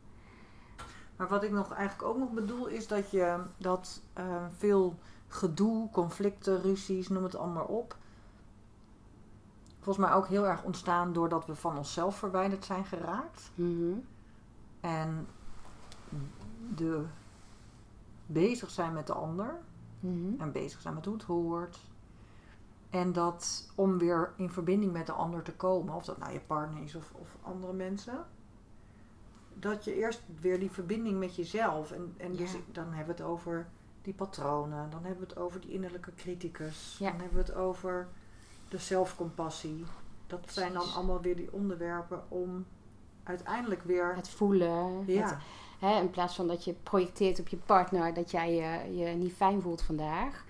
[1.15, 5.89] Maar wat ik nog eigenlijk ook nog bedoel is dat je dat uh, veel gedoe,
[5.89, 7.97] conflicten, ruzies, noem het allemaal op.
[9.79, 13.51] Volgens mij ook heel erg ontstaan doordat we van onszelf verwijderd zijn geraakt.
[13.55, 14.05] Mm -hmm.
[14.79, 15.27] En
[16.75, 17.05] de
[18.25, 19.57] bezig zijn met de ander.
[19.99, 20.39] Mm -hmm.
[20.39, 21.79] En bezig zijn met hoe het hoort.
[22.89, 26.39] En dat om weer in verbinding met de ander te komen, of dat nou je
[26.39, 28.25] partner is of, of andere mensen,
[29.53, 31.91] dat je eerst weer die verbinding met jezelf.
[31.91, 33.67] En, en dus dan hebben we het over
[34.01, 37.11] die patronen, dan hebben we het over die innerlijke criticus, Ja.
[37.11, 38.07] dan hebben we het over
[38.69, 39.85] de zelfcompassie.
[40.27, 42.65] Dat zijn dan allemaal weer die onderwerpen om
[43.23, 44.15] uiteindelijk weer.
[44.15, 45.05] Het voelen.
[45.05, 45.37] ja, Het,
[45.79, 49.33] hè, in plaats van dat je projecteert op je partner dat jij je, je niet
[49.33, 50.45] fijn voelt vandaag.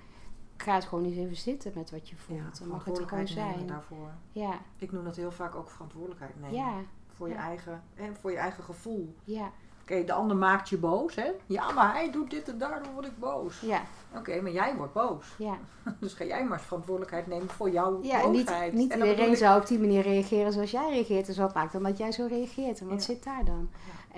[0.58, 2.40] Ga het gewoon eens even zitten met wat je voelt.
[2.40, 3.68] ja, Dan mag het er nemen zijn.
[3.68, 4.10] daarvoor.
[4.32, 6.56] Ja, Ik noem dat heel vaak ook verantwoordelijkheid nemen.
[6.56, 6.72] ja,
[7.14, 7.40] Voor je ja.
[7.40, 9.16] eigen en voor je eigen gevoel.
[9.24, 9.52] ja,
[9.82, 11.32] Oké, de ander maakt je boos, hè?
[11.46, 13.60] Ja, maar hij doet dit en daardoor word ik boos.
[13.60, 13.82] ja,
[14.16, 15.36] Oké, maar jij wordt boos.
[15.38, 15.58] ja.
[16.00, 18.74] Dus ga jij maar eens verantwoordelijkheid nemen voor jouw Ja, en niet, boosheid.
[18.74, 21.26] niet En bedoel iedereen ik- zou op die manier reageren zoals jij reageert.
[21.26, 22.80] Dus wat maakt dan dat jij zo reageert?
[22.80, 23.14] En wat Ja.
[23.14, 23.70] zit daar dan?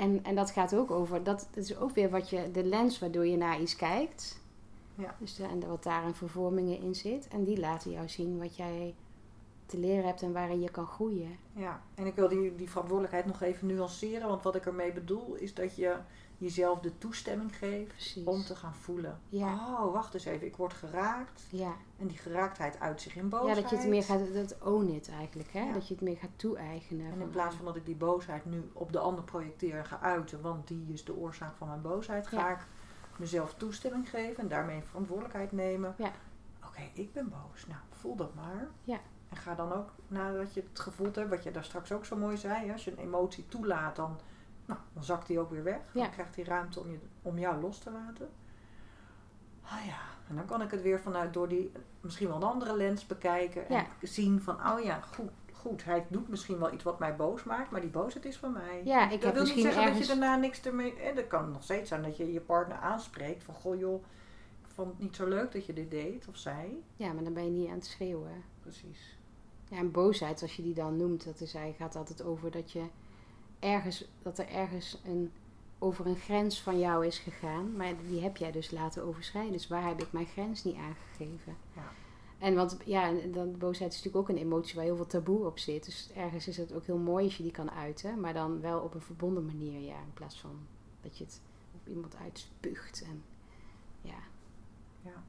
[0.01, 2.99] En, en dat gaat ook over, dat, dat is ook weer wat je, de lens
[2.99, 4.41] waardoor je naar iets kijkt.
[4.95, 5.15] Ja.
[5.19, 7.27] Dus de, en wat daar een vervormingen in zit.
[7.27, 8.95] En die laten jou zien wat jij
[9.65, 11.37] te leren hebt en waarin je kan groeien.
[11.53, 14.27] Ja, en ik wil die, die verantwoordelijkheid nog even nuanceren.
[14.27, 15.95] Want wat ik ermee bedoel is dat je
[16.41, 18.25] jezelf de toestemming geeft Precies.
[18.25, 19.19] om te gaan voelen.
[19.29, 19.53] Ja.
[19.53, 21.41] Oh, wacht eens even, ik word geraakt.
[21.49, 21.73] Ja.
[21.97, 23.61] En die geraaktheid uit zich in ja, boosheid.
[23.61, 25.49] dat je het meer gaat, dat own it eigenlijk.
[25.53, 25.59] Hè?
[25.63, 25.73] Ja.
[25.73, 27.11] Dat je het meer gaat toe-eigenen.
[27.11, 29.99] En in plaats van dat ik die boosheid nu op de ander projecteer en ga
[29.99, 32.49] uiten, want die is de oorzaak van mijn boosheid, ga Ja.
[32.51, 32.65] ik
[33.17, 35.95] mezelf toestemming geven en daarmee verantwoordelijkheid nemen.
[35.97, 36.11] Ja.
[36.67, 37.67] Oké, ik ben boos.
[37.67, 38.67] Nou, voel dat maar.
[38.83, 38.99] Ja.
[39.29, 42.15] En ga dan ook, nadat je het gevoeld hebt, wat je daar straks ook zo
[42.15, 44.19] mooi zei, hè, als je een emotie toelaat, dan,
[44.71, 45.81] nou, dan zakt die ook weer weg.
[45.93, 46.01] Ja.
[46.01, 48.29] Dan krijgt die ruimte om, je, om jou los te laten.
[49.61, 49.99] Ah ja,
[50.29, 53.67] en dan kan ik het weer vanuit door die misschien wel een andere lens bekijken
[53.67, 53.85] en Ja.
[54.01, 57.71] zien van, oh ja, goed, goed, hij doet misschien wel iets wat mij boos maakt,
[57.71, 58.81] maar die boosheid is van mij.
[58.83, 60.07] Ja, ik dat heb wil niet misschien zeggen ergens...
[60.07, 60.99] dat je daarna niks ermee...
[60.99, 63.53] En dat kan nog steeds zijn dat je je partner aanspreekt van...
[63.53, 64.03] Goh joh,
[64.61, 66.83] ik vond het niet zo leuk dat je dit deed of zij.
[66.95, 68.43] Ja, maar dan ben je niet aan het schreeuwen.
[68.59, 69.17] Precies.
[69.69, 72.71] Ja, en boosheid, als je die dan noemt, dat is eigenlijk, gaat altijd over dat
[72.71, 72.83] je
[73.61, 75.31] ergens, dat er ergens een,
[75.79, 77.75] over een grens van jou is gegaan.
[77.75, 79.51] Maar die heb jij dus laten overschrijden.
[79.51, 81.57] Dus waar heb ik mijn grens niet aangegeven?
[81.75, 81.91] Ja.
[82.39, 85.45] En want ja, en dan, boosheid is natuurlijk ook een emotie waar heel veel taboe
[85.45, 85.85] op zit.
[85.85, 88.19] Dus ergens is het ook heel mooi als je die kan uiten.
[88.19, 89.99] Maar dan wel op een verbonden manier, ja.
[89.99, 90.59] In plaats van
[91.01, 91.41] dat je het
[91.75, 93.01] op iemand uitspuugt.
[93.01, 93.23] En
[94.01, 94.19] ja,
[95.01, 95.23] Ja.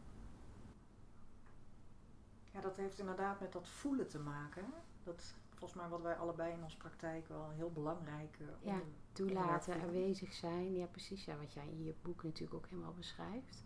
[2.51, 4.62] Ja, dat heeft inderdaad met dat voelen te maken.
[4.62, 4.78] hè.
[5.05, 8.86] Dat volgens mij wat wij allebei in onze praktijk wel heel belangrijk eh, Ja, onder-
[9.12, 10.76] toelaten, aanwezig zijn.
[10.76, 11.24] Ja, precies.
[11.24, 13.64] Ja, wat jij in je boek natuurlijk ook helemaal beschrijft.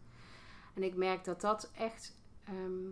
[0.74, 2.16] En ik merk dat dat echt...
[2.44, 2.89] ehm,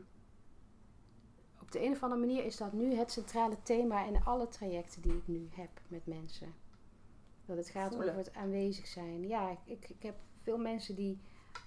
[1.61, 5.03] op de een of andere manier is dat nu het centrale thema in alle trajecten
[5.03, 6.55] die ik nu heb met mensen.
[7.47, 8.09] Dat het gaat Voelen.
[8.15, 9.27] over het aanwezig zijn.
[9.29, 11.19] Ja, ik, ik, ik heb veel mensen die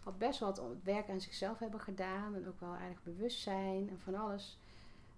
[0.03, 2.35] al best wel wat werk aan zichzelf hebben gedaan.
[2.35, 4.59] En ook wel aardig bewust zijn en van alles.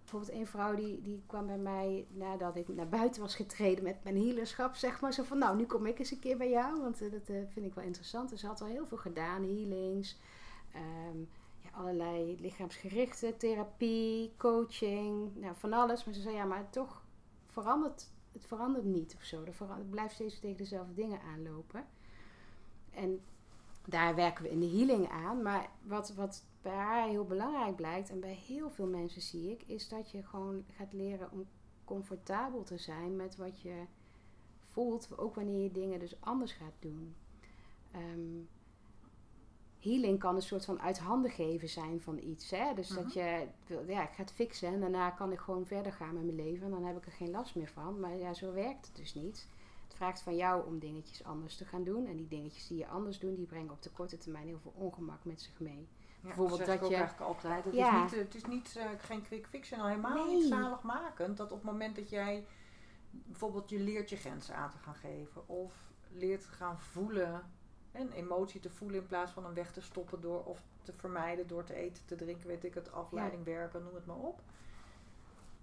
[0.09, 4.03] Bijvoorbeeld een vrouw die, die kwam bij mij nadat ik naar buiten was getreden met
[4.03, 4.75] mijn healerschap.
[4.75, 6.81] Zeg maar zo van, nou nu kom ik eens een keer bij jou.
[6.81, 8.29] Want eh, dat eh, vind ik wel interessant.
[8.29, 9.43] Dus ze had al heel veel gedaan.
[9.43, 10.17] Healings.
[10.73, 11.19] ehm,
[11.59, 15.35] ja, allerlei lichaamsgerichte therapie, coaching.
[15.35, 16.03] Nou, van alles.
[16.03, 17.03] Maar ze zei, ja, maar toch
[17.47, 19.43] verandert het verandert niet of zo.
[19.45, 21.85] Het blijft steeds tegen dezelfde dingen aanlopen.
[22.91, 23.21] En
[23.89, 25.41] daar werken we in de healing aan.
[25.41, 29.63] Maar wat, wat bij haar heel belangrijk blijkt, en bij heel veel mensen zie ik,
[29.63, 31.45] is dat je gewoon gaat leren om
[31.85, 33.83] comfortabel te zijn met wat je
[34.67, 35.17] voelt.
[35.17, 37.15] Ook wanneer je dingen dus anders gaat doen.
[37.91, 38.43] Ehm,
[39.79, 42.49] healing kan een soort van uit handen geven zijn van iets.
[42.51, 42.73] Hè?
[42.73, 43.17] Dus dat Mhm.
[43.19, 43.47] je,
[43.87, 46.65] ja, ik ga het fixen en daarna kan ik gewoon verder gaan met mijn leven.
[46.65, 47.99] En dan heb ik er geen last meer van.
[47.99, 49.47] Maar ja, zo werkt het dus niet.
[49.99, 52.07] Vraagt van jou om dingetjes anders te gaan doen.
[52.07, 54.73] En die dingetjes die je anders doet, die brengen op de korte termijn heel veel
[54.75, 55.87] ongemak met zich mee.
[56.21, 57.65] Ja, Bijvoorbeeld dat, dat ook je- eigenlijk altijd.
[57.65, 58.05] Het Ja.
[58.05, 60.35] is niet, het is niet eh, geen quick fix en al helemaal Nee.
[60.35, 61.37] niet zaligmakend.
[61.37, 62.45] Dat op het moment dat jij
[63.11, 65.47] bijvoorbeeld je leert je grenzen aan te gaan geven.
[65.47, 65.73] Of
[66.11, 67.51] leert te gaan voelen.
[67.91, 71.47] Een emotie te voelen in plaats van hem weg te stoppen door of te vermijden
[71.47, 74.41] door te eten, te drinken, weet ik het, afleiding werken, noem het maar op.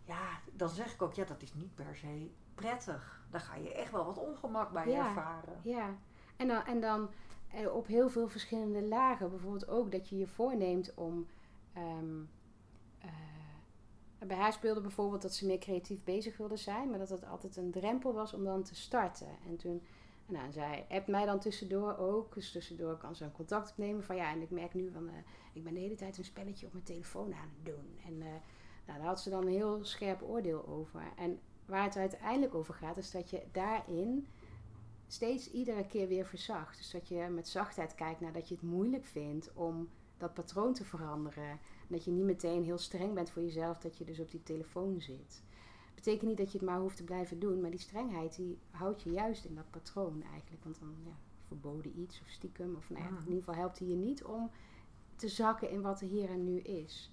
[0.04, 3.24] Ja, dan zeg ik ook, ja, dat is niet per se prettig.
[3.30, 5.06] Dan ga je echt wel wat ongemak bij Ja.
[5.08, 5.60] ervaren.
[5.62, 5.96] Ja,
[6.36, 7.08] en dan, en dan
[7.52, 9.30] eh, op heel veel verschillende lagen.
[9.30, 11.26] Bijvoorbeeld ook dat je je voorneemt om.
[11.72, 12.20] ehm,
[12.98, 13.08] eh,
[14.26, 17.56] bij haar speelde bijvoorbeeld dat ze meer creatief bezig wilde zijn, maar dat het altijd
[17.56, 19.28] een drempel was om dan te starten.
[19.46, 19.82] En toen,
[20.26, 22.34] nou, zij appt mij dan tussendoor ook.
[22.34, 25.14] Dus tussendoor kan ze een contact opnemen van ja, en ik merk nu van, eh,
[25.52, 27.98] ik ben de hele tijd een spelletje op mijn telefoon aan het doen.
[28.06, 28.28] En eh,
[28.86, 31.02] nou, daar had ze dan een heel scherp oordeel over.
[31.16, 34.26] En waar het uiteindelijk over gaat, is dat je daarin
[35.06, 36.76] steeds iedere keer weer verzacht.
[36.76, 40.72] Dus dat je met zachtheid kijkt naar dat je het moeilijk vindt om dat patroon
[40.72, 41.50] te veranderen.
[41.50, 44.42] En dat je niet meteen heel streng bent voor jezelf dat je dus op die
[44.42, 45.42] telefoon zit.
[45.94, 49.02] Betekent niet dat je het maar hoeft te blijven doen, maar die strengheid die houdt
[49.02, 50.64] je juist in dat patroon eigenlijk.
[50.64, 51.16] Want dan ja,
[51.46, 53.16] verboden iets of stiekem, of nou ja, Mm.
[53.16, 54.50] in ieder geval helpt hij je niet om
[55.16, 57.12] te zakken in wat er hier en nu is.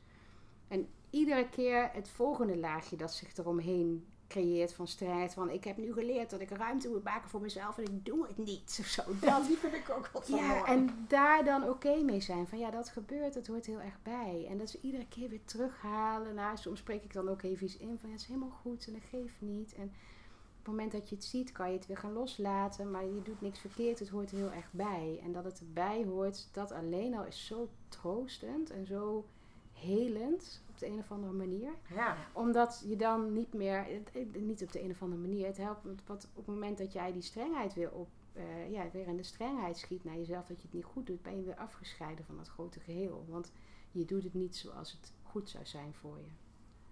[0.67, 5.33] En iedere keer het volgende laagje dat zich eromheen creëert van strijd.
[5.33, 8.27] Van ik heb nu geleerd dat ik ruimte moet maken voor mezelf en ik doe
[8.27, 8.77] het niet.
[8.79, 9.01] Of zo.
[9.21, 10.63] Dat, die vind ik ook wel ja, mooi.
[10.63, 12.47] en daar dan oké mee zijn.
[12.47, 14.47] Van ja, dat gebeurt, het hoort heel erg bij.
[14.49, 16.35] En dat ze iedere keer weer terughalen.
[16.35, 18.87] Nou, soms spreek ik dan ook even iets in van ja, het is helemaal goed
[18.87, 19.73] en dat geeft niet.
[19.73, 22.91] En op het moment dat je het ziet, kan je het weer gaan loslaten.
[22.91, 25.19] Maar je doet niks verkeerd, het hoort heel erg bij.
[25.23, 29.25] En dat het erbij hoort, dat alleen al is zo troostend en zo
[29.73, 32.17] helend op de een of andere manier ja.
[32.31, 33.85] omdat je dan niet meer,
[34.33, 36.93] niet op de een of andere manier, het helpt want wat op het moment dat
[36.93, 40.57] jij die strengheid weer op, eh, ja, weer in de strengheid schiet naar jezelf, dat
[40.57, 43.25] je het niet goed doet, ben je weer afgescheiden van dat grote geheel.
[43.29, 43.51] Want
[43.91, 46.31] je doet het niet zoals het goed zou zijn voor je.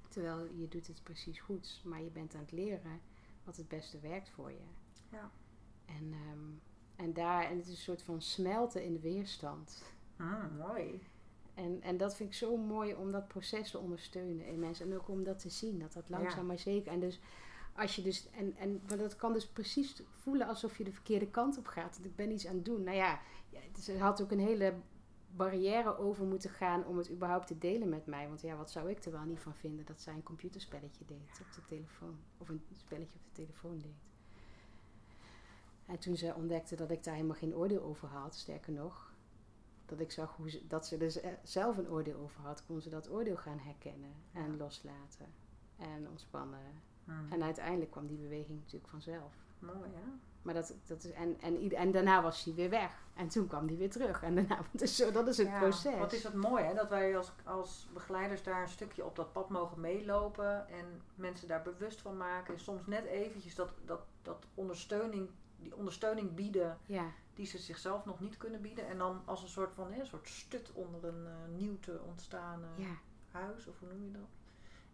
[0.09, 3.01] Terwijl je doet het precies goed, maar je bent aan het leren
[3.43, 4.65] wat het beste werkt voor je.
[5.11, 5.31] Ja.
[5.85, 6.49] En, ehm,
[6.95, 9.83] en daar, en het is een soort van smelten in de weerstand.
[10.17, 11.01] Mm, mooi.
[11.61, 14.85] En, en dat vind ik zo mooi om dat proces te ondersteunen in mensen.
[14.85, 16.45] En ook om dat te zien, dat dat langzaam Ja.
[16.45, 16.91] maar zeker.
[16.91, 17.19] En dus
[17.75, 21.27] als je dus, en, en maar dat kan dus precies voelen alsof je de verkeerde
[21.27, 21.99] kant op gaat.
[22.03, 22.83] Ik ben iets aan het doen.
[22.83, 23.19] Nou ja,
[23.87, 24.73] er had ook een hele
[25.35, 28.27] barrière over moeten gaan om het überhaupt te delen met mij.
[28.27, 31.41] Want ja, wat zou ik er wel niet van vinden dat zij een computerspelletje deed
[31.41, 32.19] op de telefoon.
[32.37, 34.09] Of een spelletje op de telefoon deed.
[35.85, 39.10] En toen ze ontdekte dat ik daar helemaal geen oordeel over had, sterker nog,
[39.91, 42.81] dat ik zag hoe ze, dat ze er z- zelf een oordeel over had, kon
[42.81, 45.25] ze dat oordeel gaan herkennen en loslaten
[45.77, 46.81] en ontspannen.
[47.03, 47.31] Mm.
[47.31, 49.33] En uiteindelijk kwam die beweging natuurlijk vanzelf.
[49.59, 50.11] Mooi, hè?
[50.41, 53.05] Maar dat, dat is, en, en, en daarna was hij weer weg.
[53.15, 54.23] En toen kwam hij weer terug.
[54.23, 55.97] En daarna, dus zo, dat is het Ja, proces.
[55.97, 56.73] Wat is het mooi, hè?
[56.73, 60.67] Dat wij als, als begeleiders daar een stukje op dat pad mogen meelopen.
[60.69, 62.53] En mensen daar bewust van maken.
[62.53, 65.29] En soms net eventjes dat, dat, dat ondersteuning,
[65.61, 68.87] die ondersteuning bieden Ja, die ze zichzelf nog niet kunnen bieden.
[68.87, 71.99] En dan als een soort van hè, een soort stut onder een eh, nieuw te
[72.05, 72.97] ontstaan ja,
[73.31, 74.29] huis, of hoe noem je dat?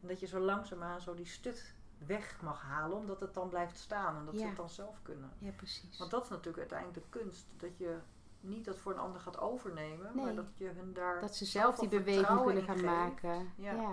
[0.02, 1.76] En dat je zo langzaamaan zo die stut
[2.06, 5.30] weg mag halen, omdat het dan blijft staan en dat ze het dan zelf kunnen.
[5.38, 5.98] ja, precies.
[5.98, 7.48] Want dat is natuurlijk uiteindelijk de kunst.
[7.58, 7.98] Dat je
[8.40, 11.22] niet dat voor een ander gaat overnemen, maar dat je hun daar.
[11.22, 12.88] dat ze zelf die beweging kunnen gaan geeft.
[12.88, 13.52] maken.
[13.56, 13.72] Ja.
[13.74, 13.92] Ja.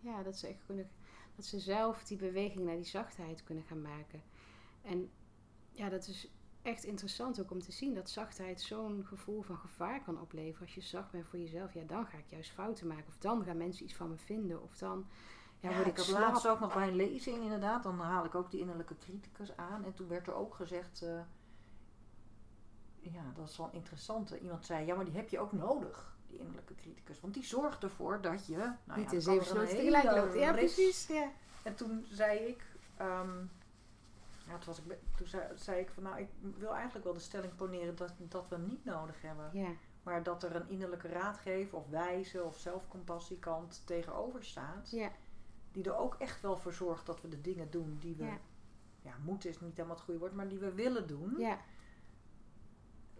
[0.00, 0.22] Ja.
[0.22, 0.90] dat ze echt kunnen,
[1.36, 4.22] dat ze zelf die beweging naar die zachtheid kunnen gaan maken.
[4.82, 5.10] En
[5.72, 6.28] ja, dat is
[6.62, 10.60] echt interessant ook om te zien dat zachtheid zo'n gevoel van gevaar kan opleveren.
[10.66, 13.06] Als je zacht bent voor jezelf, ja, dan ga ik juist fouten maken.
[13.08, 14.62] Of dan gaan mensen iets van me vinden.
[14.62, 15.06] Of dan
[15.60, 16.20] ja, Ja, word ik ik slap.
[16.20, 17.82] laatst ook nog bij een lezing inderdaad.
[17.82, 19.84] Dan haal ik ook die innerlijke criticus aan.
[19.84, 21.02] En toen werd er ook gezegd...
[21.02, 21.20] eh,
[23.00, 24.38] ja, dat is wel een interessante.
[24.38, 26.16] Iemand zei, ja, maar die heb je ook nodig.
[26.26, 27.20] Die innerlijke criticus.
[27.20, 28.56] Want die zorgt ervoor dat je...
[28.84, 30.34] Nou Niet ja, in zeven sloten tegelijk loopt.
[30.34, 31.06] Ja, precies.
[31.06, 31.30] Ja.
[31.62, 32.64] En toen zei ik...
[32.96, 33.44] ehm,
[34.46, 36.28] ja, toen, was ik, toen zei, zei ik van, nou, ik
[36.58, 39.50] wil eigenlijk wel de stelling poneren dat, dat we hem niet nodig hebben.
[39.52, 39.70] Ja,
[40.02, 44.90] Maar dat er een innerlijke raadgever of wijze of zelfcompassiekant tegenover staat.
[44.90, 45.10] ja,
[45.72, 48.24] Die er ook echt wel voor zorgt dat we de dingen doen die we...
[48.24, 48.38] Ja.
[49.04, 51.34] Ja, moeten is niet helemaal het goede woord, maar die we willen doen.
[51.38, 51.58] ja,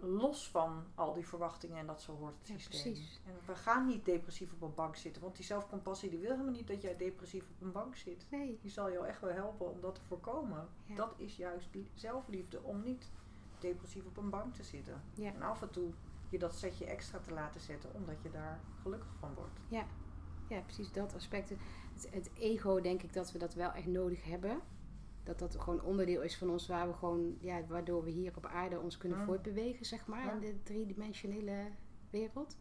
[0.04, 2.92] Los van al die verwachtingen en dat zo hoort het Ja, systeem.
[2.92, 3.20] precies.
[3.26, 5.22] En we gaan niet depressief op een bank zitten.
[5.22, 8.26] Want die zelfcompassie die wil helemaal niet dat jij depressief op een bank zit.
[8.30, 8.58] nee.
[8.62, 10.68] Die zal jou echt wel helpen om dat te voorkomen.
[10.86, 10.94] Ja.
[10.94, 13.10] Dat is juist li- zelfliefde om niet
[13.58, 15.02] depressief op een bank te zitten.
[15.14, 15.32] Ja.
[15.34, 15.90] En af en toe
[16.28, 19.58] je dat setje extra te laten zetten, omdat je daar gelukkig van wordt.
[19.68, 19.86] Ja,
[20.48, 21.48] ja precies dat aspect.
[21.48, 21.58] Het,
[22.10, 24.60] het ego, denk ik dat we dat wel echt nodig hebben.
[25.22, 28.46] Dat dat gewoon onderdeel is van ons, waar we gewoon, ja, waardoor we hier op
[28.46, 30.32] aarde ons kunnen voortbewegen, zeg maar, Ja.
[30.32, 31.70] in de driedimensionele
[32.10, 32.56] wereld.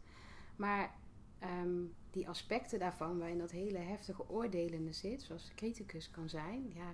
[0.56, 0.96] Maar
[1.40, 1.80] ehm,
[2.12, 6.92] die aspecten daarvan, waarin dat hele heftige oordelende zit, zoals de criticus kan zijn, ja,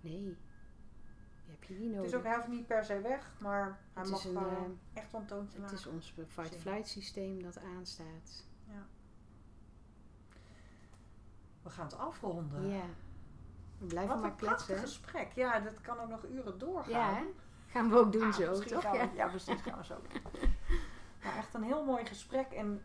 [0.00, 0.36] nee, die
[1.46, 2.10] heb je niet Het nodig.
[2.10, 5.10] is ook, hij hoeft niet per se weg, maar hij Het mag een, gewoon echt
[5.26, 5.92] toontje Het is lagen.
[5.92, 8.44] ons fight-flight systeem dat aanstaat.
[11.62, 12.68] We gaan het afronden.
[12.68, 12.84] Ja.
[13.80, 14.78] We blijven Wat maar een kletsen.
[14.78, 15.32] gesprek.
[15.34, 16.90] Ja, dat kan ook nog uren doorgaan.
[16.90, 17.22] Ja?
[17.66, 18.82] Gaan we ook doen Ah, zo, toch?
[18.82, 19.10] gaan we- Ja.
[19.14, 20.22] ja, precies, gaan we zo doen.
[21.22, 22.52] Nou, echt een heel mooi gesprek.
[22.52, 22.82] En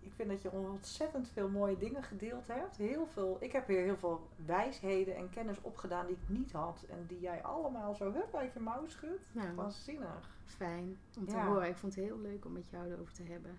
[0.00, 2.76] ik vind dat je ontzettend veel mooie dingen gedeeld hebt.
[2.76, 6.84] Heel veel, ik heb hier heel veel wijsheden en kennis opgedaan die ik niet had.
[6.88, 9.24] En die jij allemaal zo hup uit je mouw schudt.
[9.32, 10.30] Nou, Waanzinnig.
[10.44, 11.46] fijn om te Ja.
[11.46, 11.68] horen.
[11.68, 13.58] Ik vond het heel leuk om met jou erover te hebben.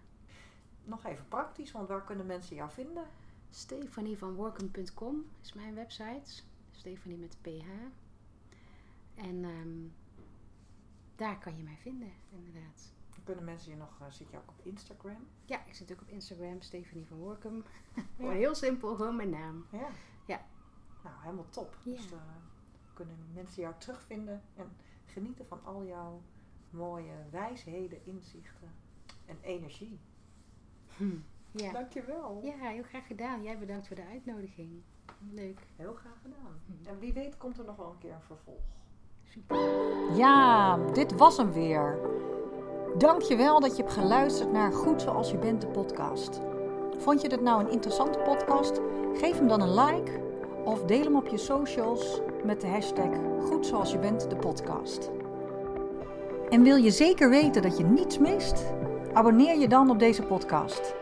[0.84, 3.04] Nog even praktisch, want waar kunnen mensen jou vinden?
[3.50, 6.42] Stefanievanworkum.com is mijn website.
[6.76, 7.68] Stefanie met PH.
[9.16, 9.88] En ehm,
[11.16, 12.94] daar kan je mij vinden, inderdaad.
[13.10, 15.28] Dan kunnen mensen je nog, eh, zit je ook op Instagram?
[15.46, 17.64] Ja, ik zit ook op Instagram, Stefanie van Workum.
[18.18, 19.66] Gewoon heel simpel, gewoon mijn naam.
[19.72, 19.88] Ja.
[20.26, 20.46] Ja.
[21.04, 21.78] Nou, helemaal top.
[21.84, 21.96] Ja.
[21.96, 22.20] Dus eh,
[22.94, 26.22] kunnen mensen jou terugvinden en genieten van al jouw
[26.70, 28.74] mooie wijsheden, inzichten
[29.26, 30.00] en energie.
[30.98, 31.18] Hm.
[31.52, 31.72] Ja.
[31.72, 32.42] Dankjewel.
[32.44, 33.44] ja, heel graag gedaan.
[33.44, 34.84] Jij bedankt voor de uitnodiging.
[35.32, 35.60] Leuk.
[35.76, 36.62] Heel graag gedaan.
[36.84, 38.64] En wie weet komt er nog wel een keer een vervolg.
[39.24, 39.58] Super.
[40.16, 41.98] Ja, dit was hem weer.
[42.98, 46.42] Dankjewel dat je hebt geluisterd naar Goed Zoals Je Bent, de podcast.
[46.98, 48.80] Vond je dit nou een interessante podcast?
[49.14, 50.24] Geef hem dan een like
[50.64, 53.10] of deel hem op je socials met de hashtag
[53.40, 55.10] Goed Zoals Je Bent, de podcast.
[56.50, 58.64] En wil je zeker weten dat je niets mist?
[59.14, 60.96] Abonneer je dan op deze podcast.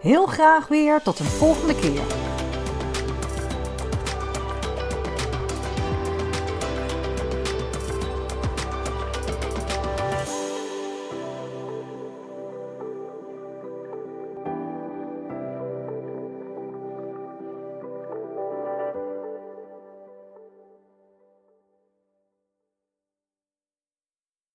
[0.00, 2.29] Heel graag weer tot een volgende keer.